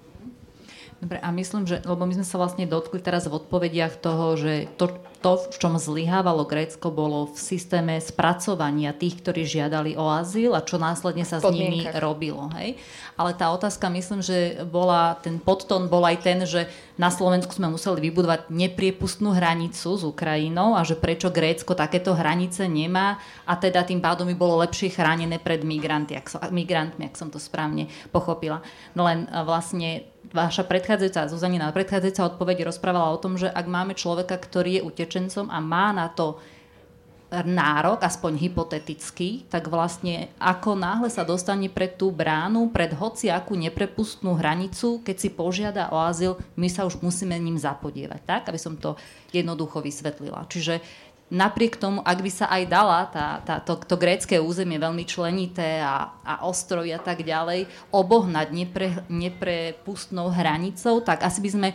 Dobre, 1.03 1.19
a 1.19 1.29
myslím, 1.35 1.65
že, 1.67 1.83
lebo 1.83 2.05
my 2.07 2.15
sme 2.23 2.27
sa 2.29 2.37
vlastne 2.39 2.69
dotkli 2.69 3.03
teraz 3.03 3.27
v 3.27 3.41
odpovediach 3.41 3.99
toho, 3.99 4.37
že 4.39 4.71
to, 4.79 4.95
to, 5.21 5.37
v 5.53 5.57
čom 5.61 5.77
zlyhávalo 5.77 6.49
Grécko, 6.49 6.89
bolo 6.89 7.29
v 7.29 7.37
systéme 7.37 8.01
spracovania 8.01 8.97
tých, 8.97 9.21
ktorí 9.21 9.45
žiadali 9.45 9.93
o 10.01 10.09
azyl 10.09 10.57
a 10.57 10.65
čo 10.65 10.81
následne 10.81 11.29
sa 11.29 11.39
s 11.39 11.47
nimi 11.53 11.85
robilo. 12.01 12.49
Hej? 12.57 12.81
Ale 13.21 13.37
tá 13.37 13.53
otázka, 13.53 13.93
myslím, 13.93 14.25
že 14.25 14.65
bola, 14.65 15.21
ten 15.21 15.37
podtón 15.37 15.93
bol 15.93 16.03
aj 16.09 16.17
ten, 16.25 16.39
že 16.49 16.67
na 16.97 17.13
Slovensku 17.13 17.53
sme 17.53 17.69
museli 17.69 18.09
vybudovať 18.09 18.49
nepriepustnú 18.49 19.37
hranicu 19.37 19.97
s 19.97 20.03
Ukrajinou 20.05 20.77
a 20.77 20.85
že 20.85 20.97
prečo 20.97 21.29
Grécko 21.29 21.77
takéto 21.77 22.17
hranice 22.17 22.65
nemá 22.69 23.21
a 23.45 23.57
teda 23.61 23.85
tým 23.85 24.01
pádom 24.01 24.25
by 24.29 24.37
bolo 24.37 24.61
lepšie 24.65 24.93
chránené 24.93 25.37
pred 25.41 25.65
migranty, 25.65 26.17
ak 26.17 26.29
som, 26.29 26.41
migrantmi, 26.49 27.09
ak 27.09 27.17
som 27.17 27.29
to 27.29 27.37
správne 27.37 27.93
pochopila. 28.09 28.65
No 28.97 29.05
len 29.05 29.29
vlastne 29.45 30.10
vaša 30.31 30.63
predchádzajúca, 30.67 31.31
Zuzanina 31.31 31.75
predchádzajúca 31.75 32.35
odpoveď 32.35 32.67
rozprávala 32.67 33.11
o 33.11 33.21
tom, 33.23 33.35
že 33.35 33.51
ak 33.51 33.67
máme 33.67 33.99
človeka, 33.99 34.39
ktorý 34.39 34.81
je 34.81 34.87
utečencom 34.87 35.51
a 35.51 35.59
má 35.59 35.91
na 35.91 36.11
to 36.11 36.39
nárok, 37.31 38.03
aspoň 38.03 38.43
hypotetický, 38.43 39.47
tak 39.47 39.71
vlastne 39.71 40.35
ako 40.43 40.75
náhle 40.75 41.07
sa 41.07 41.23
dostane 41.23 41.71
pred 41.71 41.95
tú 41.95 42.11
bránu, 42.11 42.75
pred 42.75 42.91
hociakú 42.91 43.55
neprepustnú 43.55 44.35
hranicu, 44.35 44.99
keď 45.07 45.17
si 45.17 45.29
požiada 45.31 45.95
o 45.95 45.99
azyl, 46.03 46.35
my 46.59 46.67
sa 46.67 46.83
už 46.83 46.99
musíme 46.99 47.39
ním 47.39 47.55
zapodievať, 47.55 48.21
tak? 48.27 48.43
Aby 48.51 48.59
som 48.59 48.75
to 48.75 48.99
jednoducho 49.31 49.79
vysvetlila. 49.79 50.51
Čiže 50.51 50.83
napriek 51.31 51.79
tomu, 51.79 52.03
ak 52.03 52.19
by 52.19 52.31
sa 52.31 52.47
aj 52.51 52.63
dala 52.67 53.07
tá, 53.07 53.39
tá, 53.47 53.63
to, 53.63 53.79
to 53.79 53.95
grécké 53.95 54.43
územie 54.43 54.77
veľmi 54.77 55.07
členité 55.07 55.79
a, 55.79 56.11
a 56.27 56.43
ostrovy 56.45 56.91
a 56.91 56.99
tak 56.99 57.23
ďalej 57.23 57.71
obohnať 57.95 58.51
nepre, 58.51 58.89
neprepustnou 59.07 60.35
hranicou, 60.35 60.99
tak 60.99 61.23
asi 61.23 61.39
by 61.39 61.51
sme 61.55 61.69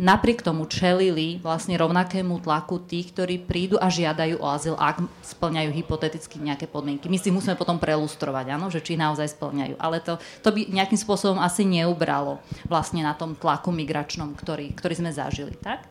napriek 0.00 0.40
tomu 0.40 0.64
čelili 0.64 1.36
vlastne 1.44 1.76
rovnakému 1.76 2.40
tlaku 2.40 2.80
tých, 2.88 3.12
ktorí 3.12 3.44
prídu 3.44 3.76
a 3.76 3.92
žiadajú 3.92 4.40
o 4.40 4.48
azyl, 4.48 4.74
ak 4.80 5.04
splňajú 5.20 5.70
hypoteticky 5.76 6.40
nejaké 6.40 6.64
podmienky. 6.64 7.12
My 7.12 7.20
si 7.20 7.28
musíme 7.28 7.54
potom 7.54 7.76
prelustrovať, 7.76 8.56
áno, 8.56 8.72
že 8.72 8.80
či 8.80 8.96
naozaj 8.96 9.36
splňajú. 9.36 9.76
Ale 9.76 10.00
to, 10.00 10.16
to 10.40 10.48
by 10.48 10.64
nejakým 10.72 10.96
spôsobom 10.96 11.36
asi 11.36 11.68
neubralo 11.68 12.40
vlastne 12.64 13.04
na 13.04 13.12
tom 13.12 13.36
tlaku 13.36 13.68
migračnom, 13.68 14.32
ktorý, 14.32 14.72
ktorý 14.72 14.94
sme 14.96 15.12
zažili, 15.12 15.52
tak? 15.60 15.84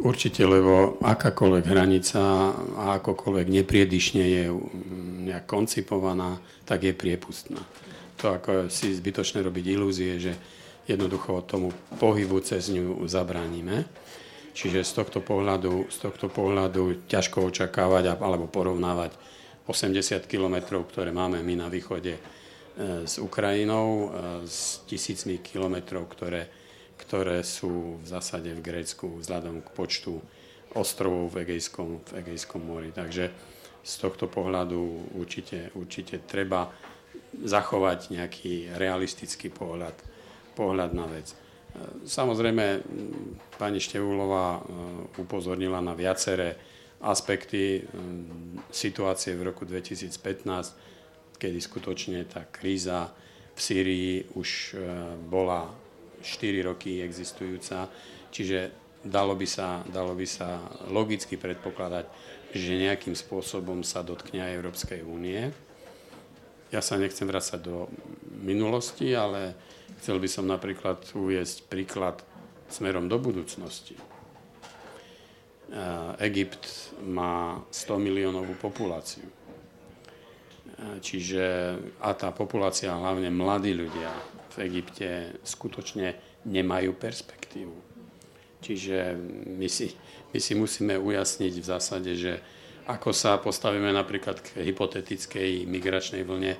Určite, 0.00 0.48
lebo 0.48 0.96
akákoľvek 1.04 1.64
hranica 1.68 2.20
a 2.56 2.96
akokoľvek 2.96 3.46
nepriedišne 3.52 4.24
je 4.24 4.44
nejak 5.28 5.44
koncipovaná, 5.44 6.40
tak 6.64 6.88
je 6.88 6.96
priepustná. 6.96 7.60
To 8.24 8.32
ako 8.32 8.72
si 8.72 8.96
zbytočné 8.96 9.44
robiť 9.44 9.64
ilúzie, 9.76 10.16
že 10.16 10.32
jednoducho 10.88 11.44
tomu 11.44 11.68
pohybu 12.00 12.40
cez 12.40 12.72
ňu 12.72 13.04
zabránime. 13.04 13.84
Čiže 14.56 14.88
z 14.88 14.92
tohto 15.04 15.20
pohľadu, 15.20 15.92
z 15.92 15.96
tohto 16.00 16.32
pohľadu 16.32 17.06
ťažko 17.06 17.52
očakávať 17.52 18.16
alebo 18.16 18.48
porovnávať 18.48 19.14
80 19.68 20.26
kilometrov, 20.26 20.88
ktoré 20.90 21.14
máme 21.14 21.44
my 21.44 21.54
na 21.60 21.68
východe 21.70 22.18
e, 22.18 22.20
s 23.06 23.22
Ukrajinou, 23.22 23.86
e, 23.86 24.06
s 24.48 24.82
tisícmi 24.90 25.38
kilometrov, 25.38 26.10
ktoré 26.10 26.59
ktoré 27.10 27.42
sú 27.42 27.98
v 27.98 28.06
zásade 28.06 28.54
v 28.54 28.62
Grécku 28.62 29.18
vzhľadom 29.18 29.66
k 29.66 29.68
počtu 29.74 30.22
ostrovov 30.78 31.34
v 31.34 31.42
Egejskom, 31.42 31.98
v 32.06 32.22
Egejskom 32.22 32.62
mori. 32.62 32.94
Takže 32.94 33.34
z 33.82 33.92
tohto 33.98 34.30
pohľadu 34.30 35.10
určite, 35.18 35.74
určite 35.74 36.22
treba 36.22 36.70
zachovať 37.34 38.14
nejaký 38.14 38.78
realistický 38.78 39.50
pohľad, 39.50 39.98
pohľad 40.54 40.94
na 40.94 41.10
vec. 41.10 41.34
Samozrejme, 42.06 42.86
pani 43.58 43.82
Števulová 43.82 44.58
e, 44.58 44.60
upozornila 45.18 45.82
na 45.82 45.98
viaceré 45.98 46.54
aspekty 47.02 47.78
e, 47.78 47.90
situácie 48.70 49.34
v 49.34 49.50
roku 49.50 49.66
2015, 49.66 51.42
kedy 51.42 51.58
skutočne 51.58 52.22
tá 52.30 52.46
kríza 52.46 53.10
v 53.54 53.58
Sýrii 53.58 54.14
už 54.38 54.78
e, 54.78 54.86
bola 55.26 55.79
4 56.22 56.68
roky 56.68 57.00
existujúca, 57.00 57.88
čiže 58.30 58.70
dalo 59.00 59.32
by 59.32 59.46
sa, 59.48 59.80
dalo 59.88 60.12
by 60.12 60.26
sa 60.28 60.60
logicky 60.92 61.40
predpokladať, 61.40 62.06
že 62.52 62.80
nejakým 62.80 63.16
spôsobom 63.16 63.80
sa 63.80 64.04
dotkne 64.04 64.44
aj 64.44 64.56
Európskej 64.60 65.00
únie. 65.06 65.48
Ja 66.70 66.84
sa 66.84 67.00
nechcem 67.00 67.26
vrácať 67.26 67.60
do 67.66 67.90
minulosti, 68.44 69.10
ale 69.16 69.58
chcel 69.98 70.22
by 70.22 70.28
som 70.30 70.46
napríklad 70.46 71.02
uviezť 71.16 71.66
príklad 71.66 72.22
smerom 72.70 73.10
do 73.10 73.18
budúcnosti. 73.18 73.98
Egypt 76.18 76.94
má 77.06 77.62
100 77.70 77.98
miliónovú 77.98 78.54
populáciu. 78.58 79.26
Čiže, 80.98 81.76
a 82.00 82.10
tá 82.16 82.32
populácia, 82.32 82.90
hlavne 82.90 83.28
mladí 83.28 83.76
ľudia, 83.76 84.10
v 84.52 84.56
Egypte 84.66 85.38
skutočne 85.46 86.18
nemajú 86.46 86.96
perspektívu. 86.96 87.76
Čiže 88.60 89.16
my 89.56 89.68
si, 89.70 89.96
my 90.34 90.38
si 90.38 90.52
musíme 90.52 90.94
ujasniť 91.00 91.54
v 91.56 91.64
zásade, 91.64 92.12
že 92.16 92.32
ako 92.90 93.14
sa 93.14 93.40
postavíme 93.40 93.88
napríklad 93.94 94.42
k 94.42 94.66
hypotetickej 94.66 95.64
migračnej 95.64 96.26
vlne 96.26 96.58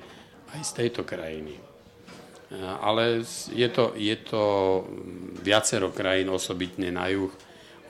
aj 0.56 0.60
z 0.64 0.72
tejto 0.84 1.02
krajiny. 1.04 1.58
Ale 2.82 3.22
je 3.54 3.68
to, 3.70 3.94
je 3.94 4.16
to 4.26 4.42
viacero 5.38 5.94
krajín, 5.94 6.34
osobitne 6.34 6.90
na 6.90 7.06
juh 7.06 7.30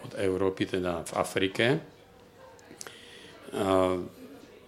od 0.05 0.13
Európy, 0.17 0.69
teda 0.69 1.05
v 1.05 1.13
Afrike. 1.17 1.67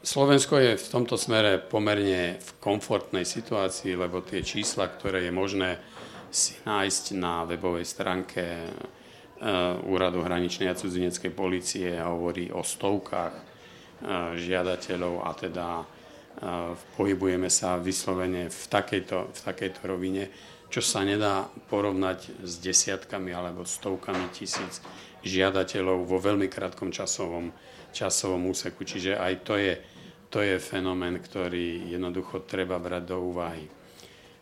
Slovensko 0.02 0.58
je 0.58 0.74
v 0.74 0.90
tomto 0.90 1.14
smere 1.14 1.62
pomerne 1.62 2.34
v 2.42 2.50
komfortnej 2.58 3.22
situácii, 3.22 3.94
lebo 3.94 4.18
tie 4.18 4.42
čísla, 4.42 4.90
ktoré 4.90 5.30
je 5.30 5.30
možné 5.30 5.78
si 6.26 6.58
nájsť 6.66 7.14
na 7.14 7.46
webovej 7.46 7.86
stránke 7.86 8.42
e, 8.42 8.66
Úradu 9.86 10.26
hraničnej 10.26 10.66
a 10.66 10.74
cudzineckej 10.74 11.30
policie 11.30 12.02
hovorí 12.02 12.50
o 12.50 12.66
stovkách 12.66 13.30
e, 13.30 13.42
žiadateľov 14.42 15.22
a 15.22 15.30
teda 15.38 15.68
e, 15.78 15.84
pohybujeme 16.98 17.46
sa 17.46 17.78
vyslovene 17.78 18.50
v 18.50 18.62
takejto, 18.66 19.30
v 19.30 19.38
takejto 19.38 19.80
rovine, 19.86 20.34
čo 20.66 20.82
sa 20.82 21.06
nedá 21.06 21.46
porovnať 21.70 22.42
s 22.42 22.58
desiatkami 22.58 23.30
alebo 23.30 23.62
stovkami 23.62 24.34
tisíc 24.34 24.82
žiadateľov 25.22 26.10
vo 26.10 26.18
veľmi 26.18 26.50
krátkom 26.50 26.90
časovom, 26.90 27.54
časovom 27.94 28.50
úseku. 28.50 28.82
Čiže 28.82 29.14
aj 29.14 29.34
to 29.46 29.54
je 29.60 29.91
to 30.32 30.40
je 30.40 30.56
fenomén, 30.56 31.20
ktorý 31.20 31.92
jednoducho 31.92 32.48
treba 32.48 32.80
brať 32.80 33.12
do 33.12 33.20
úvahy. 33.20 33.68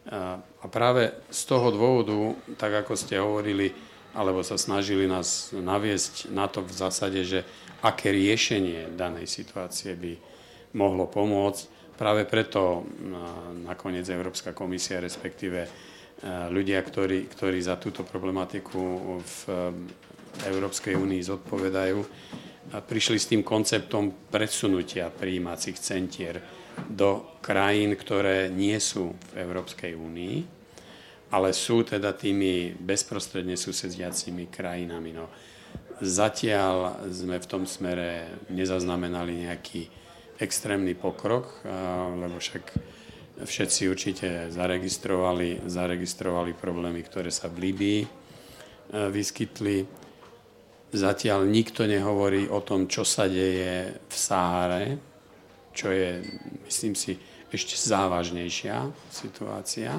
A 0.07 0.67
práve 0.71 1.11
z 1.29 1.41
toho 1.51 1.75
dôvodu, 1.75 2.15
tak 2.55 2.87
ako 2.87 2.95
ste 2.95 3.19
hovorili, 3.19 3.75
alebo 4.15 4.47
sa 4.47 4.55
snažili 4.55 5.11
nás 5.11 5.51
naviesť 5.51 6.31
na 6.31 6.47
to 6.47 6.63
v 6.63 6.73
zásade, 6.73 7.21
že 7.27 7.43
aké 7.83 8.15
riešenie 8.15 8.95
danej 8.95 9.27
situácie 9.27 9.99
by 9.99 10.15
mohlo 10.79 11.11
pomôcť. 11.11 11.95
Práve 11.99 12.25
preto 12.25 12.87
nakoniec 13.67 14.07
Európska 14.09 14.57
komisia, 14.57 15.05
respektíve 15.05 15.69
ľudia, 16.49 16.81
ktorí, 16.81 17.29
ktorí 17.29 17.59
za 17.61 17.77
túto 17.77 18.07
problematiku 18.07 18.81
v 19.21 19.37
Európskej 20.49 20.97
únii 20.97 21.21
zodpovedajú, 21.21 21.99
prišli 22.71 23.19
s 23.19 23.27
tým 23.27 23.43
konceptom 23.43 24.31
predsunutia 24.31 25.11
prijímacích 25.11 25.75
centier 25.75 26.39
do 26.87 27.39
krajín, 27.43 27.99
ktoré 27.99 28.47
nie 28.47 28.79
sú 28.79 29.11
v 29.35 29.43
Európskej 29.43 29.99
únii, 29.99 30.37
ale 31.35 31.51
sú 31.51 31.83
teda 31.83 32.15
tými 32.15 32.75
bezprostredne 32.79 33.59
susediacimi 33.59 34.47
krajinami. 34.47 35.11
No, 35.11 35.27
zatiaľ 35.99 37.07
sme 37.11 37.43
v 37.43 37.47
tom 37.51 37.67
smere 37.67 38.43
nezaznamenali 38.51 39.51
nejaký 39.51 39.83
extrémny 40.41 40.95
pokrok, 40.95 41.61
lebo 42.17 42.41
však 42.41 42.65
všetci 43.45 43.81
určite 43.89 44.29
zaregistrovali, 44.49 45.69
zaregistrovali 45.69 46.57
problémy, 46.57 47.05
ktoré 47.05 47.29
sa 47.29 47.53
v 47.53 47.69
Líbii 47.69 48.01
vyskytli 48.91 49.85
Zatiaľ 50.91 51.47
nikto 51.47 51.87
nehovorí 51.87 52.51
o 52.51 52.59
tom, 52.67 52.91
čo 52.91 53.07
sa 53.07 53.31
deje 53.31 53.95
v 53.95 54.15
Sáre, 54.15 54.99
čo 55.71 55.95
je, 55.95 56.19
myslím 56.67 56.99
si, 56.99 57.15
ešte 57.51 57.75
závažnejšia 57.79 58.91
situácia, 59.11 59.95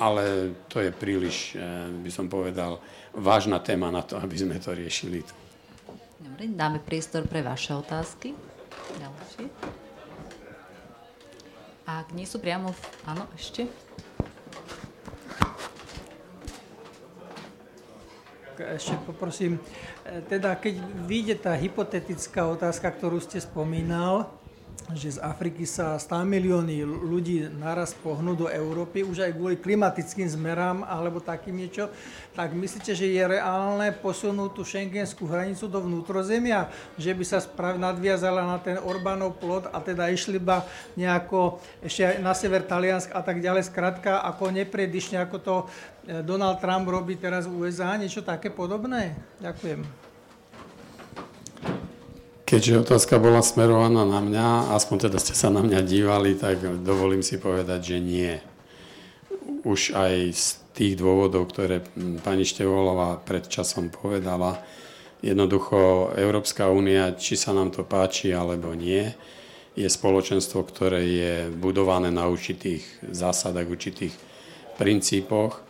ale 0.00 0.52
to 0.68 0.80
je 0.80 0.90
príliš, 0.92 1.56
eh, 1.56 1.60
by 1.88 2.10
som 2.12 2.26
povedal, 2.28 2.80
vážna 3.12 3.60
téma 3.60 3.92
na 3.92 4.00
to, 4.00 4.16
aby 4.24 4.36
sme 4.36 4.56
to 4.60 4.72
riešili. 4.72 5.24
Dobre, 6.20 6.48
dáme 6.48 6.80
priestor 6.80 7.28
pre 7.28 7.44
vaše 7.44 7.76
otázky. 7.76 8.32
Ďalšie. 8.96 9.44
Ak 11.84 12.16
nie 12.16 12.24
sú 12.24 12.40
priamo... 12.40 12.72
V... 12.72 12.80
Áno, 13.04 13.28
ešte? 13.36 13.68
Tak 18.54 18.78
ešte 18.78 18.94
poprosím, 19.02 19.58
teda 20.30 20.54
keď 20.54 20.78
vyjde 21.10 21.34
tá 21.42 21.58
hypotetická 21.58 22.46
otázka, 22.46 22.86
ktorú 22.86 23.18
ste 23.18 23.42
spomínal, 23.42 24.30
že 24.92 25.16
z 25.16 25.18
Afriky 25.24 25.64
sa 25.64 25.96
100 25.96 26.28
milióny 26.28 26.84
ľudí 26.84 27.48
naraz 27.56 27.96
pohnú 27.96 28.36
do 28.36 28.52
Európy, 28.52 29.00
už 29.00 29.24
aj 29.24 29.32
kvôli 29.32 29.56
klimatickým 29.56 30.28
zmerám 30.28 30.84
alebo 30.84 31.24
takým 31.24 31.56
niečo, 31.56 31.88
tak 32.36 32.52
myslíte, 32.52 32.92
že 32.92 33.08
je 33.08 33.24
reálne 33.24 33.88
posunúť 33.96 34.50
tú 34.52 34.60
šengenskú 34.60 35.24
hranicu 35.24 35.64
do 35.72 35.80
vnútrozemia, 35.80 36.68
že 37.00 37.16
by 37.16 37.24
sa 37.24 37.40
sprav, 37.40 37.80
nadviazala 37.80 38.44
na 38.44 38.60
ten 38.60 38.76
Orbánov 38.76 39.40
plot 39.40 39.72
a 39.72 39.80
teda 39.80 40.12
išli 40.12 40.36
ba 40.36 40.68
nejako 41.00 41.64
ešte 41.80 42.20
na 42.20 42.36
sever 42.36 42.60
Taliansk 42.68 43.08
a 43.16 43.24
tak 43.24 43.40
ďalej, 43.40 43.72
skrátka 43.72 44.20
ako 44.20 44.52
nepredišne, 44.52 45.16
ako 45.24 45.36
to 45.40 45.54
eh, 45.64 46.20
Donald 46.20 46.60
Trump 46.60 46.84
robí 46.84 47.16
teraz 47.16 47.48
v 47.48 47.64
USA, 47.64 47.96
niečo 47.96 48.20
také 48.20 48.52
podobné? 48.52 49.16
Ďakujem. 49.40 50.03
Keďže 52.44 52.84
otázka 52.84 53.16
bola 53.16 53.40
smerovaná 53.40 54.04
na 54.04 54.20
mňa, 54.20 54.76
aspoň 54.76 55.08
teda 55.08 55.16
ste 55.16 55.32
sa 55.32 55.48
na 55.48 55.64
mňa 55.64 55.80
dívali, 55.80 56.36
tak 56.36 56.60
dovolím 56.84 57.24
si 57.24 57.40
povedať, 57.40 57.96
že 57.96 57.98
nie. 58.04 58.36
Už 59.64 59.96
aj 59.96 60.14
z 60.36 60.46
tých 60.76 61.00
dôvodov, 61.00 61.48
ktoré 61.48 61.80
pani 62.20 62.44
Števolová 62.44 63.16
pred 63.24 63.48
časom 63.48 63.88
povedala, 63.88 64.60
jednoducho 65.24 66.12
Európska 66.20 66.68
únia, 66.68 67.16
či 67.16 67.32
sa 67.32 67.56
nám 67.56 67.72
to 67.72 67.80
páči 67.80 68.36
alebo 68.36 68.76
nie, 68.76 69.08
je 69.74 69.88
spoločenstvo, 69.88 70.68
ktoré 70.68 71.00
je 71.00 71.34
budované 71.48 72.12
na 72.12 72.28
určitých 72.28 72.84
zásadách, 73.08 73.72
určitých 73.72 74.14
princípoch. 74.76 75.64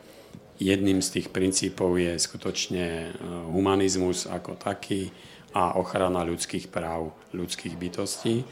Jedným 0.58 1.00
z 1.00 1.08
tých 1.18 1.28
princípov 1.30 2.02
je 2.02 2.18
skutočne 2.18 2.86
eh, 2.86 3.10
humanizmus 3.46 4.26
ako 4.26 4.58
taký, 4.58 5.14
a 5.54 5.78
ochrana 5.78 6.26
ľudských 6.26 6.66
práv, 6.68 7.14
ľudských 7.30 7.78
bytostí. 7.78 8.42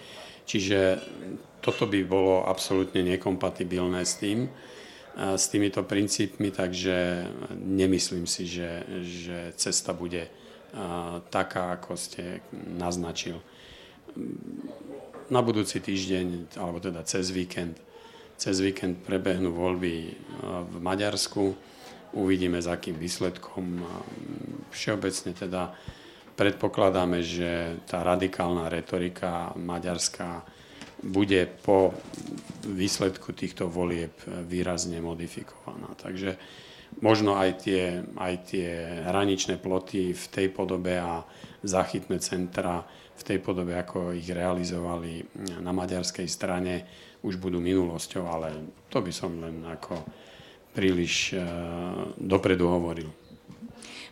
Čiže 0.46 1.02
toto 1.58 1.86
by 1.90 2.00
bolo 2.06 2.46
absolútne 2.46 3.02
nekompatibilné 3.02 4.06
s 4.06 4.22
tým, 4.22 4.46
s 5.12 5.44
týmito 5.52 5.84
princípmi, 5.84 6.48
takže 6.54 7.28
nemyslím 7.52 8.24
si, 8.24 8.48
že, 8.48 8.86
že 9.02 9.38
cesta 9.60 9.92
bude 9.92 10.30
taká, 11.28 11.76
ako 11.76 12.00
ste 12.00 12.40
naznačil. 12.54 13.42
Na 15.28 15.44
budúci 15.44 15.84
týždeň, 15.84 16.56
alebo 16.56 16.80
teda 16.80 17.04
cez 17.04 17.28
víkend, 17.28 17.76
cez 18.40 18.58
víkend 18.58 19.04
prebehnú 19.04 19.52
voľby 19.52 20.16
v 20.70 20.76
Maďarsku. 20.80 21.54
Uvidíme, 22.16 22.60
s 22.60 22.68
akým 22.68 22.96
výsledkom. 22.96 23.84
Všeobecne 24.72 25.32
teda 25.36 25.76
predpokladáme, 26.36 27.20
že 27.20 27.82
tá 27.84 28.00
radikálna 28.02 28.68
retorika 28.72 29.52
maďarská 29.56 30.42
bude 31.02 31.50
po 31.66 31.90
výsledku 32.62 33.34
týchto 33.34 33.66
volieb 33.66 34.14
výrazne 34.46 35.02
modifikovaná. 35.02 35.90
Takže 35.98 36.38
možno 37.02 37.34
aj 37.34 37.66
tie, 37.66 38.06
aj 38.14 38.34
tie 38.54 38.68
hraničné 39.10 39.58
ploty 39.58 40.14
v 40.14 40.24
tej 40.30 40.46
podobe 40.54 40.94
a 41.00 41.26
zachytné 41.66 42.22
centra 42.22 42.86
v 43.18 43.22
tej 43.22 43.38
podobe, 43.42 43.74
ako 43.74 44.14
ich 44.14 44.30
realizovali 44.30 45.26
na 45.62 45.70
maďarskej 45.74 46.26
strane, 46.30 46.74
už 47.22 47.38
budú 47.38 47.62
minulosťou, 47.62 48.24
ale 48.26 48.48
to 48.90 48.98
by 48.98 49.12
som 49.14 49.38
len 49.38 49.62
ako 49.62 49.94
príliš 50.74 51.36
uh, 51.36 51.44
dopredu 52.18 52.66
hovoril. 52.66 53.21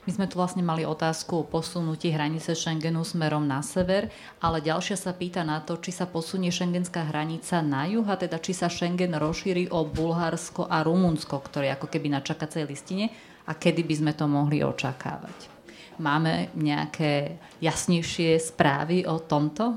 My 0.09 0.16
sme 0.16 0.24
tu 0.24 0.40
vlastne 0.40 0.64
mali 0.64 0.88
otázku 0.88 1.44
o 1.44 1.48
posunutí 1.48 2.09
hranice 2.09 2.57
Schengenu 2.57 3.05
smerom 3.05 3.44
na 3.44 3.61
sever, 3.61 4.09
ale 4.40 4.64
ďalšia 4.64 4.96
sa 4.96 5.12
pýta 5.12 5.44
na 5.44 5.61
to, 5.61 5.76
či 5.76 5.92
sa 5.92 6.09
posunie 6.09 6.48
šengenská 6.48 7.12
hranica 7.12 7.61
na 7.61 7.84
juh, 7.84 8.09
a 8.09 8.16
teda 8.16 8.40
či 8.40 8.57
sa 8.57 8.72
Schengen 8.72 9.12
rozšíri 9.12 9.68
o 9.68 9.84
Bulharsko 9.84 10.64
a 10.64 10.80
Rumunsko, 10.80 11.36
ktoré 11.44 11.68
ako 11.76 11.92
keby 11.92 12.16
na 12.16 12.24
čakacej 12.24 12.64
listine 12.64 13.12
a 13.44 13.53
kedy 13.53 13.84
by 13.84 13.94
sme 14.01 14.12
to 14.16 14.24
mohli 14.24 14.64
očakávať. 14.64 15.53
Máme 16.01 16.48
nejaké 16.57 17.36
jasnejšie 17.61 18.40
správy 18.40 19.05
o 19.05 19.20
tomto? 19.20 19.76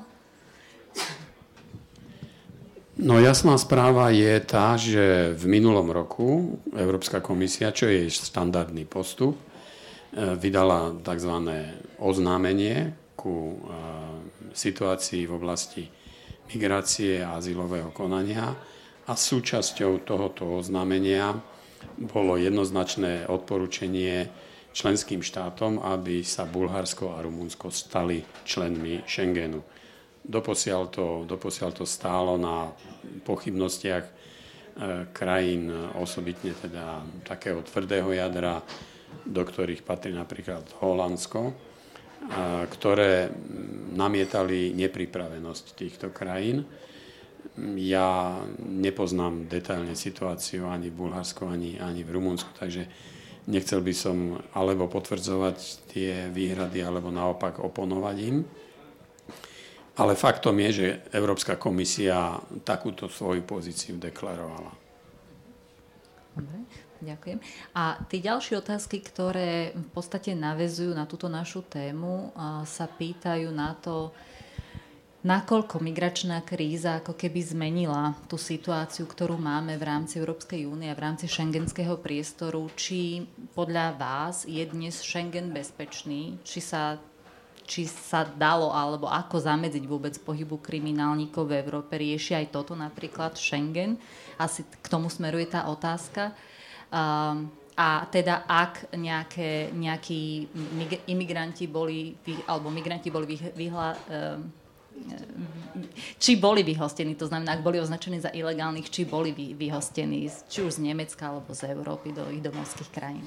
No 2.95 3.19
jasná 3.19 3.59
správa 3.59 4.07
je 4.15 4.39
tá, 4.39 4.79
že 4.79 5.35
v 5.35 5.43
minulom 5.51 5.91
roku 5.91 6.55
Európska 6.71 7.19
komisia, 7.19 7.75
čo 7.75 7.91
je 7.91 8.07
štandardný 8.07 8.87
postup, 8.87 9.35
vydala 10.13 10.93
tzv. 11.01 11.33
oznámenie 11.97 12.93
ku 13.17 13.55
e, 13.55 13.57
situácii 14.53 15.23
v 15.29 15.33
oblasti 15.33 15.83
migrácie 16.51 17.23
a 17.23 17.39
azylového 17.39 17.89
konania 17.95 18.51
a 19.07 19.13
súčasťou 19.15 20.03
tohoto 20.03 20.59
oznámenia 20.59 21.33
bolo 21.97 22.35
jednoznačné 22.35 23.27
odporúčanie 23.31 24.27
členským 24.73 25.21
štátom, 25.21 25.79
aby 25.79 26.25
sa 26.25 26.49
Bulharsko 26.49 27.13
a 27.15 27.21
Rumunsko 27.21 27.69
stali 27.69 28.25
členmi 28.43 29.05
Schengenu. 29.05 29.61
Doposiaľ 30.23 30.81
to, 30.91 31.05
doposiaľ 31.27 31.71
to 31.75 31.85
stálo 31.87 32.39
na 32.39 32.71
pochybnostiach 33.23 34.05
e, 34.07 34.11
krajín, 35.15 35.69
osobitne 35.95 36.51
teda 36.59 37.03
takého 37.23 37.63
tvrdého 37.63 38.11
jadra, 38.11 38.63
do 39.21 39.43
ktorých 39.45 39.85
patrí 39.85 40.11
napríklad 40.15 40.65
Holandsko, 40.81 41.53
ktoré 42.71 43.29
namietali 43.93 44.71
nepripravenosť 44.73 45.65
týchto 45.75 46.07
krajín. 46.15 46.63
Ja 47.75 48.39
nepoznám 48.63 49.51
detailne 49.51 49.93
situáciu 49.93 50.65
ani 50.71 50.87
v 50.89 51.05
Bulharsku, 51.05 51.43
ani, 51.45 51.77
ani 51.77 52.01
v 52.01 52.15
Rumunsku, 52.15 52.55
takže 52.55 52.87
nechcel 53.51 53.83
by 53.83 53.93
som 53.93 54.39
alebo 54.55 54.87
potvrdzovať 54.87 55.57
tie 55.91 56.31
výhrady, 56.31 56.79
alebo 56.79 57.11
naopak 57.11 57.59
oponovať 57.59 58.17
im. 58.23 58.47
Ale 59.93 60.17
faktom 60.17 60.57
je, 60.57 60.69
že 60.73 60.87
Európska 61.13 61.59
komisia 61.59 62.41
takúto 62.65 63.11
svoju 63.11 63.45
pozíciu 63.45 64.01
deklarovala. 64.01 64.73
Ďakujem. 67.03 67.39
A 67.75 67.99
tie 68.07 68.19
ďalšie 68.23 68.63
otázky, 68.63 69.03
ktoré 69.03 69.75
v 69.75 69.89
podstate 69.91 70.31
navezujú 70.31 70.95
na 70.95 71.03
túto 71.03 71.27
našu 71.27 71.59
tému, 71.67 72.31
sa 72.63 72.87
pýtajú 72.87 73.51
na 73.51 73.75
to, 73.75 74.15
nakoľko 75.23 75.79
migračná 75.79 76.43
kríza 76.43 76.99
ako 76.99 77.15
keby 77.15 77.39
zmenila 77.43 78.11
tú 78.27 78.35
situáciu, 78.35 79.07
ktorú 79.07 79.39
máme 79.39 79.79
v 79.79 79.87
rámci 79.87 80.19
Európskej 80.19 80.67
únie 80.67 80.91
a 80.91 80.95
v 80.99 81.03
rámci 81.03 81.31
šengenského 81.31 81.95
priestoru. 81.99 82.67
Či 82.75 83.23
podľa 83.55 83.95
vás 83.95 84.43
je 84.43 84.63
dnes 84.67 84.95
Schengen 84.99 85.55
bezpečný? 85.55 86.39
Či 86.43 86.59
sa 86.59 86.99
či 87.63 87.87
sa 87.87 88.27
dalo 88.27 88.75
alebo 88.75 89.07
ako 89.07 89.39
zamedziť 89.39 89.87
vôbec 89.87 90.11
pohybu 90.19 90.59
kriminálnikov 90.59 91.47
v 91.47 91.63
Európe. 91.63 91.95
Rieši 91.95 92.35
aj 92.35 92.51
toto 92.51 92.75
napríklad 92.75 93.39
Schengen. 93.39 93.95
Asi 94.35 94.67
k 94.67 94.87
tomu 94.91 95.07
smeruje 95.07 95.47
tá 95.47 95.71
otázka. 95.71 96.35
Um, 96.93 97.49
a 97.73 98.05
teda 98.05 98.45
ak 98.45 98.93
nejaké, 98.93 99.73
nejakí 99.73 100.45
imigranti 101.09 101.65
boli, 101.65 102.13
alebo 102.45 102.69
migranti 102.69 103.09
boli 103.09 103.33
vyhla, 103.33 103.97
um, 103.97 104.45
či 106.21 106.37
boli 106.37 106.61
vyhostení, 106.61 107.17
to 107.17 107.25
znamená, 107.25 107.57
ak 107.57 107.65
boli 107.65 107.81
označení 107.81 108.21
za 108.21 108.29
ilegálnych, 108.29 108.93
či 108.93 109.09
boli 109.09 109.33
vy, 109.33 109.57
vyhostení, 109.57 110.29
či 110.45 110.61
už 110.61 110.77
z 110.77 110.85
Nemecka 110.85 111.33
alebo 111.33 111.49
z 111.57 111.73
Európy 111.73 112.13
do 112.13 112.29
ich 112.29 112.45
domovských 112.45 112.93
krajín. 112.93 113.25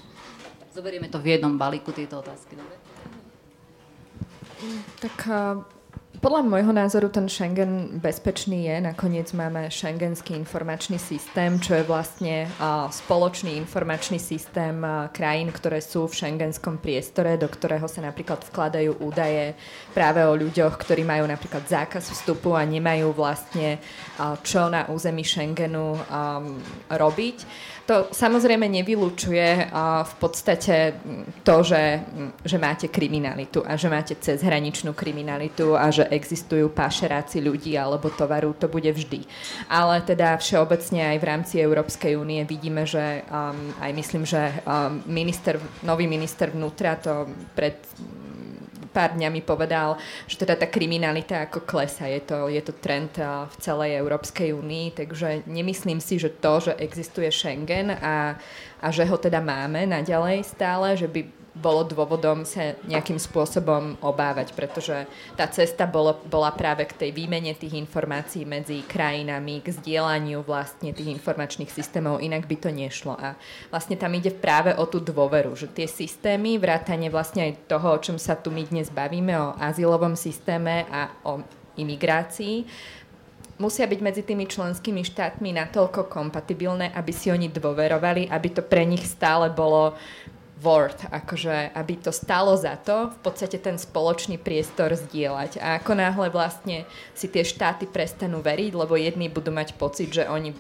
Zoberieme 0.71 1.11
to 1.11 1.19
v 1.19 1.35
jednom 1.35 1.59
balíku, 1.59 1.91
tieto 1.91 2.23
otázky. 2.23 2.55
Dobre? 2.55 2.77
Tak 5.03 5.17
podľa 6.21 6.43
môjho 6.47 6.73
názoru 6.73 7.09
ten 7.12 7.29
Schengen 7.29 8.01
bezpečný 8.01 8.67
je. 8.67 8.77
Nakoniec 8.81 9.31
máme 9.37 9.69
Schengenský 9.69 10.35
informačný 10.35 10.97
systém, 10.97 11.61
čo 11.61 11.77
je 11.77 11.85
vlastne 11.85 12.51
spoločný 12.89 13.57
informačný 13.61 14.21
systém 14.21 14.81
krajín, 15.12 15.53
ktoré 15.53 15.85
sú 15.85 16.09
v 16.09 16.17
šengenskom 16.17 16.81
priestore, 16.81 17.37
do 17.37 17.47
ktorého 17.47 17.85
sa 17.85 18.01
napríklad 18.01 18.45
vkladajú 18.49 19.03
údaje 19.03 19.55
práve 19.93 20.25
o 20.25 20.33
ľuďoch, 20.33 20.75
ktorí 20.81 21.05
majú 21.05 21.29
napríklad 21.29 21.69
zákaz 21.69 22.11
vstupu 22.12 22.57
a 22.57 22.64
nemajú 22.64 23.12
vlastne 23.12 23.79
čo 24.45 24.73
na 24.73 24.89
území 24.89 25.23
Schengenu 25.27 25.97
robiť. 26.91 27.37
To 27.87 28.11
samozrejme 28.11 28.66
nevylučuje 28.66 29.70
v 30.03 30.14
podstate 30.18 30.99
to, 31.47 31.57
že, 31.62 32.03
že 32.43 32.59
máte 32.59 32.91
kriminalitu 32.91 33.62
a 33.62 33.78
že 33.78 33.87
máte 33.87 34.18
cezhraničnú 34.18 34.91
kriminalitu 34.91 35.78
a 35.78 35.95
že 35.95 36.03
existujú 36.11 36.74
pašeráci 36.74 37.39
ľudí 37.39 37.78
alebo 37.78 38.11
tovaru, 38.11 38.59
to 38.59 38.66
bude 38.66 38.91
vždy. 38.91 39.22
Ale 39.70 40.03
teda 40.03 40.34
všeobecne 40.34 41.14
aj 41.14 41.18
v 41.22 41.28
rámci 41.30 41.55
Európskej 41.62 42.18
únie 42.18 42.43
vidíme, 42.43 42.82
že 42.82 43.22
aj 43.78 43.91
myslím, 43.95 44.26
že 44.26 44.51
minister, 45.07 45.62
nový 45.87 46.11
minister 46.11 46.51
vnútra 46.51 46.99
to 46.99 47.30
pred 47.55 47.78
pár 48.97 49.12
dňami 49.12 49.44
povedal, 49.44 50.01
že 50.24 50.40
teda 50.40 50.57
tá 50.57 50.64
kriminalita 50.64 51.44
ako 51.44 51.68
klesa. 51.68 52.09
Je 52.09 52.24
to, 52.24 52.49
je 52.49 52.64
to 52.64 52.72
trend 52.80 53.12
v 53.20 53.55
celej 53.61 54.01
Európskej 54.01 54.57
únii, 54.57 54.97
takže 54.97 55.44
nemyslím 55.44 56.01
si, 56.01 56.16
že 56.16 56.32
to, 56.40 56.64
že 56.64 56.72
existuje 56.80 57.28
Schengen 57.28 57.92
a, 57.92 58.40
a 58.80 58.88
že 58.88 59.05
ho 59.05 59.20
teda 59.20 59.44
máme 59.44 59.84
naďalej 59.84 60.49
stále, 60.49 60.97
že 60.97 61.05
by 61.05 61.45
bolo 61.57 61.88
dôvodom 61.88 62.44
sa 62.44 62.76
nejakým 62.84 63.16
spôsobom 63.16 63.96
obávať, 64.04 64.52
pretože 64.52 65.09
tá 65.34 65.48
cesta 65.48 65.88
bolo, 65.88 66.20
bola 66.28 66.52
práve 66.52 66.84
k 66.84 66.92
tej 66.92 67.11
výmene 67.16 67.57
tých 67.57 67.80
informácií 67.80 68.44
medzi 68.44 68.84
krajinami, 68.84 69.64
k 69.64 69.72
zdieľaniu 69.72 70.44
vlastne 70.44 70.92
tých 70.92 71.09
informačných 71.16 71.72
systémov, 71.72 72.20
inak 72.20 72.44
by 72.44 72.57
to 72.61 72.68
nešlo. 72.68 73.16
A 73.16 73.34
vlastne 73.72 73.96
tam 73.96 74.12
ide 74.12 74.30
práve 74.30 74.76
o 74.76 74.84
tú 74.84 75.00
dôveru, 75.00 75.57
že 75.57 75.72
tie 75.72 75.88
systémy, 75.88 76.61
vrátane 76.61 77.09
vlastne 77.09 77.48
aj 77.48 77.72
toho, 77.72 77.96
o 77.96 78.02
čom 78.02 78.20
sa 78.20 78.36
tu 78.36 78.52
my 78.52 78.68
dnes 78.68 78.92
bavíme, 78.92 79.32
o 79.32 79.57
azylovom 79.57 80.12
systéme 80.12 80.84
a 80.92 81.09
o 81.24 81.40
imigrácii, 81.80 82.68
musia 83.57 83.88
byť 83.88 84.00
medzi 84.04 84.22
tými 84.24 84.44
členskými 84.44 85.00
štátmi 85.00 85.57
natoľko 85.57 86.12
kompatibilné, 86.12 86.92
aby 86.92 87.12
si 87.12 87.32
oni 87.32 87.48
dôverovali, 87.48 88.28
aby 88.28 88.48
to 88.52 88.61
pre 88.61 88.84
nich 88.84 89.04
stále 89.09 89.48
bolo 89.48 89.96
worth, 90.61 91.04
akože 91.12 91.76
aby 91.76 92.00
to 92.00 92.12
stalo 92.12 92.57
za 92.57 92.80
to 92.80 93.12
v 93.12 93.18
podstate 93.20 93.61
ten 93.61 93.76
spoločný 93.76 94.40
priestor 94.40 94.96
zdieľať. 94.96 95.61
A 95.61 95.76
ako 95.76 95.92
náhle 95.92 96.32
vlastne 96.32 96.88
si 97.12 97.28
tie 97.28 97.44
štáty 97.44 97.84
prestanú 97.84 98.40
veriť, 98.40 98.72
lebo 98.72 98.96
jedni 98.96 99.28
budú 99.28 99.52
mať 99.52 99.76
pocit, 99.76 100.09
že 100.09 100.24
oni 100.24 100.57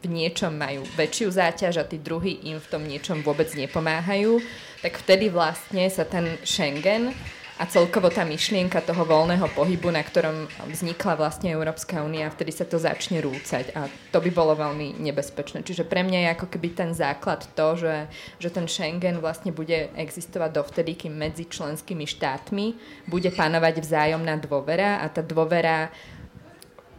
v 0.00 0.06
niečom 0.06 0.54
majú 0.54 0.86
väčšiu 0.96 1.28
záťaž 1.34 1.82
a 1.82 1.84
tí 1.84 1.98
druhí 1.98 2.40
im 2.46 2.62
v 2.62 2.70
tom 2.70 2.82
niečom 2.86 3.20
vôbec 3.26 3.50
nepomáhajú, 3.52 4.38
tak 4.80 4.96
vtedy 4.96 5.28
vlastne 5.28 5.84
sa 5.90 6.06
ten 6.06 6.40
Schengen 6.46 7.12
a 7.60 7.68
celkovo 7.68 8.08
tá 8.08 8.24
myšlienka 8.24 8.80
toho 8.80 9.04
voľného 9.04 9.44
pohybu, 9.52 9.92
na 9.92 10.00
ktorom 10.00 10.48
vznikla 10.64 11.20
vlastne 11.20 11.52
Európska 11.52 12.00
únia, 12.00 12.32
vtedy 12.32 12.56
sa 12.56 12.64
to 12.64 12.80
začne 12.80 13.20
rúcať 13.20 13.76
a 13.76 13.84
to 14.08 14.18
by 14.24 14.32
bolo 14.32 14.56
veľmi 14.56 14.96
nebezpečné. 14.96 15.60
Čiže 15.60 15.84
pre 15.84 16.00
mňa 16.00 16.18
je 16.24 16.32
ako 16.40 16.46
keby 16.56 16.72
ten 16.72 16.96
základ 16.96 17.44
to, 17.52 17.76
že, 17.76 18.08
že 18.40 18.48
ten 18.48 18.64
Schengen 18.64 19.20
vlastne 19.20 19.52
bude 19.52 19.92
existovať 19.92 20.50
dovtedy, 20.56 20.96
kým 20.96 21.12
medzi 21.12 21.44
členskými 21.44 22.08
štátmi 22.08 22.80
bude 23.12 23.28
panovať 23.28 23.84
vzájomná 23.84 24.40
dôvera 24.40 25.04
a 25.04 25.12
tá 25.12 25.20
dôvera 25.20 25.92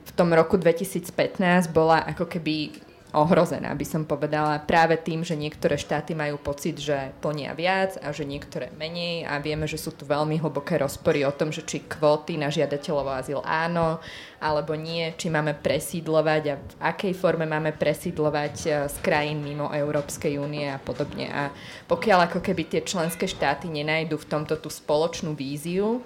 v 0.05 0.12
tom 0.14 0.30
roku 0.30 0.62
2015 0.62 1.74
bola 1.74 2.05
ako 2.05 2.30
keby 2.30 2.90
ohrozená, 3.12 3.76
by 3.76 3.86
som 3.88 4.07
povedala, 4.07 4.64
práve 4.64 4.95
tým, 4.95 5.28
že 5.28 5.36
niektoré 5.36 5.76
štáty 5.76 6.16
majú 6.16 6.39
pocit, 6.39 6.80
že 6.80 7.12
plnia 7.20 7.51
viac 7.51 7.99
a 7.99 8.16
že 8.16 8.24
niektoré 8.24 8.72
menej 8.80 9.28
a 9.28 9.36
vieme, 9.43 9.68
že 9.68 9.76
sú 9.76 9.91
tu 9.91 10.07
veľmi 10.07 10.39
hlboké 10.39 10.80
rozpory 10.80 11.28
o 11.28 11.36
tom, 11.36 11.51
že 11.51 11.68
či 11.68 11.84
kvóty 11.84 12.39
na 12.39 12.47
žiadateľov 12.47 13.05
o 13.07 13.14
azyl 13.20 13.39
áno, 13.43 13.99
alebo 14.39 14.80
nie, 14.80 15.12
či 15.20 15.28
máme 15.28 15.59
presídlovať 15.59 16.43
a 16.47 16.55
v 16.55 16.74
akej 16.80 17.14
forme 17.14 17.43
máme 17.43 17.76
presídlovať 17.76 18.55
e, 18.64 18.68
z 18.88 18.95
krajín 19.03 19.43
mimo 19.43 19.68
Európskej 19.70 20.39
únie 20.39 20.72
a 20.72 20.80
podobne. 20.80 21.28
A 21.30 21.51
pokiaľ 21.91 22.32
ako 22.32 22.39
keby 22.39 22.72
tie 22.72 22.82
členské 22.82 23.28
štáty 23.28 23.68
nenajdu 23.68 24.16
v 24.16 24.30
tomto 24.32 24.55
tú 24.55 24.72
spoločnú 24.72 25.36
víziu, 25.36 25.99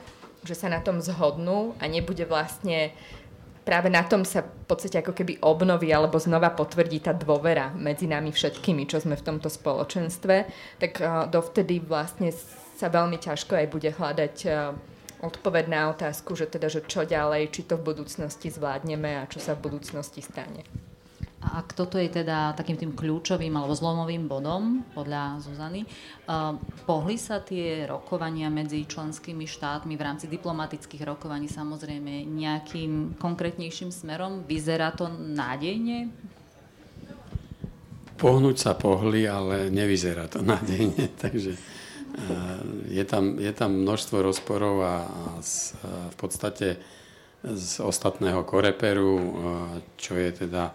že 0.46 0.54
sa 0.54 0.70
na 0.70 0.82
tom 0.82 1.02
zhodnú 1.02 1.74
a 1.82 1.90
nebude 1.90 2.22
vlastne 2.30 2.94
práve 3.66 3.90
na 3.90 4.06
tom 4.06 4.22
sa 4.22 4.46
v 4.46 4.70
podstate 4.70 5.02
ako 5.02 5.18
keby 5.18 5.42
obnoví 5.42 5.90
alebo 5.90 6.22
znova 6.22 6.54
potvrdí 6.54 7.02
tá 7.02 7.12
dôvera 7.12 7.74
medzi 7.74 8.06
nami 8.06 8.30
všetkými, 8.30 8.86
čo 8.86 9.02
sme 9.02 9.18
v 9.18 9.26
tomto 9.26 9.50
spoločenstve, 9.50 10.36
tak 10.78 11.02
uh, 11.02 11.26
dovtedy 11.26 11.82
vlastne 11.82 12.30
sa 12.78 12.88
veľmi 12.88 13.18
ťažko 13.18 13.58
aj 13.58 13.68
bude 13.74 13.90
hľadať 13.90 14.36
uh, 14.46 14.72
odpoveď 15.26 15.66
na 15.66 15.90
otázku, 15.90 16.38
že 16.38 16.46
teda, 16.46 16.70
že 16.70 16.86
čo 16.86 17.04
ďalej, 17.04 17.50
či 17.50 17.66
to 17.66 17.82
v 17.82 17.92
budúcnosti 17.92 18.54
zvládneme 18.54 19.18
a 19.18 19.26
čo 19.26 19.42
sa 19.42 19.58
v 19.58 19.66
budúcnosti 19.66 20.22
stane. 20.22 20.62
A 21.46 21.62
toto 21.62 22.02
je 22.02 22.10
teda 22.10 22.58
takým 22.58 22.74
tým 22.74 22.92
kľúčovým 22.98 23.54
alebo 23.54 23.78
zlomovým 23.78 24.26
bodom, 24.26 24.82
podľa 24.98 25.38
Zuzany, 25.46 25.86
uh, 25.86 26.58
pohli 26.90 27.22
sa 27.22 27.38
tie 27.44 27.86
rokovania 27.86 28.50
medzi 28.50 28.82
členskými 28.88 29.46
štátmi 29.46 29.94
v 29.94 30.06
rámci 30.06 30.26
diplomatických 30.26 31.06
rokovaní 31.06 31.46
samozrejme 31.46 32.26
nejakým 32.26 33.22
konkrétnejším 33.22 33.94
smerom? 33.94 34.42
Vyzerá 34.50 34.90
to 34.98 35.06
nádejne? 35.12 36.10
Pohnúť 38.16 38.58
sa 38.58 38.74
pohli, 38.74 39.28
ale 39.30 39.70
nevyzerá 39.70 40.26
to 40.26 40.42
nádejne, 40.52 41.14
takže 41.20 41.76
je 42.90 43.04
tam, 43.04 43.36
je 43.40 43.52
tam 43.52 43.84
množstvo 43.84 44.24
rozporov 44.24 44.80
a, 44.82 44.96
a 45.04 45.24
z, 45.44 45.76
a 45.84 46.10
v 46.12 46.16
podstate 46.16 46.68
z 47.44 47.72
ostatného 47.84 48.42
koreperu, 48.48 49.14
čo 50.00 50.18
je 50.18 50.48
teda 50.48 50.74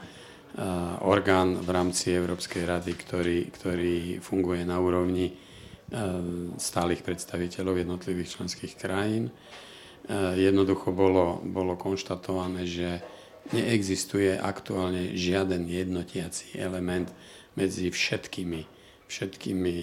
orgán 1.06 1.62
v 1.62 1.68
rámci 1.70 2.10
Európskej 2.10 2.66
rady, 2.66 2.92
ktorý, 2.98 3.38
ktorý 3.54 3.96
funguje 4.18 4.66
na 4.66 4.82
úrovni 4.82 5.30
stálych 6.58 7.02
predstaviteľov 7.06 7.82
jednotlivých 7.82 8.38
členských 8.38 8.74
krajín. 8.78 9.30
Jednoducho 10.34 10.90
bolo, 10.90 11.38
bolo 11.42 11.78
konštatované, 11.78 12.66
že 12.66 13.02
neexistuje 13.54 14.38
aktuálne 14.38 15.14
žiaden 15.14 15.66
jednotiaci 15.66 16.58
element 16.58 17.10
medzi 17.58 17.90
všetkými, 17.90 18.60
všetkými 19.10 19.74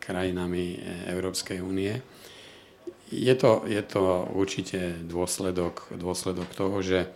krajinami 0.00 0.64
Európskej 1.08 1.60
únie. 1.60 2.00
Je 3.08 3.32
to, 3.32 3.64
je 3.64 3.80
to 3.88 4.28
určite 4.36 5.08
dôsledok, 5.08 5.96
dôsledok 5.96 6.48
toho, 6.52 6.76
že 6.84 7.08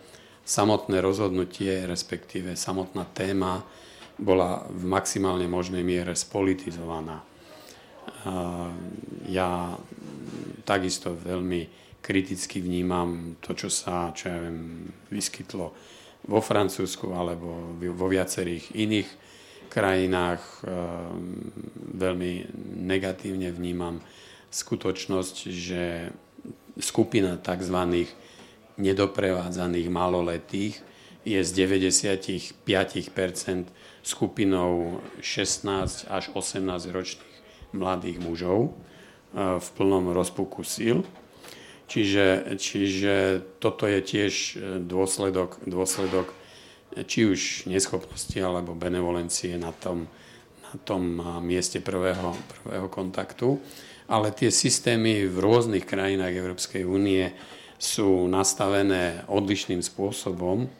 samotné 0.43 0.99
rozhodnutie, 0.99 1.87
respektíve 1.87 2.59
samotná 2.59 3.07
téma 3.15 3.63
bola 4.19 4.67
v 4.69 4.83
maximálne 4.85 5.47
možnej 5.49 5.81
miere 5.81 6.13
spolitizovaná. 6.13 7.23
Ja 9.27 9.79
takisto 10.67 11.15
veľmi 11.15 11.67
kriticky 12.03 12.59
vnímam 12.59 13.39
to, 13.39 13.55
čo 13.55 13.71
sa, 13.71 14.11
čo 14.11 14.27
ja 14.27 14.37
viem, 14.43 14.91
vyskytlo 15.07 15.65
vo 16.27 16.39
Francúzsku 16.43 17.15
alebo 17.15 17.75
vo 17.79 18.07
viacerých 18.11 18.75
iných 18.75 19.09
krajinách. 19.71 20.43
Veľmi 21.95 22.31
negatívne 22.83 23.51
vnímam 23.55 24.03
skutočnosť, 24.51 25.35
že 25.47 26.11
skupina 26.77 27.39
tzv 27.39 28.07
nedoprevádzaných 28.77 29.87
maloletých 29.89 30.81
je 31.23 31.39
z 31.39 31.49
95% 31.55 32.55
skupinou 34.03 34.99
16 35.23 36.11
až 36.11 36.23
18 36.35 36.91
ročných 36.91 37.35
mladých 37.71 38.19
mužov 38.19 38.69
e, 38.69 38.71
v 39.59 39.67
plnom 39.79 40.11
rozpuku 40.11 40.67
síl. 40.67 41.07
Čiže, 41.87 42.57
čiže 42.59 43.43
toto 43.63 43.87
je 43.87 43.99
tiež 44.03 44.33
e, 44.33 44.53
dôsledok, 44.83 45.63
dôsledok 45.63 46.35
či 47.07 47.25
už 47.25 47.65
neschopnosti 47.65 48.37
alebo 48.37 48.77
benevolencie 48.77 49.57
na 49.57 49.73
tom, 49.73 50.05
na 50.61 50.73
tom 50.85 51.17
mieste 51.41 51.81
prvého, 51.81 52.37
prvého 52.61 52.87
kontaktu. 52.91 53.57
Ale 54.05 54.35
tie 54.35 54.53
systémy 54.53 55.25
v 55.25 55.37
rôznych 55.41 55.87
krajinách 55.87 56.37
Európskej 56.37 56.83
únie 56.85 57.33
sú 57.83 58.31
nastavené 58.31 59.27
odlišným 59.27 59.83
spôsobom 59.83 60.71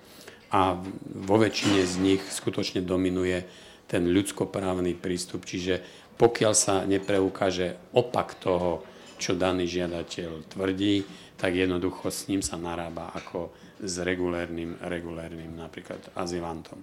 a 0.56 0.80
vo 1.12 1.36
väčšine 1.36 1.84
z 1.84 1.95
nich 1.99 2.24
skutočne 2.24 2.80
dominuje 2.80 3.43
ten 3.91 4.08
ľudskoprávny 4.08 4.95
prístup. 4.95 5.43
Čiže 5.43 5.84
pokiaľ 6.16 6.54
sa 6.56 6.88
nepreukáže 6.88 7.91
opak 7.91 8.39
toho, 8.39 8.88
čo 9.20 9.36
daný 9.36 9.68
žiadateľ 9.68 10.47
tvrdí, 10.56 11.04
tak 11.36 11.60
jednoducho 11.60 12.08
s 12.08 12.32
ním 12.32 12.39
sa 12.39 12.56
narába 12.56 13.12
ako 13.12 13.51
s 13.84 13.99
regulérnym, 13.99 14.80
regulérnym 14.80 15.60
napríklad 15.60 15.99
azylantom. 16.16 16.80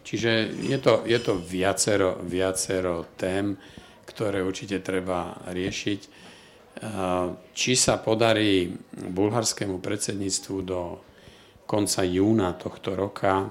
Čiže 0.00 0.56
je 0.64 0.78
to, 0.80 1.04
je 1.04 1.20
to 1.20 1.36
viacero, 1.36 2.16
viacero 2.24 3.04
tém, 3.20 3.60
ktoré 4.08 4.40
určite 4.40 4.80
treba 4.80 5.36
riešiť. 5.52 6.00
Či 7.50 7.72
sa 7.74 7.98
podarí 7.98 8.70
bulharskému 8.94 9.82
predsedníctvu 9.82 10.56
do 10.62 11.02
konca 11.66 12.06
júna 12.06 12.54
tohto 12.54 12.94
roka 12.94 13.50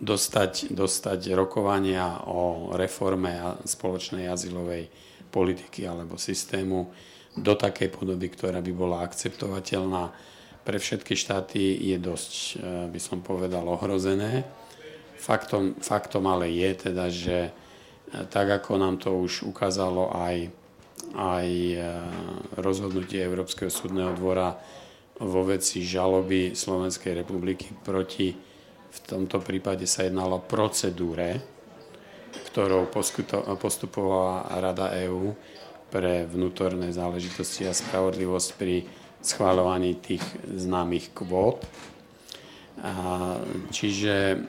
dostať, 0.00 0.72
dostať 0.72 1.36
rokovania 1.36 2.24
o 2.28 2.72
reforme 2.74 3.60
spoločnej 3.68 4.26
azylovej 4.28 4.88
politiky 5.28 5.84
alebo 5.84 6.16
systému 6.16 6.88
do 7.34 7.52
takej 7.58 7.90
podoby, 7.90 8.30
ktorá 8.30 8.62
by 8.62 8.72
bola 8.74 9.02
akceptovateľná 9.02 10.34
pre 10.64 10.80
všetky 10.80 11.12
štáty 11.12 11.76
je 11.92 12.00
dosť, 12.00 12.32
by 12.88 12.96
som 12.96 13.20
povedal, 13.20 13.68
ohrozené. 13.68 14.48
Faktom, 15.20 15.76
faktom 15.76 16.24
ale 16.24 16.48
je 16.48 16.70
teda, 16.88 17.06
že 17.12 17.52
tak 18.32 18.48
ako 18.48 18.80
nám 18.80 18.96
to 18.96 19.12
už 19.12 19.44
ukázalo 19.44 20.08
aj, 20.16 20.48
aj 21.12 21.48
rozhodnutie 22.56 23.20
Európskeho 23.20 23.68
súdneho 23.68 24.16
dvora 24.16 24.56
vo 25.20 25.42
veci 25.46 25.84
žaloby 25.84 26.56
Slovenskej 26.56 27.22
republiky 27.22 27.70
proti, 27.70 28.34
v 28.94 28.98
tomto 29.02 29.42
prípade 29.42 29.86
sa 29.90 30.06
jednalo 30.06 30.38
o 30.38 30.46
procedúre, 30.46 31.42
ktorou 32.50 32.90
postupovala 33.58 34.46
Rada 34.58 34.94
EÚ 34.94 35.34
pre 35.90 36.26
vnútorné 36.26 36.90
záležitosti 36.90 37.66
a 37.66 37.74
spravodlivosť 37.74 38.48
pri 38.58 38.86
schváľovaní 39.22 39.98
tých 40.02 40.22
známych 40.50 41.14
kvót. 41.14 41.62
Čiže 43.70 44.42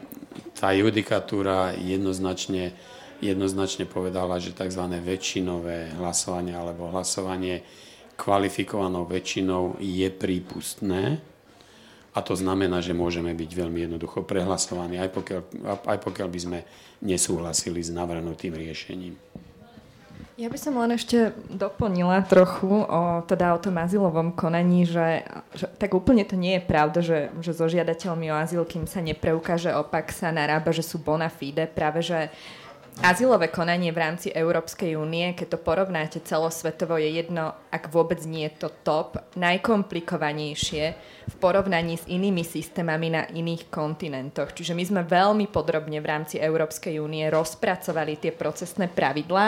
tá 0.57 0.73
judikatúra 0.73 1.77
jednoznačne, 1.77 2.73
jednoznačne 3.23 3.87
povedala, 3.87 4.39
že 4.39 4.55
tzv. 4.55 4.83
väčšinové 5.03 5.95
hlasovanie 5.99 6.55
alebo 6.55 6.91
hlasovanie 6.91 7.63
kvalifikovanou 8.15 9.03
väčšinou 9.07 9.79
je 9.79 10.07
prípustné 10.07 11.19
a 12.15 12.23
to 12.23 12.31
znamená, 12.31 12.79
že 12.79 12.95
môžeme 12.95 13.35
byť 13.35 13.51
veľmi 13.51 13.79
jednoducho 13.91 14.23
prehlasovaní, 14.23 14.95
aj 15.03 15.11
pokiaľ, 15.11 15.41
aj 15.83 15.99
pokiaľ 15.99 16.27
by 16.31 16.39
sme 16.39 16.59
nesúhlasili 17.03 17.83
s 17.83 17.91
navrhnutým 17.91 18.55
riešením. 18.55 19.19
Ja 20.35 20.51
by 20.51 20.59
som 20.59 20.75
len 20.75 20.95
ešte 20.95 21.31
doplnila 21.47 22.19
trochu 22.27 22.67
o, 22.67 23.23
teda 23.23 23.55
o 23.55 23.59
tom 23.59 23.79
azylovom 23.79 24.35
konaní, 24.35 24.83
že, 24.83 25.23
že 25.55 25.67
tak 25.79 25.95
úplne 25.95 26.27
to 26.27 26.35
nie 26.35 26.59
je 26.59 26.67
pravda, 26.67 26.99
že, 26.99 27.19
že 27.39 27.55
so 27.55 27.71
žiadateľmi 27.71 28.27
o 28.31 28.39
azyl, 28.43 28.67
kým 28.67 28.83
sa 28.83 28.99
nepreukáže 28.99 29.71
opak, 29.71 30.11
sa 30.11 30.35
narába, 30.35 30.75
že 30.75 30.83
sú 30.83 30.99
bona 30.99 31.31
fide. 31.31 31.63
Práve, 31.71 32.03
že 32.03 32.27
Azylové 33.03 33.51
konanie 33.51 33.91
v 33.91 33.99
rámci 33.99 34.31
Európskej 34.31 34.95
únie, 34.95 35.35
keď 35.35 35.55
to 35.55 35.59
porovnáte 35.59 36.23
celosvetovo, 36.23 36.95
je 36.95 37.11
jedno, 37.11 37.51
ak 37.75 37.91
vôbec 37.91 38.23
nie 38.23 38.47
je 38.47 38.63
to 38.63 38.69
top, 38.87 39.19
najkomplikovanejšie 39.35 40.83
v 41.25 41.35
porovnaní 41.41 41.97
s 41.97 42.05
inými 42.05 42.45
systémami 42.45 43.09
na 43.09 43.25
iných 43.27 43.67
kontinentoch. 43.73 44.53
Čiže 44.53 44.77
my 44.77 44.83
sme 44.85 45.01
veľmi 45.03 45.49
podrobne 45.49 45.97
v 45.97 46.05
rámci 46.05 46.37
Európskej 46.37 47.01
únie 47.01 47.25
rozpracovali 47.27 48.21
tie 48.21 48.31
procesné 48.31 48.85
pravidlá 48.87 49.47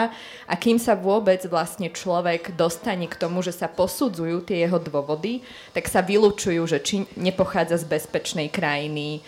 a 0.50 0.54
kým 0.58 0.76
sa 0.76 0.98
vôbec 0.98 1.38
vlastne 1.46 1.88
človek 1.88 2.58
dostane 2.58 3.06
k 3.06 3.14
tomu, 3.14 3.40
že 3.46 3.54
sa 3.54 3.70
posudzujú 3.70 4.42
tie 4.42 4.66
jeho 4.66 4.82
dôvody, 4.82 5.40
tak 5.70 5.86
sa 5.86 6.02
vylúčujú, 6.02 6.66
že 6.66 6.82
či 6.82 7.06
nepochádza 7.14 7.78
z 7.78 7.86
bezpečnej 7.86 8.50
krajiny, 8.50 9.22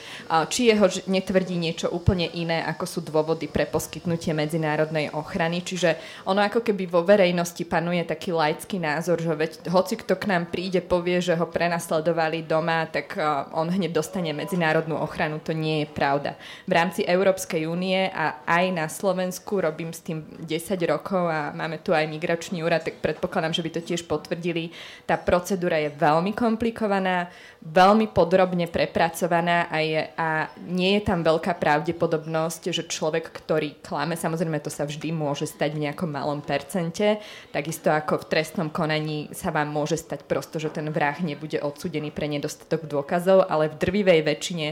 či 0.50 0.74
jeho 0.74 0.90
netvrdí 1.06 1.54
niečo 1.54 1.86
úplne 1.94 2.26
iné, 2.34 2.66
ako 2.66 2.84
sú 2.84 3.00
dôvody 3.00 3.46
pre 3.46 3.62
poskytnutie 3.62 4.34
medzinárodnej 4.34 5.14
ochrany. 5.14 5.62
Čiže 5.62 5.96
ono 6.26 6.42
ako 6.42 6.66
keby 6.66 6.90
vo 6.90 7.06
verejnosti 7.06 7.62
panuje 7.62 8.02
taký 8.02 8.34
laický 8.34 8.82
názor, 8.96 9.22
že 9.22 9.30
veď 9.30 9.52
hoci 9.70 9.94
kto 9.94 10.18
k 10.18 10.30
nám 10.30 10.50
príde, 10.50 10.82
povie, 10.82 11.22
že 11.22 11.38
ho 11.38 11.46
prenasledovali 11.46 12.42
doma, 12.42 12.90
tak 12.90 13.14
eh, 13.14 13.24
on 13.54 13.70
hneď 13.70 13.94
dostane 13.94 14.34
medzinárodnú 14.34 14.98
ochranu. 14.98 15.38
To 15.46 15.54
nie 15.54 15.84
je 15.84 15.88
pravda. 15.88 16.34
V 16.66 16.72
rámci 16.74 17.00
Európskej 17.06 17.70
únie 17.70 18.10
a 18.10 18.42
aj 18.44 18.64
na 18.74 18.86
Slovensku 18.90 19.62
robím 19.62 19.94
s 19.94 20.02
tým 20.02 20.26
10 20.42 20.74
rokov 20.90 21.30
a 21.30 21.54
máme 21.54 21.78
tu 21.78 21.94
aj 21.94 22.10
migračný 22.10 22.66
úrad, 22.66 22.82
tak 22.82 22.98
predpokladám, 22.98 23.54
že 23.54 23.62
by 23.62 23.70
to 23.70 23.80
tiež 23.86 24.02
potvrdili. 24.10 24.74
Tá 25.06 25.14
procedúra 25.20 25.78
je 25.78 25.94
veľmi 25.94 26.34
komplikovaná, 26.34 27.30
veľmi 27.60 28.08
podrobne 28.10 28.66
prepracovaná 28.66 29.68
a, 29.68 29.84
je, 29.84 30.02
a 30.16 30.48
nie 30.64 30.96
je 30.96 31.02
tam 31.04 31.20
veľká 31.20 31.60
pravdepodobnosť, 31.60 32.72
že 32.72 32.88
človek, 32.88 33.28
ktorý 33.28 33.84
klame, 33.84 34.16
samozrejme 34.16 34.58
to 34.64 34.72
sa 34.72 34.88
vždy 34.88 35.12
môže 35.12 35.44
stať 35.44 35.76
v 35.76 35.82
nejakom 35.88 36.08
malom 36.08 36.40
percente, 36.40 37.20
takisto 37.52 37.92
ako 37.92 38.24
v 38.24 38.28
trestnom 38.32 38.68
konaní 38.80 39.28
sa 39.36 39.52
vám 39.52 39.68
môže 39.68 40.00
stať 40.00 40.24
prosto, 40.24 40.56
že 40.56 40.72
ten 40.72 40.88
vrah 40.88 41.20
nebude 41.20 41.60
odsudený 41.60 42.08
pre 42.08 42.24
nedostatok 42.32 42.88
dôkazov, 42.88 43.44
ale 43.44 43.68
v 43.68 43.76
drvivej 43.76 44.20
väčšine 44.24 44.68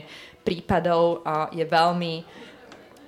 prípadov 0.48 1.20
je 1.52 1.68
veľmi 1.68 2.24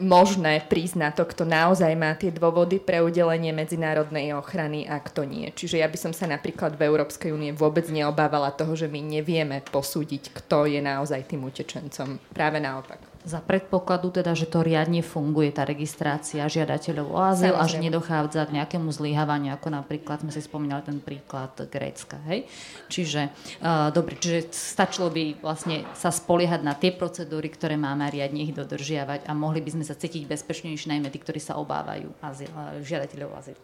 možné 0.01 0.65
prísť 0.65 0.97
na 0.97 1.13
to, 1.13 1.29
kto 1.29 1.45
naozaj 1.45 1.93
má 1.97 2.17
tie 2.17 2.33
dôvody 2.33 2.81
pre 2.81 3.05
udelenie 3.05 3.53
medzinárodnej 3.53 4.33
ochrany 4.33 4.89
a 4.89 4.97
kto 5.01 5.29
nie. 5.29 5.49
Čiže 5.53 5.81
ja 5.81 5.89
by 5.89 5.99
som 6.01 6.13
sa 6.17 6.25
napríklad 6.25 6.77
v 6.77 6.89
Európskej 6.89 7.33
únie 7.33 7.53
vôbec 7.53 7.85
neobávala 7.89 8.53
toho, 8.53 8.73
že 8.77 8.89
my 8.89 9.01
nevieme 9.01 9.61
posúdiť, 9.61 10.33
kto 10.37 10.69
je 10.69 10.81
naozaj 10.81 11.29
tým 11.29 11.45
utečencom. 11.45 12.17
Práve 12.33 12.61
naopak. 12.61 13.10
Za 13.21 13.45
predpokladu 13.45 14.09
teda, 14.17 14.33
že 14.33 14.49
to 14.49 14.65
riadne 14.65 15.05
funguje, 15.05 15.53
tá 15.53 15.69
registrácia 15.69 16.41
žiadateľov 16.49 17.07
o 17.13 17.21
azyl 17.21 17.53
a 17.53 17.69
že 17.69 17.77
nedochádza 17.77 18.49
k 18.49 18.57
nejakému 18.57 18.89
zlyhávaniu, 18.89 19.53
ako 19.53 19.69
napríklad 19.77 20.25
sme 20.25 20.33
si 20.33 20.41
spomínali 20.41 20.81
ten 20.81 21.05
príklad 21.05 21.53
Grécka. 21.69 22.17
Hej? 22.25 22.49
Čiže, 22.89 23.29
uh, 23.61 23.93
dobre, 23.93 24.17
čiže 24.17 24.49
stačilo 24.49 25.13
by 25.13 25.37
vlastne 25.45 25.85
sa 25.93 26.09
spoliehať 26.09 26.65
na 26.65 26.73
tie 26.73 26.97
procedúry, 26.97 27.53
ktoré 27.53 27.77
máme 27.77 28.09
a 28.09 28.13
riadne 28.13 28.41
ich 28.41 28.57
dodržiavať 28.57 29.29
a 29.29 29.37
mohli 29.37 29.61
by 29.61 29.77
sme 29.77 29.85
sa 29.85 29.93
cítiť 29.93 30.25
bezpečnejšie, 30.25 30.89
najmä 30.89 31.13
tí, 31.13 31.21
ktorí 31.21 31.45
sa 31.45 31.61
obávajú 31.61 32.09
azyl, 32.25 32.49
uh, 32.57 32.81
žiadateľov 32.81 33.29
o 33.29 33.37
azyl. 33.37 33.59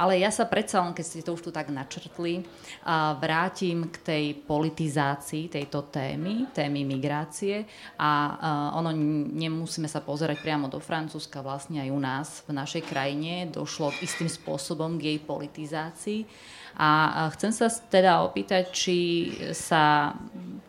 Ale 0.00 0.16
ja 0.16 0.32
sa 0.32 0.48
predsa 0.48 0.80
len, 0.80 0.96
keď 0.96 1.04
ste 1.04 1.20
to 1.20 1.36
už 1.36 1.44
tu 1.44 1.50
tak 1.52 1.68
načrtli, 1.68 2.40
vrátim 3.20 3.86
k 3.92 3.96
tej 4.00 4.24
politizácii 4.48 5.52
tejto 5.52 5.92
témy, 5.92 6.48
témy 6.56 6.88
migrácie 6.88 7.68
a 8.00 8.34
ono 8.74 8.89
nemusíme 8.92 9.86
sa 9.86 10.04
pozerať 10.04 10.42
priamo 10.42 10.70
do 10.70 10.78
Francúzska, 10.82 11.42
vlastne 11.42 11.82
aj 11.82 11.90
u 11.90 12.00
nás 12.00 12.28
v 12.46 12.56
našej 12.56 12.82
krajine 12.86 13.48
došlo 13.48 13.94
k 13.94 14.04
istým 14.04 14.28
spôsobom 14.28 15.00
k 15.00 15.14
jej 15.14 15.18
politizácii. 15.22 16.20
A 16.78 17.26
chcem 17.34 17.50
sa 17.50 17.66
teda 17.66 18.22
opýtať, 18.22 18.70
či 18.70 18.98
sa 19.50 20.14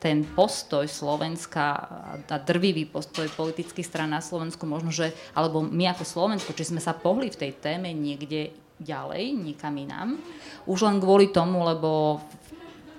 ten 0.02 0.26
postoj 0.26 0.90
Slovenska, 0.90 1.78
tá 2.26 2.42
drvivý 2.42 2.90
postoj 2.90 3.30
politických 3.38 3.86
strán 3.86 4.10
na 4.10 4.20
Slovensku, 4.20 4.66
možno, 4.66 4.90
že, 4.90 5.14
alebo 5.38 5.62
my 5.62 5.94
ako 5.94 6.02
Slovensko, 6.02 6.58
či 6.58 6.74
sme 6.74 6.82
sa 6.82 6.98
pohli 6.98 7.30
v 7.30 7.38
tej 7.38 7.52
téme 7.62 7.94
niekde 7.94 8.50
ďalej, 8.82 9.38
nikam 9.38 9.78
inám. 9.78 10.18
Už 10.66 10.90
len 10.90 10.98
kvôli 10.98 11.30
tomu, 11.30 11.62
lebo 11.62 12.18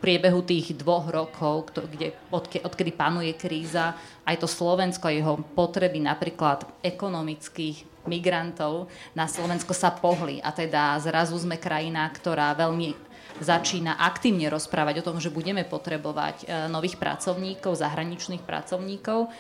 priebehu 0.03 0.43
tých 0.43 0.75
dvoch 0.75 1.07
rokov, 1.07 1.71
kde, 1.71 2.11
odke, 2.35 2.59
odkedy 2.59 2.91
panuje 2.91 3.31
kríza, 3.39 3.95
aj 4.27 4.43
to 4.43 4.51
Slovensko 4.51 5.07
a 5.07 5.15
jeho 5.15 5.39
potreby 5.55 6.03
napríklad 6.03 6.67
ekonomických 6.83 7.87
migrantov 8.11 8.91
na 9.15 9.31
Slovensko 9.31 9.71
sa 9.71 9.95
pohli. 9.95 10.43
A 10.43 10.51
teda 10.51 10.99
zrazu 10.99 11.39
sme 11.39 11.55
krajina, 11.55 12.03
ktorá 12.11 12.51
veľmi 12.59 13.13
začína 13.39 13.97
aktívne 13.97 14.51
rozprávať 14.51 15.01
o 15.01 15.07
tom, 15.07 15.17
že 15.23 15.33
budeme 15.33 15.65
potrebovať 15.65 16.45
e, 16.45 16.69
nových 16.69 17.01
pracovníkov, 17.01 17.81
zahraničných 17.81 18.45
pracovníkov 18.45 19.33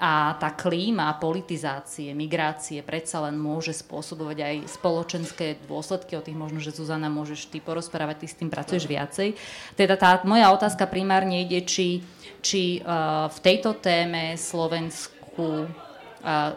a 0.00 0.32
tá 0.40 0.56
klíma 0.56 1.12
politizácie, 1.20 2.16
migrácie 2.16 2.80
predsa 2.80 3.20
len 3.28 3.36
môže 3.36 3.76
spôsobovať 3.76 4.38
aj 4.40 4.56
spoločenské 4.80 5.60
dôsledky. 5.68 6.16
O 6.16 6.24
tých 6.24 6.40
možno, 6.40 6.56
že 6.56 6.72
Zuzana 6.72 7.12
môžeš 7.12 7.52
ty 7.52 7.60
porozprávať, 7.60 8.24
ty 8.24 8.26
s 8.32 8.38
tým 8.40 8.48
pracuješ 8.48 8.88
viacej. 8.88 9.36
Teda 9.76 10.00
tá 10.00 10.24
moja 10.24 10.48
otázka 10.56 10.88
primárne 10.88 11.44
ide, 11.44 11.60
či, 11.68 12.00
či 12.40 12.80
uh, 12.80 13.28
v 13.28 13.38
tejto 13.44 13.76
téme 13.76 14.40
Slovensku 14.40 15.68
uh, 15.68 16.56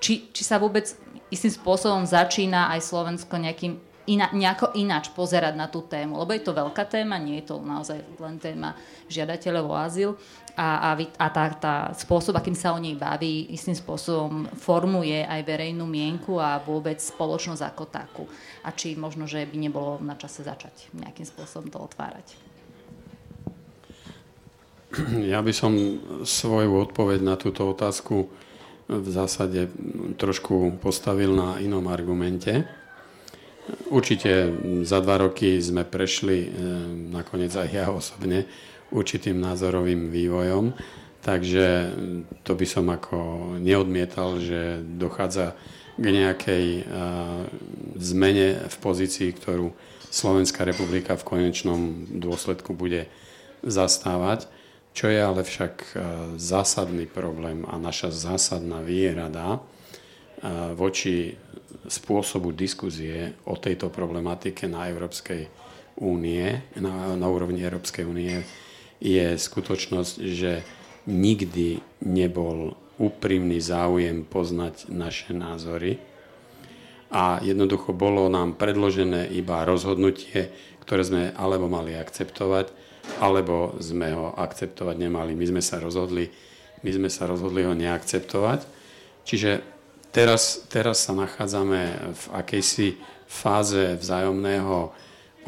či, 0.00 0.28
či 0.32 0.42
sa 0.44 0.56
vôbec 0.56 0.88
istým 1.28 1.52
spôsobom 1.52 2.04
začína 2.08 2.72
aj 2.72 2.80
Slovensko 2.80 3.36
nejakým 3.36 3.76
iná, 4.08 4.32
nejako 4.32 4.72
ináč 4.80 5.12
pozerať 5.12 5.52
na 5.52 5.68
tú 5.68 5.84
tému, 5.84 6.16
lebo 6.24 6.32
je 6.32 6.42
to 6.42 6.56
veľká 6.56 6.88
téma, 6.88 7.20
nie 7.20 7.44
je 7.44 7.52
to 7.52 7.60
naozaj 7.60 8.00
len 8.16 8.40
téma 8.40 8.72
žiadateľov 9.12 9.64
o 9.68 9.76
azyl 9.76 10.10
a, 10.58 10.90
a, 10.90 10.98
a 10.98 11.26
tá, 11.30 11.44
tá 11.54 11.74
spôsob, 11.94 12.34
akým 12.34 12.58
sa 12.58 12.74
o 12.74 12.82
nej 12.82 12.98
baví, 12.98 13.46
istým 13.54 13.78
spôsobom 13.78 14.50
formuje 14.58 15.22
aj 15.22 15.46
verejnú 15.46 15.86
mienku 15.86 16.42
a 16.42 16.58
vôbec 16.58 16.98
spoločnosť 16.98 17.62
ako 17.62 17.84
takú. 17.86 18.24
A 18.66 18.74
či 18.74 18.98
možno, 18.98 19.30
že 19.30 19.46
by 19.46 19.54
nebolo 19.54 20.02
na 20.02 20.18
čase 20.18 20.42
začať 20.42 20.90
nejakým 20.98 21.22
spôsobom 21.30 21.70
to 21.70 21.78
otvárať. 21.78 22.34
Ja 25.22 25.44
by 25.44 25.52
som 25.54 25.72
svoju 26.26 26.90
odpoveď 26.90 27.22
na 27.22 27.38
túto 27.38 27.62
otázku 27.70 28.26
v 28.88 29.08
zásade 29.12 29.68
trošku 30.16 30.80
postavil 30.80 31.36
na 31.36 31.60
inom 31.60 31.86
argumente. 31.92 32.64
Určite 33.92 34.48
za 34.80 35.04
dva 35.04 35.20
roky 35.20 35.60
sme 35.60 35.84
prešli, 35.84 36.38
e, 36.40 36.50
nakoniec 37.12 37.52
aj 37.52 37.68
ja 37.68 37.92
osobne, 37.92 38.48
určitým 38.90 39.36
názorovým 39.40 40.08
vývojom, 40.08 40.72
takže 41.20 41.92
to 42.44 42.52
by 42.56 42.66
som 42.66 42.88
ako 42.88 43.16
neodmietal, 43.60 44.40
že 44.40 44.80
dochádza 44.96 45.52
k 45.98 46.04
nejakej 46.14 46.64
e, 46.78 46.82
zmene 47.98 48.70
v 48.70 48.76
pozícii, 48.78 49.34
ktorú 49.34 49.74
Slovenská 50.08 50.64
republika 50.64 51.18
v 51.18 51.26
konečnom 51.26 52.06
dôsledku 52.08 52.72
bude 52.72 53.10
zastávať. 53.60 54.46
Čo 54.94 55.10
je 55.10 55.20
ale 55.20 55.42
však 55.42 55.74
e, 55.74 55.88
zásadný 56.38 57.10
problém 57.10 57.66
a 57.66 57.76
naša 57.76 58.14
zásadná 58.14 58.80
výhrada 58.80 59.58
e, 59.58 59.60
voči 60.78 61.34
spôsobu 61.90 62.54
diskuzie 62.54 63.34
o 63.44 63.58
tejto 63.58 63.90
problematike 63.90 64.70
na 64.70 64.86
Európskej 64.86 65.50
únie, 65.98 66.62
na, 66.78 67.18
na 67.18 67.26
úrovni 67.26 67.58
Európskej 67.66 68.06
únie, 68.06 68.38
je 68.98 69.38
skutočnosť, 69.38 70.14
že 70.26 70.62
nikdy 71.08 71.80
nebol 72.04 72.74
úprimný 72.98 73.62
záujem 73.62 74.26
poznať 74.26 74.90
naše 74.90 75.30
názory 75.30 76.02
a 77.08 77.40
jednoducho 77.40 77.96
bolo 77.96 78.28
nám 78.28 78.60
predložené 78.60 79.32
iba 79.32 79.64
rozhodnutie, 79.64 80.52
ktoré 80.84 81.02
sme 81.06 81.22
alebo 81.32 81.70
mali 81.70 81.96
akceptovať, 81.96 82.68
alebo 83.22 83.78
sme 83.80 84.12
ho 84.12 84.36
akceptovať 84.36 84.96
nemali. 85.00 85.32
My 85.32 85.46
sme 85.48 85.62
sa 85.64 85.80
rozhodli, 85.80 86.28
my 86.84 86.90
sme 86.92 87.08
sa 87.08 87.24
rozhodli 87.24 87.64
ho 87.64 87.72
neakceptovať. 87.72 88.60
Čiže 89.24 89.64
teraz, 90.12 90.68
teraz 90.68 91.08
sa 91.08 91.16
nachádzame 91.16 92.12
v 92.12 92.24
akejsi 92.36 93.00
fáze 93.24 93.96
vzájomného 93.96 94.92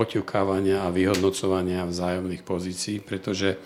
poťukávania 0.00 0.88
a 0.88 0.94
vyhodnocovania 0.94 1.84
vzájomných 1.84 2.40
pozícií, 2.40 3.04
pretože 3.04 3.60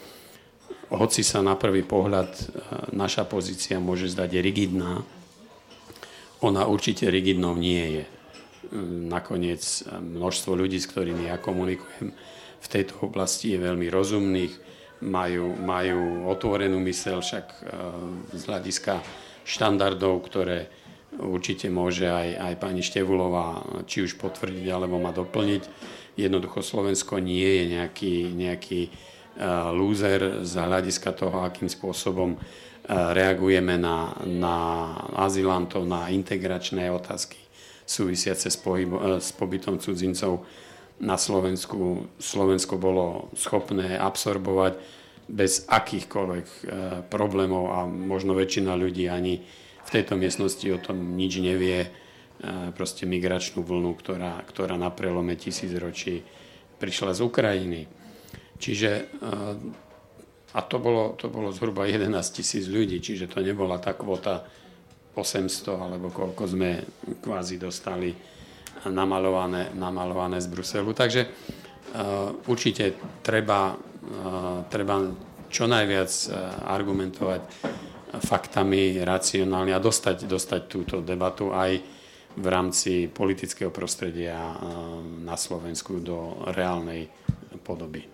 hoci 0.91 1.23
sa 1.23 1.47
na 1.47 1.55
prvý 1.55 1.87
pohľad 1.87 2.27
e, 2.35 2.43
naša 2.91 3.23
pozícia 3.23 3.79
môže 3.79 4.11
zdať 4.11 4.43
rigidná, 4.43 5.07
ona 6.43 6.67
určite 6.67 7.07
rigidnou 7.07 7.55
nie 7.55 8.03
je. 8.03 8.05
Nakoniec 9.07 9.63
e, 9.63 9.95
množstvo 9.95 10.59
ľudí, 10.59 10.83
s 10.83 10.91
ktorými 10.91 11.31
ja 11.31 11.39
komunikujem, 11.39 12.11
v 12.65 12.67
tejto 12.67 13.07
oblasti 13.07 13.55
je 13.55 13.63
veľmi 13.63 13.87
rozumných, 13.87 14.53
majú, 15.07 15.55
majú 15.55 16.27
otvorenú 16.27 16.83
mysel 16.83 17.23
však 17.23 17.47
e, 17.47 17.59
z 18.35 18.43
hľadiska 18.43 18.99
štandardov, 19.47 20.19
ktoré 20.27 20.67
určite 21.15 21.71
môže 21.71 22.11
aj, 22.11 22.29
aj 22.43 22.55
pani 22.59 22.83
Števulová 22.83 23.63
či 23.87 24.03
už 24.03 24.19
potvrdiť 24.19 24.67
alebo 24.67 24.99
ma 24.99 25.15
doplniť. 25.15 25.63
Jednoducho 26.15 26.63
Slovensko 26.63 27.19
nie 27.19 27.47
je 27.47 27.65
nejaký, 27.75 28.15
nejaký 28.35 28.81
uh, 28.89 29.71
lúzer 29.75 30.47
z 30.47 30.53
hľadiska 30.55 31.11
toho, 31.15 31.43
akým 31.43 31.67
spôsobom 31.67 32.35
uh, 32.35 32.41
reagujeme 33.13 33.75
na, 33.75 34.15
na 34.23 34.57
azylantov, 35.19 35.87
na 35.87 36.09
integračné 36.15 36.91
otázky 36.91 37.39
súvisiace 37.85 38.49
s, 38.49 38.57
pohybo, 38.57 38.97
uh, 38.99 39.19
s 39.19 39.35
pobytom 39.35 39.83
cudzincov 39.83 40.47
na 41.03 41.19
Slovensku 41.19 42.07
Slovensko 42.23 42.79
bolo 42.79 43.35
schopné 43.35 43.99
absorbovať 43.99 44.79
bez 45.25 45.65
akýchkoľvek 45.67 46.47
e, 46.47 46.61
problémov 47.09 47.65
a 47.73 47.79
možno 47.89 48.37
väčšina 48.37 48.77
ľudí 48.77 49.09
ani 49.09 49.41
v 49.85 49.89
tejto 49.91 50.15
miestnosti 50.21 50.65
o 50.69 50.79
tom 50.79 51.17
nič 51.17 51.41
nevie. 51.41 51.89
E, 52.45 52.77
proste 52.77 53.09
migračnú 53.09 53.65
vlnu, 53.65 53.97
ktorá, 53.97 54.45
ktorá 54.45 54.77
na 54.77 54.93
prelome 54.93 55.33
tisíc 55.33 55.73
ročí 55.81 56.21
prišla 56.77 57.17
z 57.17 57.21
Ukrajiny. 57.25 57.89
Čiže 58.61 58.91
e, 58.93 59.03
a 60.53 60.61
to 60.61 60.77
bolo, 60.77 61.17
to 61.17 61.33
bolo 61.33 61.49
zhruba 61.57 61.89
11 61.89 62.13
tisíc 62.37 62.69
ľudí, 62.69 63.01
čiže 63.01 63.33
to 63.33 63.41
nebola 63.41 63.81
tá 63.81 63.97
kvota 63.97 64.45
800 65.17 65.73
alebo 65.73 66.13
koľko 66.13 66.45
sme 66.45 66.85
kvázi 67.25 67.57
dostali 67.57 68.13
namalované, 68.93 69.73
namalované 69.73 70.39
z 70.39 70.51
Bruselu. 70.51 70.91
Takže 70.95 71.23
uh, 71.27 72.51
určite 72.51 72.95
treba, 73.23 73.75
treba 74.71 74.95
čo 75.51 75.67
najviac 75.67 76.11
argumentovať 76.71 77.43
faktami 78.23 79.03
racionálne 79.03 79.75
a 79.75 79.83
dostať, 79.83 80.27
dostať 80.27 80.61
túto 80.71 81.03
debatu 81.03 81.51
aj 81.51 81.94
v 82.35 82.47
rámci 82.51 83.07
politického 83.07 83.71
prostredia 83.71 84.37
na 85.23 85.39
Slovensku 85.39 86.03
do 86.03 86.43
reálnej 86.51 87.07
podoby. 87.63 88.11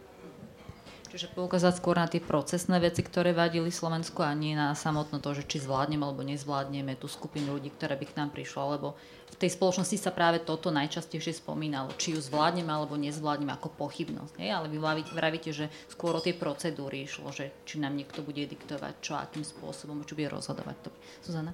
Čiže 1.11 1.35
poukázať 1.35 1.83
skôr 1.83 1.99
na 1.99 2.07
tie 2.07 2.23
procesné 2.23 2.79
veci, 2.79 3.03
ktoré 3.03 3.35
vadili 3.35 3.75
Slovensku 3.75 4.23
a 4.23 4.31
nie 4.31 4.55
na 4.55 4.79
samotno 4.79 5.19
to, 5.19 5.35
že 5.35 5.43
či 5.43 5.59
zvládneme 5.59 6.07
alebo 6.07 6.23
nezvládneme 6.23 6.95
tú 6.95 7.11
skupinu 7.11 7.59
ľudí, 7.59 7.75
ktorá 7.75 7.99
by 7.99 8.07
k 8.07 8.15
nám 8.15 8.31
prišla, 8.31 8.79
lebo 8.79 8.95
v 9.35 9.37
tej 9.43 9.51
spoločnosti 9.59 9.99
sa 9.99 10.15
práve 10.15 10.39
toto 10.39 10.71
najčastejšie 10.71 11.43
spomínalo, 11.43 11.91
či 11.99 12.15
ju 12.15 12.23
zvládneme 12.23 12.71
alebo 12.71 12.95
nezvládneme 12.95 13.51
ako 13.59 13.75
pochybnosť. 13.75 14.39
Nie? 14.39 14.55
Ale 14.55 14.71
vy 14.71 14.79
vravíte, 15.11 15.51
že 15.51 15.67
skôr 15.91 16.15
o 16.15 16.23
tie 16.23 16.31
procedúry 16.31 17.03
išlo, 17.03 17.35
že 17.35 17.51
či 17.67 17.83
nám 17.83 17.99
niekto 17.99 18.23
bude 18.23 18.47
diktovať, 18.47 18.95
čo, 19.03 19.19
akým 19.19 19.43
spôsobom, 19.43 20.07
čo 20.07 20.15
bude 20.15 20.31
rozhodovať. 20.31 20.77
To. 20.87 20.91
Zuzana? 21.27 21.51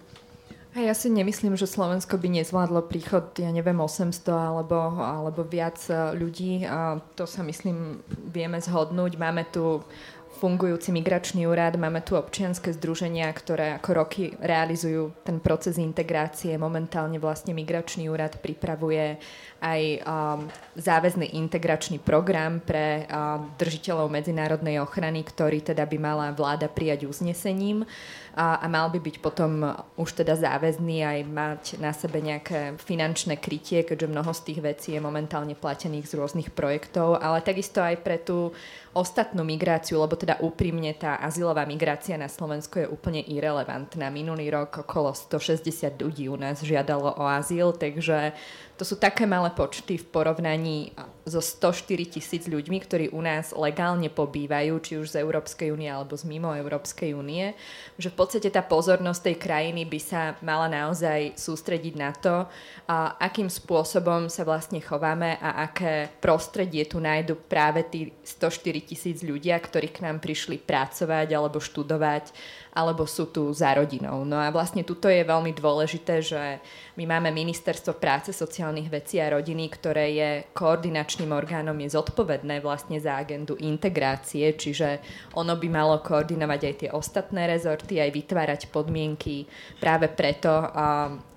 A 0.76 0.84
ja 0.84 0.92
si 0.92 1.08
nemyslím, 1.08 1.56
že 1.56 1.64
Slovensko 1.64 2.20
by 2.20 2.36
nezvládlo 2.36 2.84
príchod, 2.84 3.32
ja 3.40 3.48
neviem, 3.48 3.80
800 3.80 4.28
alebo, 4.28 4.76
alebo 5.00 5.40
viac 5.40 5.80
e, 5.88 6.12
ľudí. 6.12 6.68
A 6.68 7.00
to 7.16 7.24
sa 7.24 7.40
myslím 7.48 8.04
vieme 8.28 8.60
zhodnúť. 8.60 9.16
Máme 9.16 9.48
tu 9.48 9.80
fungujúci 10.36 10.92
migračný 10.92 11.48
úrad, 11.48 11.80
máme 11.80 12.04
tu 12.04 12.12
občianske 12.12 12.76
združenia, 12.76 13.32
ktoré 13.32 13.80
ako 13.80 13.90
roky 14.04 14.36
realizujú 14.36 15.16
ten 15.24 15.40
proces 15.40 15.80
integrácie. 15.80 16.52
Momentálne 16.60 17.16
vlastne 17.16 17.56
migračný 17.56 18.12
úrad 18.12 18.36
pripravuje 18.44 19.16
aj 19.64 19.80
um, 20.04 20.44
záväzný 20.76 21.32
integračný 21.40 22.04
program 22.04 22.60
pre 22.60 23.08
um, 23.08 23.48
držiteľov 23.56 24.12
medzinárodnej 24.12 24.76
ochrany, 24.84 25.24
ktorý 25.24 25.64
teda 25.64 25.88
by 25.88 25.96
mala 25.96 26.28
vláda 26.36 26.68
prijať 26.68 27.08
uznesením 27.08 27.88
a, 28.37 28.61
a 28.61 28.66
mal 28.68 28.93
by 28.93 29.01
byť 29.01 29.16
potom 29.24 29.64
už 29.97 30.20
teda 30.20 30.37
záväzný 30.37 31.01
aj 31.01 31.18
mať 31.24 31.62
na 31.80 31.97
sebe 31.97 32.20
nejaké 32.20 32.76
finančné 32.76 33.41
krytie, 33.41 33.80
keďže 33.80 34.12
mnoho 34.12 34.28
z 34.37 34.45
tých 34.45 34.61
vecí 34.61 34.89
je 34.93 35.01
momentálne 35.01 35.57
platených 35.57 36.05
z 36.05 36.20
rôznych 36.20 36.53
projektov, 36.53 37.16
ale 37.16 37.41
takisto 37.41 37.80
aj 37.80 37.97
pre 38.05 38.20
tú 38.20 38.53
ostatnú 38.93 39.41
migráciu, 39.41 40.05
lebo 40.05 40.20
teda 40.20 40.37
úprimne 40.45 40.93
tá 40.93 41.16
azylová 41.16 41.64
migrácia 41.64 42.20
na 42.20 42.28
Slovensku 42.28 42.80
je 42.80 42.89
úplne 42.89 43.24
irrelevantná. 43.24 44.12
Minulý 44.12 44.53
rok 44.53 44.84
okolo 44.84 45.16
160 45.16 45.97
ľudí 45.97 46.28
u 46.28 46.37
nás 46.37 46.61
žiadalo 46.61 47.16
o 47.16 47.24
azyl, 47.24 47.72
takže 47.72 48.37
to 48.76 48.84
sú 48.84 49.00
také 49.00 49.24
malé 49.24 49.48
počty 49.56 49.96
v 49.96 50.04
porovnaní 50.04 50.92
so 51.26 51.42
104 51.42 52.06
tisíc 52.06 52.46
ľuďmi, 52.46 52.78
ktorí 52.84 53.06
u 53.10 53.18
nás 53.18 53.50
legálne 53.56 54.06
pobývajú, 54.06 54.78
či 54.78 54.92
už 55.00 55.16
z 55.16 55.24
Európskej 55.24 55.74
únie 55.74 55.90
alebo 55.90 56.14
z 56.14 56.28
mimo 56.28 56.54
Európskej 56.54 57.16
únie, 57.16 57.56
že 57.98 58.12
v 58.12 58.18
podstate 58.20 58.46
tá 58.52 58.62
pozornosť 58.62 59.32
tej 59.32 59.36
krajiny 59.40 59.82
by 59.88 60.00
sa 60.00 60.20
mala 60.44 60.70
naozaj 60.70 61.34
sústrediť 61.34 61.94
na 61.98 62.14
to, 62.14 62.46
a 62.86 63.18
akým 63.18 63.50
spôsobom 63.50 64.30
sa 64.30 64.46
vlastne 64.46 64.78
chováme 64.78 65.34
a 65.42 65.66
aké 65.66 66.06
prostredie 66.22 66.86
tu 66.86 67.02
nájdu 67.02 67.34
práve 67.34 67.82
tí 67.90 68.14
104 68.22 68.86
tisíc 68.86 69.26
ľudia, 69.26 69.58
ktorí 69.58 69.90
k 69.90 70.06
nám 70.06 70.22
prišli 70.22 70.62
pracovať 70.62 71.34
alebo 71.34 71.58
študovať 71.58 72.30
alebo 72.76 73.08
sú 73.08 73.32
tu 73.32 73.48
za 73.56 73.72
rodinou. 73.72 74.28
No 74.28 74.36
a 74.36 74.52
vlastne 74.52 74.84
tuto 74.84 75.08
je 75.08 75.24
veľmi 75.24 75.56
dôležité, 75.56 76.20
že 76.20 76.60
my 77.00 77.08
máme 77.08 77.32
Ministerstvo 77.32 77.96
práce, 77.96 78.36
sociálnych 78.36 78.92
vecí 78.92 79.16
a 79.16 79.32
rodiny, 79.32 79.72
ktoré 79.72 80.12
je 80.12 80.30
koordinačným 80.52 81.32
orgánom, 81.32 81.72
je 81.80 81.96
zodpovedné 81.96 82.60
vlastne 82.60 83.00
za 83.00 83.16
agendu 83.16 83.56
integrácie, 83.56 84.52
čiže 84.52 85.00
ono 85.32 85.56
by 85.56 85.68
malo 85.72 86.04
koordinovať 86.04 86.60
aj 86.60 86.74
tie 86.76 86.90
ostatné 86.92 87.48
rezorty, 87.48 87.96
aj 87.96 88.12
vytvárať 88.12 88.60
podmienky 88.68 89.48
práve 89.80 90.12
preto, 90.12 90.52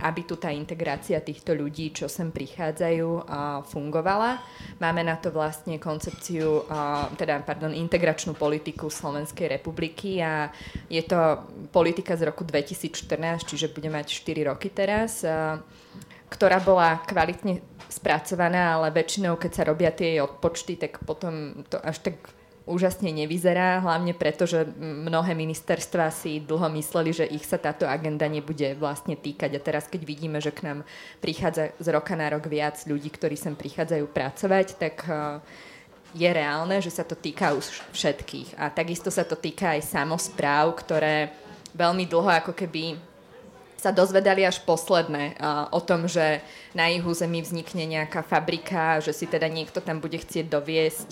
aby 0.04 0.22
tu 0.28 0.36
tá 0.36 0.52
integrácia 0.52 1.24
týchto 1.24 1.56
ľudí, 1.56 1.96
čo 1.96 2.12
sem 2.12 2.36
prichádzajú, 2.36 3.32
fungovala. 3.64 4.44
Máme 4.84 5.08
na 5.08 5.16
to 5.16 5.32
vlastne 5.32 5.80
koncepciu, 5.80 6.68
teda, 7.16 7.48
pardon, 7.48 7.72
integračnú 7.72 8.36
politiku 8.36 8.92
Slovenskej 8.92 9.60
republiky 9.60 10.20
a 10.20 10.52
je 10.92 11.04
to 11.06 11.29
politika 11.74 12.18
z 12.18 12.30
roku 12.30 12.48
2014, 12.48 13.46
čiže 13.46 13.74
bude 13.74 13.90
mať 13.92 14.08
4 14.24 14.50
roky 14.50 14.70
teraz, 14.74 15.22
ktorá 16.30 16.58
bola 16.62 17.02
kvalitne 17.06 17.62
spracovaná, 17.90 18.78
ale 18.78 18.94
väčšinou, 18.94 19.36
keď 19.36 19.52
sa 19.52 19.64
robia 19.66 19.90
tie 19.90 20.18
jej 20.18 20.22
odpočty, 20.22 20.78
tak 20.78 21.02
potom 21.02 21.66
to 21.68 21.82
až 21.82 22.06
tak 22.06 22.16
úžasne 22.70 23.10
nevyzerá, 23.10 23.82
hlavne 23.82 24.14
preto, 24.14 24.46
že 24.46 24.70
mnohé 24.78 25.34
ministerstva 25.34 26.14
si 26.14 26.38
dlho 26.38 26.70
mysleli, 26.78 27.10
že 27.10 27.26
ich 27.26 27.42
sa 27.42 27.58
táto 27.58 27.90
agenda 27.90 28.30
nebude 28.30 28.78
vlastne 28.78 29.18
týkať. 29.18 29.58
A 29.58 29.60
teraz, 29.60 29.90
keď 29.90 30.06
vidíme, 30.06 30.38
že 30.38 30.54
k 30.54 30.70
nám 30.70 30.86
prichádza 31.18 31.74
z 31.82 31.88
roka 31.90 32.14
na 32.14 32.30
rok 32.30 32.46
viac 32.46 32.78
ľudí, 32.86 33.10
ktorí 33.10 33.34
sem 33.34 33.58
prichádzajú 33.58 34.06
pracovať, 34.14 34.68
tak 34.78 34.96
uh, 35.10 35.42
je 36.14 36.30
reálne, 36.30 36.82
že 36.82 36.90
sa 36.90 37.06
to 37.06 37.14
týka 37.14 37.54
už 37.54 37.86
všetkých. 37.94 38.58
A 38.58 38.74
takisto 38.74 39.14
sa 39.14 39.22
to 39.26 39.38
týka 39.38 39.78
aj 39.78 39.86
samozpráv, 39.86 40.74
ktoré 40.82 41.34
veľmi 41.78 42.10
dlho 42.10 42.30
ako 42.30 42.54
keby 42.58 42.98
sa 43.80 43.96
dozvedali 43.96 44.44
až 44.44 44.60
posledné 44.68 45.40
o 45.72 45.80
tom, 45.80 46.04
že 46.04 46.44
na 46.76 46.92
ich 46.92 47.00
území 47.00 47.40
vznikne 47.40 47.88
nejaká 47.88 48.28
fabrika, 48.28 49.00
že 49.00 49.16
si 49.16 49.24
teda 49.24 49.48
niekto 49.48 49.80
tam 49.80 50.04
bude 50.04 50.20
chcieť 50.20 50.52
doviesť 50.52 51.10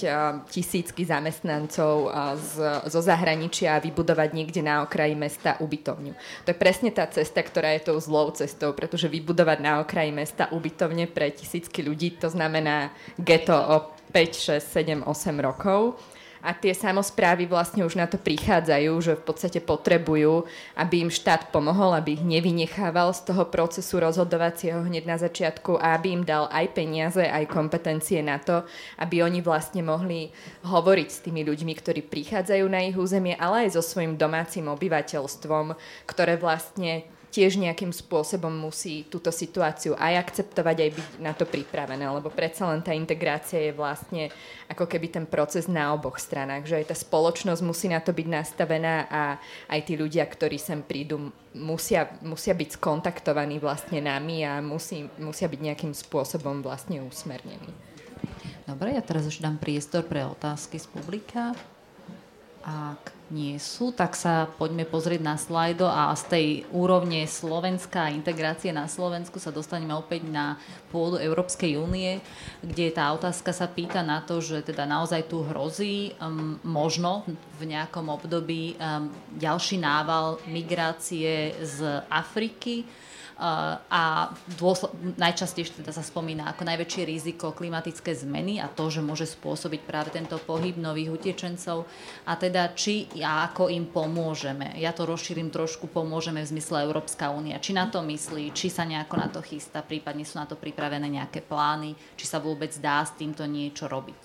tisícky 0.51 1.07
zamestnancov 1.07 2.11
z, 2.35 2.53
zo 2.91 2.99
zahraničia 2.99 3.79
a 3.79 3.83
vybudovať 3.83 4.29
niekde 4.35 4.59
na 4.59 4.83
okraji 4.83 5.15
mesta 5.15 5.55
ubytovňu. 5.63 6.11
To 6.43 6.51
je 6.51 6.59
presne 6.59 6.91
tá 6.91 7.07
cesta, 7.07 7.39
ktorá 7.39 7.71
je 7.79 7.87
tou 7.87 7.97
zlou 8.03 8.35
cestou, 8.35 8.75
pretože 8.75 9.07
vybudovať 9.07 9.57
na 9.63 9.79
okraji 9.79 10.11
mesta 10.11 10.51
ubytovne 10.51 11.07
pre 11.07 11.31
tisícky 11.31 11.87
ľudí, 11.87 12.19
to 12.19 12.27
znamená 12.27 12.91
geto 13.15 13.55
o 13.55 13.95
5, 14.17 14.33
6, 14.57 15.05
7, 15.05 15.05
8 15.05 15.45
rokov. 15.45 15.93
A 16.41 16.53
tie 16.57 16.73
samozprávy 16.73 17.45
vlastne 17.45 17.85
už 17.85 17.97
na 17.97 18.09
to 18.09 18.17
prichádzajú, 18.17 18.93
že 18.97 19.13
v 19.13 19.25
podstate 19.25 19.61
potrebujú, 19.61 20.45
aby 20.73 21.05
im 21.05 21.13
štát 21.13 21.53
pomohol, 21.53 21.93
aby 21.93 22.17
ich 22.17 22.25
nevynechával 22.25 23.13
z 23.13 23.29
toho 23.29 23.45
procesu 23.45 24.01
rozhodovacieho 24.01 24.81
hneď 24.85 25.03
na 25.05 25.17
začiatku 25.21 25.77
a 25.77 25.93
aby 25.93 26.17
im 26.17 26.23
dal 26.25 26.49
aj 26.49 26.65
peniaze, 26.73 27.21
aj 27.21 27.45
kompetencie 27.45 28.25
na 28.25 28.41
to, 28.41 28.65
aby 28.97 29.21
oni 29.21 29.45
vlastne 29.45 29.85
mohli 29.85 30.33
hovoriť 30.65 31.09
s 31.13 31.21
tými 31.21 31.45
ľuďmi, 31.45 31.73
ktorí 31.77 32.01
prichádzajú 32.05 32.65
na 32.69 32.89
ich 32.89 32.97
územie, 32.97 33.37
ale 33.37 33.69
aj 33.69 33.77
so 33.77 33.85
svojím 33.85 34.17
domácim 34.17 34.65
obyvateľstvom, 34.65 35.77
ktoré 36.09 36.41
vlastne 36.41 37.05
tiež 37.37 37.61
nejakým 37.61 37.93
spôsobom 37.93 38.49
musí 38.49 39.05
túto 39.05 39.29
situáciu 39.29 39.93
aj 39.93 40.25
akceptovať, 40.25 40.77
aj 40.81 40.91
byť 40.97 41.07
na 41.21 41.37
to 41.37 41.45
pripravené, 41.45 42.01
lebo 42.09 42.33
predsa 42.33 42.65
len 42.65 42.81
tá 42.81 42.97
integrácia 42.97 43.61
je 43.61 43.77
vlastne 43.77 44.33
ako 44.65 44.89
keby 44.89 45.13
ten 45.13 45.25
proces 45.29 45.69
na 45.69 45.93
oboch 45.93 46.17
stranách, 46.17 46.65
že 46.65 46.81
aj 46.81 46.89
tá 46.89 46.95
spoločnosť 46.97 47.61
musí 47.61 47.93
na 47.93 48.01
to 48.01 48.09
byť 48.09 48.25
nastavená 48.25 49.05
a 49.05 49.37
aj 49.69 49.79
tí 49.85 49.93
ľudia, 49.93 50.25
ktorí 50.25 50.57
sem 50.57 50.81
prídu, 50.81 51.29
musia, 51.53 52.09
musia 52.25 52.57
byť 52.57 52.81
skontaktovaní 52.81 53.61
vlastne 53.61 54.01
nami 54.01 54.41
a 54.41 54.57
musí, 54.57 55.05
musia 55.21 55.45
byť 55.45 55.61
nejakým 55.61 55.93
spôsobom 55.93 56.65
vlastne 56.65 57.05
usmernení. 57.05 57.69
Dobre, 58.65 58.97
ja 58.97 59.05
teraz 59.05 59.29
už 59.29 59.45
dám 59.45 59.61
priestor 59.61 60.09
pre 60.09 60.25
otázky 60.25 60.81
z 60.81 60.89
publika. 60.89 61.53
Ak 62.67 63.15
nie 63.31 63.59
sú, 63.59 63.95
tak 63.95 64.15
sa 64.15 64.47
poďme 64.47 64.83
pozrieť 64.83 65.23
na 65.23 65.39
slajdo 65.39 65.87
a 65.87 66.11
z 66.15 66.23
tej 66.27 66.47
úrovne 66.71 67.23
Slovenska 67.27 68.07
a 68.07 68.13
integrácie 68.15 68.71
na 68.71 68.91
Slovensku 68.91 69.39
sa 69.39 69.55
dostaneme 69.55 69.95
opäť 69.95 70.27
na 70.27 70.59
pôdu 70.91 71.19
Európskej 71.19 71.79
únie, 71.79 72.23
kde 72.63 72.91
tá 72.91 73.11
otázka 73.11 73.51
sa 73.51 73.67
pýta 73.67 74.03
na 74.03 74.23
to, 74.23 74.43
že 74.43 74.63
teda 74.67 74.87
naozaj 74.87 75.27
tu 75.27 75.43
hrozí 75.47 76.15
um, 76.19 76.59
možno 76.63 77.27
v 77.59 77.71
nejakom 77.71 78.07
období 78.11 78.75
um, 78.75 79.11
ďalší 79.35 79.79
nával 79.79 80.39
migrácie 80.47 81.55
z 81.63 82.03
Afriky, 82.11 82.87
a 83.37 84.33
dôsl- 84.57 84.89
najčastejšie 85.13 85.85
teda 85.85 85.93
sa 85.93 86.01
spomína 86.01 86.49
ako 86.49 86.65
najväčšie 86.65 87.05
riziko 87.05 87.53
klimatické 87.53 88.17
zmeny 88.17 88.57
a 88.57 88.65
to, 88.65 88.89
že 88.89 89.05
môže 89.05 89.29
spôsobiť 89.29 89.85
práve 89.85 90.09
tento 90.09 90.41
pohyb 90.41 90.73
nových 90.73 91.13
utečencov 91.13 91.85
a 92.25 92.33
teda 92.33 92.73
či 92.73 93.05
a 93.21 93.45
ako 93.45 93.69
im 93.69 93.85
pomôžeme. 93.93 94.73
Ja 94.81 94.89
to 94.89 95.05
rozšírim 95.05 95.53
trošku, 95.53 95.85
pomôžeme 95.85 96.41
v 96.41 96.49
zmysle 96.57 96.89
Európska 96.89 97.29
únia. 97.29 97.61
Či 97.61 97.77
na 97.77 97.85
to 97.85 98.01
myslí, 98.01 98.57
či 98.57 98.73
sa 98.73 98.89
nejako 98.89 99.15
na 99.21 99.29
to 99.29 99.45
chystá, 99.45 99.85
prípadne 99.85 100.25
sú 100.25 100.41
na 100.41 100.49
to 100.49 100.57
pripravené 100.57 101.05
nejaké 101.05 101.45
plány, 101.45 101.93
či 102.17 102.25
sa 102.25 102.41
vôbec 102.41 102.73
dá 102.81 103.05
s 103.05 103.13
týmto 103.13 103.45
niečo 103.45 103.85
robiť. 103.85 104.21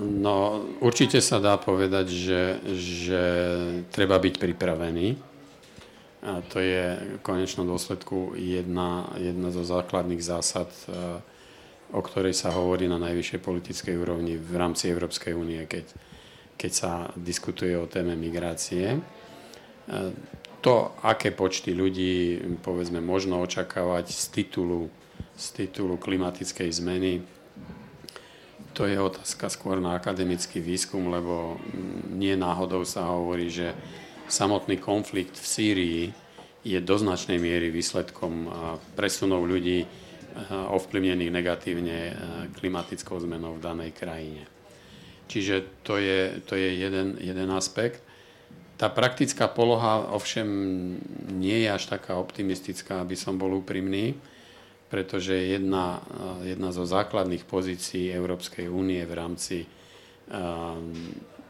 No, 0.00 0.64
určite 0.80 1.20
sa 1.20 1.40
dá 1.40 1.56
povedať, 1.60 2.12
že, 2.12 2.42
že 2.76 3.22
treba 3.92 4.16
byť 4.16 4.34
pripravený 4.36 5.27
a 6.18 6.42
to 6.42 6.58
je 6.58 6.98
v 6.98 7.22
konečnom 7.22 7.62
dôsledku 7.62 8.34
jedna, 8.34 9.06
jedna 9.14 9.54
zo 9.54 9.62
základných 9.62 10.18
zásad, 10.18 10.66
e, 10.90 11.22
o 11.94 12.00
ktorej 12.02 12.34
sa 12.34 12.50
hovorí 12.50 12.90
na 12.90 12.98
najvyššej 12.98 13.40
politickej 13.40 13.94
úrovni 13.94 14.34
v 14.34 14.54
rámci 14.58 14.90
Európskej 14.90 15.38
únie, 15.38 15.62
keď, 15.70 15.86
keď 16.58 16.72
sa 16.74 16.92
diskutuje 17.14 17.78
o 17.78 17.86
téme 17.86 18.18
migrácie. 18.18 18.98
E, 18.98 19.00
to, 20.58 20.90
aké 21.06 21.30
počty 21.30 21.70
ľudí, 21.70 22.42
povedzme, 22.66 22.98
možno 22.98 23.38
očakávať 23.38 24.10
z 24.10 24.24
titulu, 24.42 24.90
z 25.38 25.46
titulu 25.54 26.02
klimatickej 26.02 26.70
zmeny, 26.74 27.22
to 28.74 28.86
je 28.86 28.98
otázka 28.98 29.50
skôr 29.50 29.82
na 29.82 29.98
akademický 29.98 30.62
výskum, 30.62 31.10
lebo 31.10 31.58
nie 32.14 32.34
náhodou 32.38 32.86
sa 32.86 33.10
hovorí, 33.10 33.50
že 33.50 33.74
samotný 34.28 34.76
konflikt 34.78 35.34
v 35.40 35.46
Sýrii 35.46 36.02
je 36.62 36.78
do 36.84 36.96
značnej 37.00 37.40
miery 37.40 37.72
výsledkom 37.72 38.48
presunov 38.94 39.48
ľudí 39.48 39.88
ovplyvnených 40.48 41.34
negatívne 41.34 41.98
klimatickou 42.60 43.18
zmenou 43.18 43.58
v 43.58 43.64
danej 43.64 43.90
krajine. 43.96 44.44
Čiže 45.28 45.84
to 45.84 46.00
je, 46.00 46.40
to 46.46 46.54
je 46.56 46.78
jeden, 46.78 47.18
jeden 47.20 47.50
aspekt. 47.52 48.00
Tá 48.78 48.86
praktická 48.86 49.50
poloha 49.50 50.14
ovšem 50.14 50.46
nie 51.34 51.66
je 51.66 51.68
až 51.68 51.90
taká 51.90 52.16
optimistická, 52.16 53.02
aby 53.02 53.18
som 53.18 53.34
bol 53.34 53.50
úprimný, 53.58 54.14
pretože 54.88 55.34
jedna, 55.34 56.00
jedna 56.46 56.70
zo 56.70 56.86
základných 56.86 57.44
pozícií 57.44 58.08
Európskej 58.14 58.70
únie 58.70 59.02
v 59.04 59.14
rámci 59.18 59.56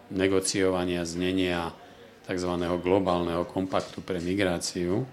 negociovania 0.08 1.04
znenia 1.04 1.70
tzv. 2.28 2.52
globálneho 2.84 3.48
kompaktu 3.48 4.04
pre 4.04 4.20
migráciu. 4.20 5.08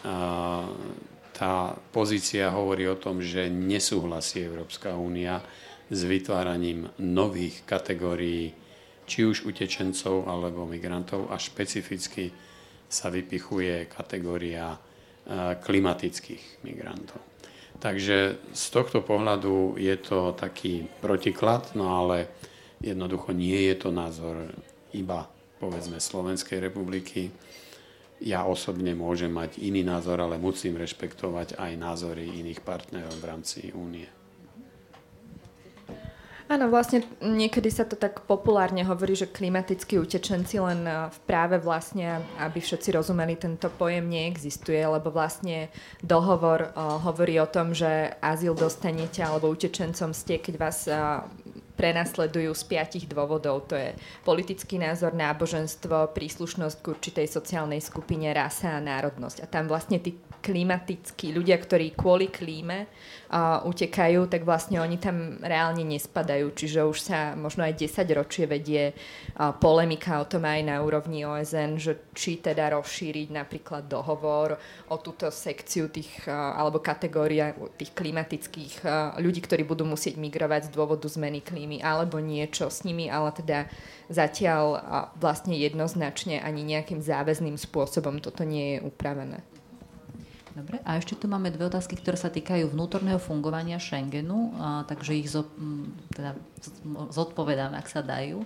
A 0.00 0.64
tá 1.36 1.76
pozícia 1.92 2.48
hovorí 2.48 2.88
o 2.88 2.96
tom, 2.96 3.20
že 3.20 3.52
nesúhlasí 3.52 4.40
Európska 4.40 4.96
únia 4.96 5.44
s 5.92 6.00
vytváraním 6.08 6.88
nových 6.96 7.68
kategórií 7.68 8.56
či 9.04 9.26
už 9.26 9.44
utečencov 9.44 10.24
alebo 10.24 10.64
migrantov 10.64 11.28
a 11.28 11.36
špecificky 11.36 12.32
sa 12.88 13.12
vypichuje 13.12 13.90
kategória 13.90 14.78
klimatických 15.60 16.64
migrantov. 16.64 17.20
Takže 17.80 18.38
z 18.52 18.64
tohto 18.72 19.00
pohľadu 19.04 19.80
je 19.80 19.96
to 20.00 20.36
taký 20.36 20.88
protiklad, 21.00 21.72
no 21.76 21.96
ale 22.04 22.28
jednoducho 22.80 23.32
nie 23.32 23.72
je 23.72 23.76
to 23.76 23.88
názor 23.92 24.52
iba 24.92 25.39
povedzme 25.60 26.00
Slovenskej 26.00 26.58
republiky. 26.58 27.28
Ja 28.20 28.48
osobne 28.48 28.96
môžem 28.96 29.32
mať 29.32 29.60
iný 29.60 29.84
názor, 29.84 30.20
ale 30.20 30.40
musím 30.40 30.80
rešpektovať 30.80 31.60
aj 31.60 31.72
názory 31.76 32.24
iných 32.24 32.64
partnerov 32.64 33.12
v 33.20 33.28
rámci 33.28 33.60
únie. 33.76 34.08
Áno, 36.50 36.66
vlastne 36.66 37.06
niekedy 37.22 37.70
sa 37.70 37.86
to 37.86 37.94
tak 37.94 38.26
populárne 38.26 38.82
hovorí, 38.82 39.14
že 39.14 39.30
klimatickí 39.30 40.02
utečenci 40.02 40.58
len 40.58 40.82
e, 40.82 41.06
v 41.06 41.18
práve 41.22 41.62
vlastne, 41.62 42.18
aby 42.42 42.58
všetci 42.58 42.90
rozumeli, 42.90 43.38
tento 43.38 43.70
pojem 43.70 44.10
neexistuje, 44.10 44.82
lebo 44.82 45.14
vlastne 45.14 45.70
dohovor 46.02 46.74
uh, 46.74 46.98
hovorí 47.06 47.38
o 47.38 47.46
tom, 47.46 47.70
že 47.70 48.18
azyl 48.18 48.58
dostanete 48.58 49.22
alebo 49.22 49.46
utečencom 49.46 50.10
ste, 50.10 50.42
keď 50.42 50.54
vás 50.58 50.90
uh, 50.90 51.22
prenasledujú 51.80 52.52
z 52.52 52.62
piatich 52.68 53.08
dôvodov. 53.08 53.64
To 53.72 53.80
je 53.80 53.96
politický 54.20 54.76
názor, 54.76 55.16
náboženstvo, 55.16 56.12
príslušnosť 56.12 56.76
k 56.84 56.90
určitej 56.92 57.26
sociálnej 57.32 57.80
skupine, 57.80 58.28
rasa 58.36 58.76
a 58.76 58.84
národnosť. 58.84 59.40
A 59.40 59.46
tam 59.48 59.64
vlastne 59.64 59.96
tí 59.96 60.12
klimatickí 60.40 61.36
ľudia, 61.36 61.60
ktorí 61.60 61.92
kvôli 61.92 62.32
klíme 62.32 62.88
uh, 62.88 63.60
utekajú, 63.68 64.26
tak 64.26 64.42
vlastne 64.42 64.80
oni 64.80 64.96
tam 64.96 65.38
reálne 65.44 65.84
nespadajú. 65.84 66.50
Čiže 66.56 66.80
už 66.88 66.98
sa 66.98 67.18
možno 67.36 67.62
aj 67.68 67.76
10 67.76 68.18
ročie 68.18 68.44
vedie 68.48 68.96
uh, 68.96 69.52
polemika 69.52 70.18
o 70.18 70.26
tom 70.26 70.48
aj 70.48 70.60
na 70.64 70.80
úrovni 70.80 71.28
OSN, 71.28 71.76
že 71.76 72.10
či 72.16 72.40
teda 72.40 72.72
rozšíriť 72.72 73.28
napríklad 73.30 73.86
dohovor 73.86 74.56
o 74.88 74.96
túto 74.98 75.28
sekciu 75.28 75.92
tých, 75.92 76.24
uh, 76.24 76.56
alebo 76.56 76.80
kategória 76.80 77.52
tých 77.76 77.92
klimatických 77.92 78.74
uh, 78.82 79.14
ľudí, 79.20 79.44
ktorí 79.44 79.62
budú 79.68 79.84
musieť 79.84 80.16
migrovať 80.16 80.72
z 80.72 80.74
dôvodu 80.74 81.04
zmeny 81.06 81.44
klímy, 81.44 81.84
alebo 81.84 82.16
niečo 82.18 82.72
s 82.72 82.82
nimi, 82.88 83.12
ale 83.12 83.30
teda 83.36 83.68
zatiaľ 84.08 84.64
uh, 84.74 84.80
vlastne 85.20 85.54
jednoznačne 85.54 86.40
ani 86.40 86.64
nejakým 86.64 87.04
záväzným 87.04 87.60
spôsobom 87.60 88.18
toto 88.24 88.42
nie 88.48 88.76
je 88.76 88.78
upravené. 88.88 89.49
Dobre, 90.50 90.82
a 90.82 90.98
ešte 90.98 91.14
tu 91.14 91.30
máme 91.30 91.54
dve 91.54 91.70
otázky, 91.70 91.94
ktoré 91.94 92.18
sa 92.18 92.26
týkajú 92.26 92.74
vnútorného 92.74 93.22
fungovania 93.22 93.78
Schengenu, 93.78 94.50
a, 94.58 94.82
takže 94.82 95.14
ich 95.14 95.30
zo, 95.30 95.46
teda 96.10 96.34
zodpovedám, 97.14 97.70
ak 97.78 97.86
sa 97.86 98.02
dajú. 98.02 98.42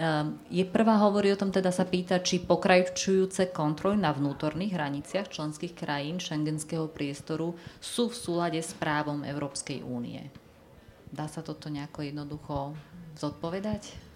Um, 0.00 0.40
je 0.48 0.64
prvá 0.64 1.00
hovorí 1.00 1.32
o 1.32 1.40
tom, 1.40 1.52
teda 1.52 1.72
sa 1.72 1.88
pýta, 1.88 2.20
či 2.20 2.44
pokračujúce 2.44 3.52
kontroly 3.52 4.00
na 4.00 4.12
vnútorných 4.12 4.72
hraniciach 4.76 5.28
členských 5.32 5.76
krajín 5.76 6.20
šengenského 6.20 6.88
priestoru 6.88 7.56
sú 7.80 8.08
v 8.12 8.16
súlade 8.16 8.60
s 8.60 8.72
právom 8.76 9.24
Európskej 9.24 9.84
únie. 9.84 10.28
Dá 11.08 11.28
sa 11.28 11.44
toto 11.44 11.72
nejako 11.72 12.04
jednoducho 12.04 12.76
zodpovedať? 13.16 14.09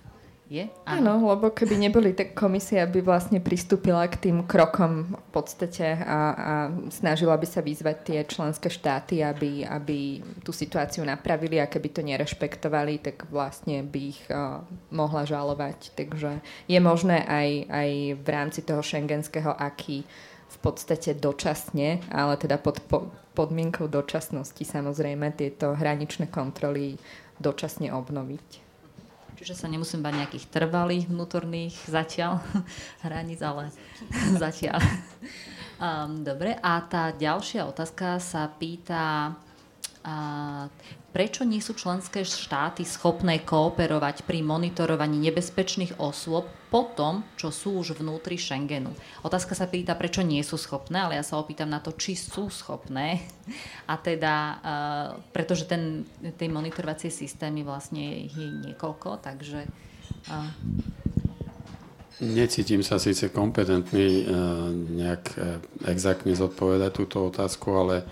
Je? 0.45 0.69
Áno, 0.85 1.25
lebo 1.25 1.49
keby 1.49 1.81
neboli, 1.81 2.13
tak 2.13 2.37
komisia 2.37 2.85
by 2.85 3.01
vlastne 3.01 3.41
pristúpila 3.41 4.05
k 4.13 4.29
tým 4.29 4.45
krokom 4.45 5.17
v 5.17 5.29
podstate 5.33 5.97
a, 6.05 6.21
a 6.37 6.53
snažila 6.93 7.41
by 7.41 7.49
sa 7.49 7.65
vyzvať 7.65 7.97
tie 8.05 8.19
členské 8.29 8.69
štáty, 8.69 9.25
aby, 9.25 9.65
aby 9.65 10.21
tú 10.45 10.53
situáciu 10.53 11.01
napravili 11.01 11.57
a 11.57 11.65
keby 11.65 11.89
to 11.89 12.05
nerešpektovali, 12.05 13.01
tak 13.01 13.25
vlastne 13.33 13.89
by 13.89 14.01
ich 14.05 14.21
uh, 14.29 14.61
mohla 14.93 15.25
žalovať. 15.25 15.97
Takže 15.97 16.45
je 16.69 16.77
možné 16.77 17.25
aj, 17.25 17.49
aj 17.73 17.91
v 18.21 18.29
rámci 18.29 18.61
toho 18.61 18.85
šengenského 18.85 19.49
aký 19.57 20.05
v 20.55 20.57
podstate 20.61 21.17
dočasne, 21.17 22.05
ale 22.13 22.37
teda 22.37 22.61
pod 22.61 22.85
po, 22.85 23.09
podmienkou 23.33 23.89
dočasnosti 23.89 24.61
samozrejme 24.61 25.33
tieto 25.35 25.73
hraničné 25.73 26.29
kontroly 26.29 27.01
dočasne 27.41 27.91
obnoviť. 27.91 28.64
Čiže 29.45 29.61
sa 29.61 29.69
nemusím 29.69 30.01
bať 30.01 30.25
nejakých 30.25 30.49
trvalých 30.49 31.05
vnútorných 31.13 31.77
zatiaľ 31.85 32.41
hraníc, 33.05 33.45
ale 33.45 33.69
zatiaľ. 34.41 34.81
Um, 35.77 36.25
dobre, 36.25 36.57
a 36.57 36.81
tá 36.81 37.13
ďalšia 37.13 37.69
otázka 37.69 38.25
sa 38.25 38.49
pýta, 38.49 39.37
uh, 40.05 40.69
prečo 41.11 41.43
nie 41.43 41.63
sú 41.63 41.73
členské 41.73 42.27
štáty 42.27 42.83
schopné 42.83 43.41
kooperovať 43.43 44.29
pri 44.29 44.43
monitorovaní 44.45 45.19
nebezpečných 45.31 45.97
osôb 46.03 46.45
po 46.69 46.91
tom, 46.93 47.23
čo 47.39 47.55
sú 47.55 47.79
už 47.79 48.03
vnútri 48.03 48.35
Schengenu. 48.35 48.91
Otázka 49.23 49.55
sa 49.55 49.71
pýta, 49.71 49.95
prečo 49.95 50.27
nie 50.27 50.43
sú 50.43 50.59
schopné, 50.59 51.07
ale 51.07 51.15
ja 51.15 51.25
sa 51.25 51.39
opýtam 51.39 51.71
na 51.71 51.79
to, 51.79 51.95
či 51.95 52.19
sú 52.19 52.51
schopné. 52.51 53.23
A 53.87 53.95
teda, 53.95 54.35
uh, 54.59 55.09
pretože 55.31 55.71
ten, 55.71 56.03
tej 56.35 56.51
monitorovacie 56.51 57.15
systémy 57.15 57.63
vlastne 57.63 58.27
je 58.27 58.47
niekoľko, 58.71 59.23
takže... 59.23 59.71
Uh, 60.29 60.51
Necítim 62.23 62.83
sa 62.87 63.03
síce 63.03 63.27
kompetentný 63.35 64.23
uh, 64.23 64.71
nejak 64.71 65.35
exaktne 65.91 66.31
zodpovedať 66.31 66.91
túto 66.95 67.27
otázku, 67.27 67.75
ale 67.75 68.07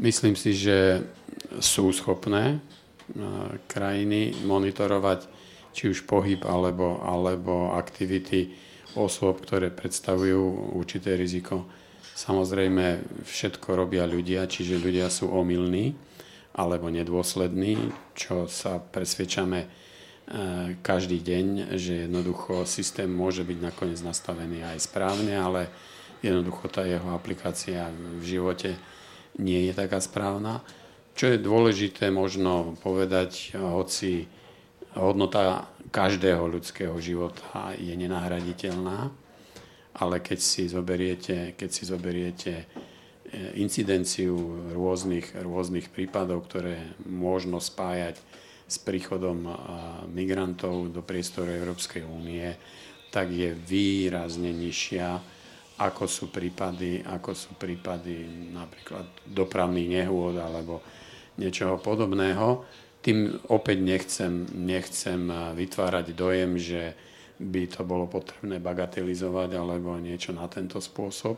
myslím 0.00 0.32
si, 0.32 0.56
že 0.56 1.04
sú 1.60 1.92
schopné 1.92 2.58
krajiny 3.68 4.32
monitorovať 4.48 5.28
či 5.74 5.90
už 5.90 6.06
pohyb 6.06 6.40
alebo, 6.46 7.02
alebo 7.02 7.74
aktivity 7.74 8.54
osôb, 8.94 9.42
ktoré 9.42 9.74
predstavujú 9.74 10.72
určité 10.78 11.18
riziko. 11.18 11.66
Samozrejme, 12.14 13.02
všetko 13.26 13.74
robia 13.74 14.06
ľudia, 14.06 14.46
čiže 14.46 14.78
ľudia 14.78 15.10
sú 15.10 15.34
omylní 15.34 15.98
alebo 16.54 16.86
nedôslední, 16.86 17.90
čo 18.14 18.46
sa 18.46 18.78
presvedčame 18.78 19.66
e, 19.66 19.68
každý 20.78 21.18
deň, 21.18 21.74
že 21.74 22.06
jednoducho 22.06 22.62
systém 22.62 23.10
môže 23.10 23.42
byť 23.42 23.58
nakoniec 23.58 23.98
nastavený 23.98 24.62
aj 24.62 24.86
správne, 24.86 25.34
ale 25.34 25.66
jednoducho 26.22 26.70
tá 26.70 26.86
jeho 26.86 27.10
aplikácia 27.10 27.90
v 27.90 28.22
živote 28.22 28.78
nie 29.42 29.66
je 29.66 29.74
taká 29.74 29.98
správna. 29.98 30.62
Čo 31.14 31.30
je 31.30 31.38
dôležité 31.38 32.10
možno 32.10 32.74
povedať, 32.82 33.54
hoci 33.54 34.26
hodnota 34.98 35.70
každého 35.94 36.42
ľudského 36.50 36.98
života 36.98 37.70
je 37.78 37.94
nenahraditeľná, 37.94 39.14
ale 39.94 40.16
keď 40.18 40.38
si 40.42 40.66
zoberiete, 40.66 41.54
keď 41.54 41.70
si 41.70 41.82
zoberiete 41.86 42.52
e, 42.58 42.64
incidenciu 43.62 44.34
rôznych, 44.74 45.38
rôznych 45.38 45.86
prípadov, 45.94 46.50
ktoré 46.50 46.98
možno 47.06 47.62
spájať 47.62 48.18
s 48.66 48.82
príchodom 48.82 49.44
migrantov 50.10 50.90
do 50.90 51.04
priestoru 51.04 51.52
Európskej 51.52 52.02
únie, 52.02 52.48
tak 53.14 53.30
je 53.30 53.54
výrazne 53.54 54.50
nižšia, 54.50 55.20
ako 55.78 56.10
sú 56.10 56.24
prípady, 56.32 57.06
ako 57.06 57.30
sú 57.36 57.54
prípady 57.54 58.26
napríklad 58.50 59.06
dopravných 59.30 60.02
nehôd 60.02 60.42
alebo 60.42 60.82
niečoho 61.40 61.78
podobného. 61.78 62.62
Tým 63.04 63.36
opäť 63.52 63.78
nechcem, 63.84 64.48
nechcem 64.54 65.28
vytvárať 65.52 66.16
dojem, 66.16 66.56
že 66.56 66.96
by 67.36 67.66
to 67.66 67.82
bolo 67.82 68.06
potrebné 68.06 68.62
bagatelizovať 68.62 69.50
alebo 69.58 69.98
niečo 69.98 70.32
na 70.32 70.46
tento 70.46 70.78
spôsob. 70.78 71.36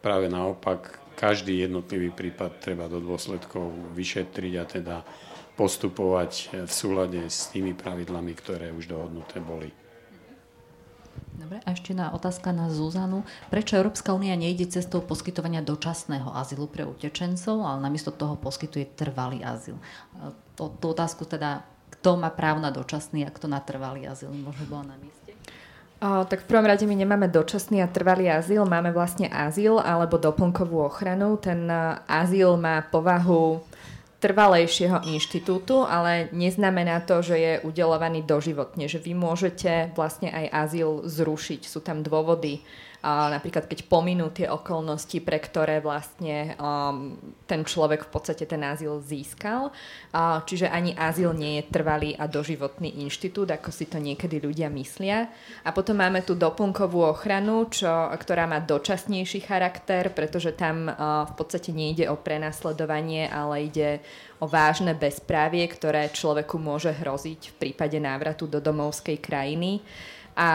Práve 0.00 0.28
naopak, 0.28 1.00
každý 1.14 1.64
jednotlivý 1.68 2.10
prípad 2.10 2.60
treba 2.60 2.88
do 2.88 2.98
dôsledkov 3.00 3.94
vyšetriť 3.96 4.52
a 4.56 4.64
teda 4.64 4.96
postupovať 5.54 6.64
v 6.64 6.72
súlade 6.72 7.20
s 7.28 7.52
tými 7.52 7.76
pravidlami, 7.76 8.32
ktoré 8.32 8.72
už 8.72 8.88
dohodnuté 8.88 9.44
boli. 9.44 9.68
Dobre, 11.40 11.56
a 11.64 11.72
ešte 11.72 11.96
na 11.96 12.12
otázka 12.12 12.52
na 12.52 12.68
Zuzanu. 12.68 13.24
Prečo 13.48 13.80
Európska 13.80 14.12
únia 14.12 14.36
nejde 14.36 14.68
cestou 14.68 15.00
poskytovania 15.00 15.64
dočasného 15.64 16.28
azylu 16.36 16.68
pre 16.68 16.84
utečencov, 16.84 17.64
ale 17.64 17.80
namiesto 17.80 18.12
toho 18.12 18.36
poskytuje 18.36 18.92
trvalý 18.92 19.40
azyl? 19.40 19.80
Tú, 20.52 20.68
tú 20.76 20.92
otázku 20.92 21.24
teda, 21.24 21.64
kto 21.96 22.20
má 22.20 22.28
právo 22.28 22.60
na 22.60 22.68
dočasný 22.68 23.24
a 23.24 23.32
kto 23.32 23.48
na 23.48 23.56
trvalý 23.64 24.04
azyl, 24.04 24.28
možno 24.36 24.68
bolo 24.68 24.84
na 24.92 25.00
mieste? 25.00 25.32
O, 26.04 26.28
tak 26.28 26.44
v 26.44 26.48
prvom 26.52 26.68
rade 26.68 26.84
my 26.84 26.92
nemáme 26.92 27.32
dočasný 27.32 27.80
a 27.80 27.88
trvalý 27.88 28.28
azyl, 28.28 28.68
máme 28.68 28.92
vlastne 28.92 29.32
azyl 29.32 29.80
alebo 29.80 30.20
doplnkovú 30.20 30.84
ochranu. 30.92 31.40
Ten 31.40 31.72
azyl 32.04 32.60
má 32.60 32.84
povahu 32.84 33.64
trvalejšieho 34.20 35.08
inštitútu, 35.08 35.88
ale 35.88 36.28
neznamená 36.36 37.00
to, 37.08 37.24
že 37.24 37.36
je 37.40 37.52
udelovaný 37.64 38.20
doživotne, 38.22 38.84
že 38.86 39.00
vy 39.00 39.16
môžete 39.16 39.96
vlastne 39.96 40.28
aj 40.28 40.46
azyl 40.52 41.08
zrušiť. 41.08 41.64
Sú 41.64 41.80
tam 41.80 42.04
dôvody, 42.04 42.60
a 43.00 43.32
napríklad 43.32 43.64
keď 43.64 43.88
pominú 43.88 44.28
tie 44.28 44.44
okolnosti, 44.44 45.24
pre 45.24 45.40
ktoré 45.40 45.80
vlastne 45.80 46.52
um, 46.60 47.16
ten 47.48 47.64
človek 47.64 48.04
v 48.04 48.10
podstate 48.12 48.44
ten 48.44 48.60
azyl 48.60 49.00
získal. 49.00 49.72
Uh, 50.12 50.44
čiže 50.44 50.68
ani 50.68 50.92
azyl 50.92 51.32
nie 51.32 51.60
je 51.60 51.72
trvalý 51.72 52.12
a 52.20 52.28
doživotný 52.28 53.00
inštitút, 53.00 53.48
ako 53.48 53.72
si 53.72 53.88
to 53.88 53.96
niekedy 53.96 54.36
ľudia 54.36 54.68
myslia. 54.76 55.32
A 55.64 55.72
potom 55.72 55.96
máme 55.96 56.20
tu 56.20 56.36
doplnkovú 56.36 57.00
ochranu, 57.08 57.72
čo, 57.72 57.88
ktorá 57.88 58.44
má 58.44 58.60
dočasnejší 58.60 59.48
charakter, 59.48 60.12
pretože 60.12 60.52
tam 60.52 60.92
uh, 60.92 61.24
v 61.24 61.32
podstate 61.40 61.72
nejde 61.72 62.04
o 62.12 62.20
prenasledovanie, 62.20 63.32
ale 63.32 63.64
ide 63.64 64.04
o 64.40 64.48
vážne 64.48 64.92
bezprávie, 64.92 65.64
ktoré 65.68 66.12
človeku 66.12 66.60
môže 66.60 66.92
hroziť 66.92 67.40
v 67.52 67.54
prípade 67.56 67.96
návratu 67.96 68.44
do 68.44 68.60
domovskej 68.60 69.20
krajiny. 69.20 69.80
A 70.40 70.48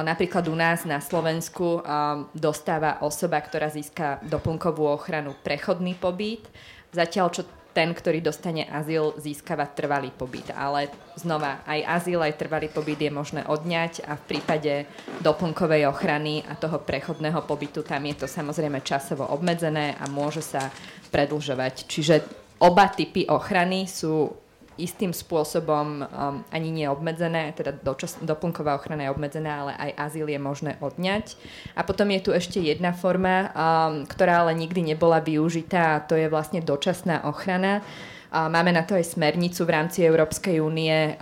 napríklad 0.00 0.48
u 0.48 0.56
nás 0.56 0.88
na 0.88 0.96
Slovensku 0.96 1.84
dostáva 2.32 3.04
osoba, 3.04 3.36
ktorá 3.44 3.68
získa 3.68 4.24
doplnkovú 4.24 4.88
ochranu 4.88 5.36
prechodný 5.44 5.92
pobyt, 5.92 6.48
zatiaľ 6.88 7.28
čo 7.28 7.42
ten, 7.76 7.92
ktorý 7.92 8.24
dostane 8.24 8.64
azyl, 8.64 9.12
získava 9.20 9.68
trvalý 9.68 10.08
pobyt. 10.08 10.48
Ale 10.56 10.88
znova, 11.20 11.60
aj 11.68 11.84
azyl, 12.00 12.24
aj 12.24 12.40
trvalý 12.40 12.72
pobyt 12.72 12.96
je 12.96 13.12
možné 13.12 13.44
odňať 13.44 14.08
a 14.08 14.16
v 14.16 14.24
prípade 14.24 14.88
doplnkovej 15.20 15.84
ochrany 15.84 16.40
a 16.48 16.56
toho 16.56 16.80
prechodného 16.80 17.44
pobytu 17.44 17.84
tam 17.84 18.08
je 18.08 18.24
to 18.24 18.24
samozrejme 18.24 18.80
časovo 18.80 19.28
obmedzené 19.28 20.00
a 20.00 20.08
môže 20.08 20.40
sa 20.40 20.72
predlžovať. 21.12 21.84
Čiže 21.84 22.24
oba 22.64 22.88
typy 22.88 23.28
ochrany 23.28 23.84
sú 23.84 24.32
istým 24.76 25.12
spôsobom 25.12 26.04
um, 26.04 26.44
ani 26.52 26.70
neobmedzené, 26.72 27.52
teda 27.56 27.72
dočas, 27.72 28.16
doplnková 28.20 28.76
ochrana 28.76 29.08
je 29.08 29.12
obmedzená, 29.12 29.52
ale 29.64 29.72
aj 29.76 29.90
azyl 29.96 30.28
je 30.28 30.40
možné 30.40 30.72
odňať. 30.80 31.36
A 31.76 31.84
potom 31.84 32.08
je 32.12 32.20
tu 32.20 32.30
ešte 32.32 32.60
jedna 32.60 32.92
forma, 32.92 33.50
um, 33.50 34.04
ktorá 34.04 34.44
ale 34.44 34.52
nikdy 34.56 34.94
nebola 34.94 35.20
využitá 35.24 35.96
a 35.96 36.04
to 36.04 36.14
je 36.14 36.28
vlastne 36.28 36.60
dočasná 36.60 37.24
ochrana. 37.24 37.80
Uh, 37.80 38.48
máme 38.52 38.72
na 38.72 38.84
to 38.84 38.94
aj 38.94 39.16
smernicu 39.16 39.64
v 39.64 39.72
rámci 39.72 40.04
Európskej 40.04 40.60
únie. 40.60 41.16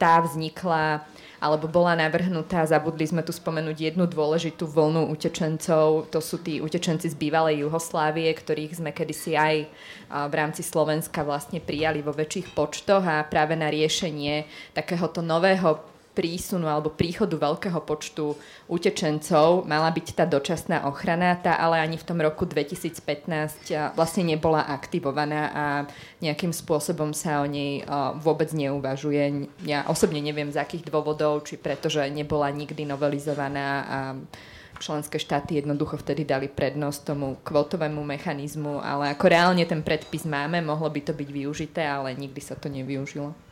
Tá 0.00 0.14
vznikla 0.24 1.04
alebo 1.40 1.66
bola 1.66 1.96
navrhnutá, 1.96 2.68
zabudli 2.68 3.08
sme 3.08 3.24
tu 3.24 3.32
spomenúť 3.32 3.96
jednu 3.96 4.04
dôležitú 4.04 4.68
vlnu 4.68 5.08
utečencov, 5.08 6.12
to 6.12 6.20
sú 6.20 6.44
tí 6.44 6.60
utečenci 6.60 7.08
z 7.08 7.16
bývalej 7.16 7.64
Juhoslávie, 7.64 8.28
ktorých 8.36 8.76
sme 8.76 8.92
kedysi 8.92 9.34
aj 9.40 9.56
v 10.28 10.34
rámci 10.36 10.60
Slovenska 10.60 11.24
vlastne 11.24 11.64
prijali 11.64 12.04
vo 12.04 12.12
väčších 12.12 12.52
počtoch 12.52 13.00
a 13.00 13.24
práve 13.24 13.56
na 13.56 13.72
riešenie 13.72 14.44
takéhoto 14.76 15.24
nového 15.24 15.80
prísunu 16.10 16.66
alebo 16.66 16.90
príchodu 16.90 17.38
veľkého 17.38 17.80
počtu 17.86 18.34
utečencov 18.66 19.62
mala 19.64 19.88
byť 19.94 20.06
tá 20.18 20.24
dočasná 20.26 20.84
ochrana, 20.90 21.38
tá 21.38 21.54
ale 21.54 21.78
ani 21.78 21.94
v 21.96 22.06
tom 22.06 22.18
roku 22.18 22.42
2015 22.44 23.94
vlastne 23.94 24.22
nebola 24.26 24.66
aktivovaná 24.66 25.42
a 25.54 25.64
nejakým 26.18 26.50
spôsobom 26.50 27.14
sa 27.14 27.40
o 27.40 27.46
nej 27.46 27.86
vôbec 28.20 28.50
neuvažuje. 28.50 29.46
Ja 29.62 29.86
osobne 29.86 30.18
neviem 30.18 30.50
z 30.50 30.58
akých 30.58 30.90
dôvodov, 30.90 31.46
či 31.46 31.54
pretože 31.54 32.02
nebola 32.10 32.50
nikdy 32.50 32.82
novelizovaná 32.82 33.68
a 33.86 33.98
členské 34.80 35.20
štáty 35.20 35.60
jednoducho 35.60 36.00
vtedy 36.00 36.24
dali 36.24 36.48
prednosť 36.48 37.00
tomu 37.04 37.36
kvotovému 37.44 38.00
mechanizmu, 38.00 38.80
ale 38.80 39.12
ako 39.12 39.28
reálne 39.28 39.68
ten 39.68 39.84
predpis 39.84 40.24
máme, 40.24 40.64
mohlo 40.64 40.88
by 40.88 41.04
to 41.04 41.12
byť 41.12 41.28
využité, 41.28 41.84
ale 41.84 42.16
nikdy 42.16 42.40
sa 42.40 42.56
to 42.56 42.72
nevyužilo. 42.72 43.49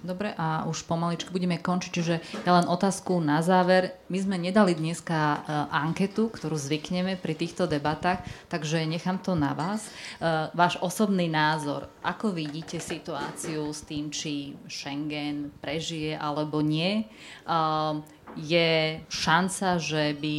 Dobre, 0.00 0.32
a 0.32 0.64
už 0.64 0.88
pomaličky 0.88 1.28
budeme 1.28 1.60
končiť, 1.60 1.90
čiže 1.92 2.14
ja 2.48 2.56
len 2.56 2.64
otázku 2.64 3.20
na 3.20 3.44
záver. 3.44 4.00
My 4.08 4.16
sme 4.16 4.40
nedali 4.40 4.72
dneska 4.72 5.12
uh, 5.12 5.40
anketu, 5.68 6.32
ktorú 6.32 6.56
zvykneme 6.56 7.20
pri 7.20 7.36
týchto 7.36 7.68
debatách, 7.68 8.24
takže 8.48 8.88
nechám 8.88 9.20
to 9.20 9.36
na 9.36 9.52
vás. 9.52 9.84
Uh, 10.16 10.48
váš 10.56 10.80
osobný 10.80 11.28
názor, 11.28 11.92
ako 12.00 12.32
vidíte 12.32 12.80
situáciu 12.80 13.68
s 13.68 13.84
tým, 13.84 14.08
či 14.08 14.56
Schengen 14.72 15.52
prežije 15.60 16.16
alebo 16.16 16.64
nie? 16.64 17.04
Uh, 17.44 18.00
je 18.40 19.04
šanca, 19.12 19.76
že 19.76 20.16
by 20.16 20.36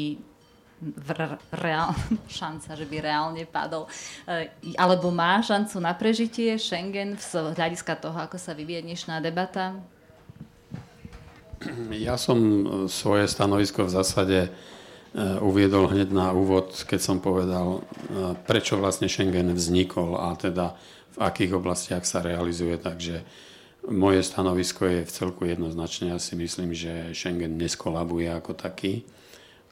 reál, 1.54 1.94
šanca, 2.42 2.74
že 2.74 2.86
by 2.90 2.98
reálne 3.02 3.44
padol. 3.46 3.86
E, 4.26 4.50
alebo 4.76 5.14
má 5.14 5.38
šancu 5.40 5.78
na 5.78 5.94
prežitie 5.94 6.58
Schengen 6.58 7.18
z 7.22 7.54
hľadiska 7.54 7.94
toho, 8.02 8.18
ako 8.18 8.42
sa 8.42 8.58
vyvíje 8.58 8.86
dnešná 8.90 9.22
debata? 9.22 9.78
Ja 11.94 12.18
som 12.18 12.38
e, 12.38 12.64
svoje 12.90 13.30
stanovisko 13.30 13.86
v 13.86 13.94
zásade 13.94 14.40
e, 14.46 14.50
uviedol 15.40 15.86
hneď 15.94 16.10
na 16.10 16.34
úvod, 16.34 16.74
keď 16.90 17.00
som 17.00 17.18
povedal, 17.22 17.86
prečo 18.50 18.82
vlastne 18.82 19.06
Schengen 19.06 19.54
vznikol 19.54 20.18
a 20.18 20.34
teda 20.34 20.74
v 21.14 21.18
akých 21.22 21.52
oblastiach 21.54 22.04
sa 22.08 22.26
realizuje. 22.26 22.74
Takže 22.82 23.22
moje 23.86 24.22
stanovisko 24.26 24.86
je 24.90 25.02
v 25.06 25.12
celku 25.14 25.46
jednoznačne. 25.46 26.14
Ja 26.14 26.20
si 26.22 26.34
myslím, 26.34 26.74
že 26.74 27.14
Schengen 27.14 27.58
neskolabuje 27.58 28.30
ako 28.34 28.58
taký 28.58 29.06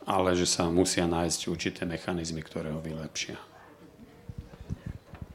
ale 0.10 0.34
že 0.34 0.50
sa 0.50 0.66
musia 0.74 1.06
nájsť 1.06 1.42
určité 1.46 1.86
mechanizmy, 1.86 2.42
ktoré 2.42 2.74
ho 2.74 2.82
vylepšia. 2.82 3.38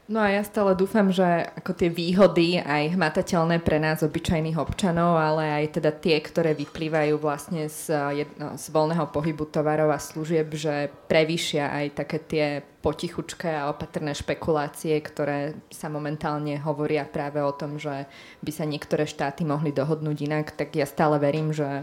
No 0.05 0.21
a 0.21 0.29
ja 0.29 0.45
stále 0.45 0.77
dúfam, 0.77 1.09
že 1.09 1.25
ako 1.57 1.73
tie 1.73 1.89
výhody 1.89 2.61
aj 2.61 2.93
hmatateľné 2.93 3.57
pre 3.65 3.81
nás 3.81 4.05
obyčajných 4.05 4.53
občanov, 4.53 5.17
ale 5.17 5.65
aj 5.65 5.81
teda 5.81 5.89
tie, 5.89 6.21
ktoré 6.21 6.53
vyplývajú 6.53 7.17
vlastne 7.17 7.65
z, 7.65 7.89
jedno, 8.13 8.53
z 8.53 8.65
voľného 8.69 9.09
pohybu 9.09 9.49
tovarov 9.49 9.89
a 9.89 9.97
služieb, 9.97 10.53
že 10.53 10.93
prevýšia 11.09 11.73
aj 11.73 11.85
také 12.05 12.17
tie 12.21 12.45
potichučké 12.85 13.49
a 13.49 13.73
opatrné 13.73 14.13
špekulácie, 14.13 14.93
ktoré 15.01 15.57
sa 15.73 15.89
momentálne 15.89 16.53
hovoria 16.61 17.01
práve 17.09 17.41
o 17.41 17.49
tom, 17.49 17.81
že 17.81 18.05
by 18.45 18.51
sa 18.53 18.69
niektoré 18.69 19.09
štáty 19.09 19.41
mohli 19.41 19.73
dohodnúť 19.73 20.17
inak, 20.21 20.53
tak 20.53 20.77
ja 20.77 20.85
stále 20.85 21.17
verím, 21.17 21.49
že 21.49 21.81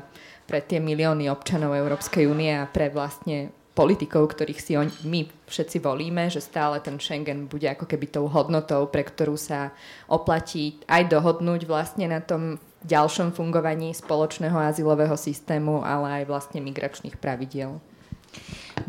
pre 0.52 0.60
tie 0.60 0.84
milióny 0.84 1.32
občanov 1.32 1.72
Európskej 1.72 2.28
únie 2.28 2.52
a 2.52 2.68
pre 2.68 2.92
vlastne 2.92 3.48
politikov, 3.72 4.36
ktorých 4.36 4.60
si 4.60 4.76
on, 4.76 4.92
my 5.08 5.24
všetci 5.48 5.80
volíme, 5.80 6.28
že 6.28 6.44
stále 6.44 6.76
ten 6.84 7.00
Schengen 7.00 7.48
bude 7.48 7.64
ako 7.64 7.88
keby 7.88 8.12
tou 8.12 8.28
hodnotou, 8.28 8.84
pre 8.92 9.00
ktorú 9.00 9.40
sa 9.40 9.72
oplatí 10.12 10.76
aj 10.84 11.08
dohodnúť 11.08 11.64
vlastne 11.64 12.04
na 12.04 12.20
tom 12.20 12.60
ďalšom 12.84 13.32
fungovaní 13.32 13.96
spoločného 13.96 14.60
azylového 14.60 15.16
systému, 15.16 15.80
ale 15.80 16.20
aj 16.20 16.28
vlastne 16.28 16.60
migračných 16.60 17.16
pravidiel. 17.16 17.80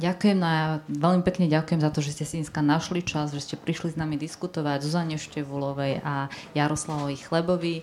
Ďakujem 0.03 0.37
no 0.39 0.47
ja 0.47 0.83
veľmi 0.87 1.23
pekne 1.23 1.47
ďakujem 1.47 1.79
za 1.79 1.91
to, 1.95 1.99
že 2.03 2.19
ste 2.19 2.25
si 2.27 2.35
dneska 2.43 2.59
našli 2.59 3.07
čas, 3.07 3.31
že 3.31 3.39
ste 3.39 3.55
prišli 3.55 3.95
s 3.95 3.99
nami 3.99 4.19
diskutovať 4.19 4.83
Zuzane 4.83 5.15
Števulovej 5.15 6.03
a 6.03 6.27
Jaroslavovi 6.51 7.15
Chlebovi. 7.23 7.75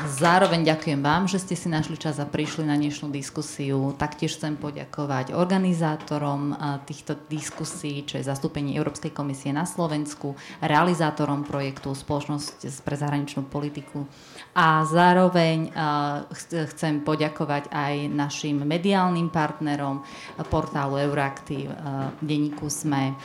Zároveň 0.00 0.64
ďakujem 0.64 1.04
vám, 1.04 1.28
že 1.28 1.36
ste 1.44 1.52
si 1.52 1.68
našli 1.68 2.00
čas 2.00 2.16
a 2.16 2.24
prišli 2.24 2.64
na 2.64 2.72
dnešnú 2.72 3.12
diskusiu. 3.12 3.92
Taktiež 4.00 4.40
chcem 4.40 4.56
poďakovať 4.56 5.36
organizátorom 5.36 6.56
týchto 6.88 7.20
diskusí, 7.28 8.08
čo 8.08 8.16
je 8.16 8.24
zastúpenie 8.24 8.80
Európskej 8.80 9.12
komisie 9.12 9.52
na 9.52 9.68
Slovensku, 9.68 10.40
realizátorom 10.64 11.44
projektu 11.44 11.92
Spoločnosť 11.92 12.64
pre 12.80 12.96
zahraničnú 12.96 13.44
politiku 13.44 14.08
a 14.56 14.88
zároveň 14.88 15.68
chcem 16.72 17.04
poďakovať 17.04 17.68
aj 17.68 17.94
našim 18.08 18.64
mediálnym 18.64 19.28
partnerom 19.28 20.00
portálu 20.48 20.96
Euraktiv, 20.96 21.68
denníku 22.24 22.72
SME, 22.72 23.20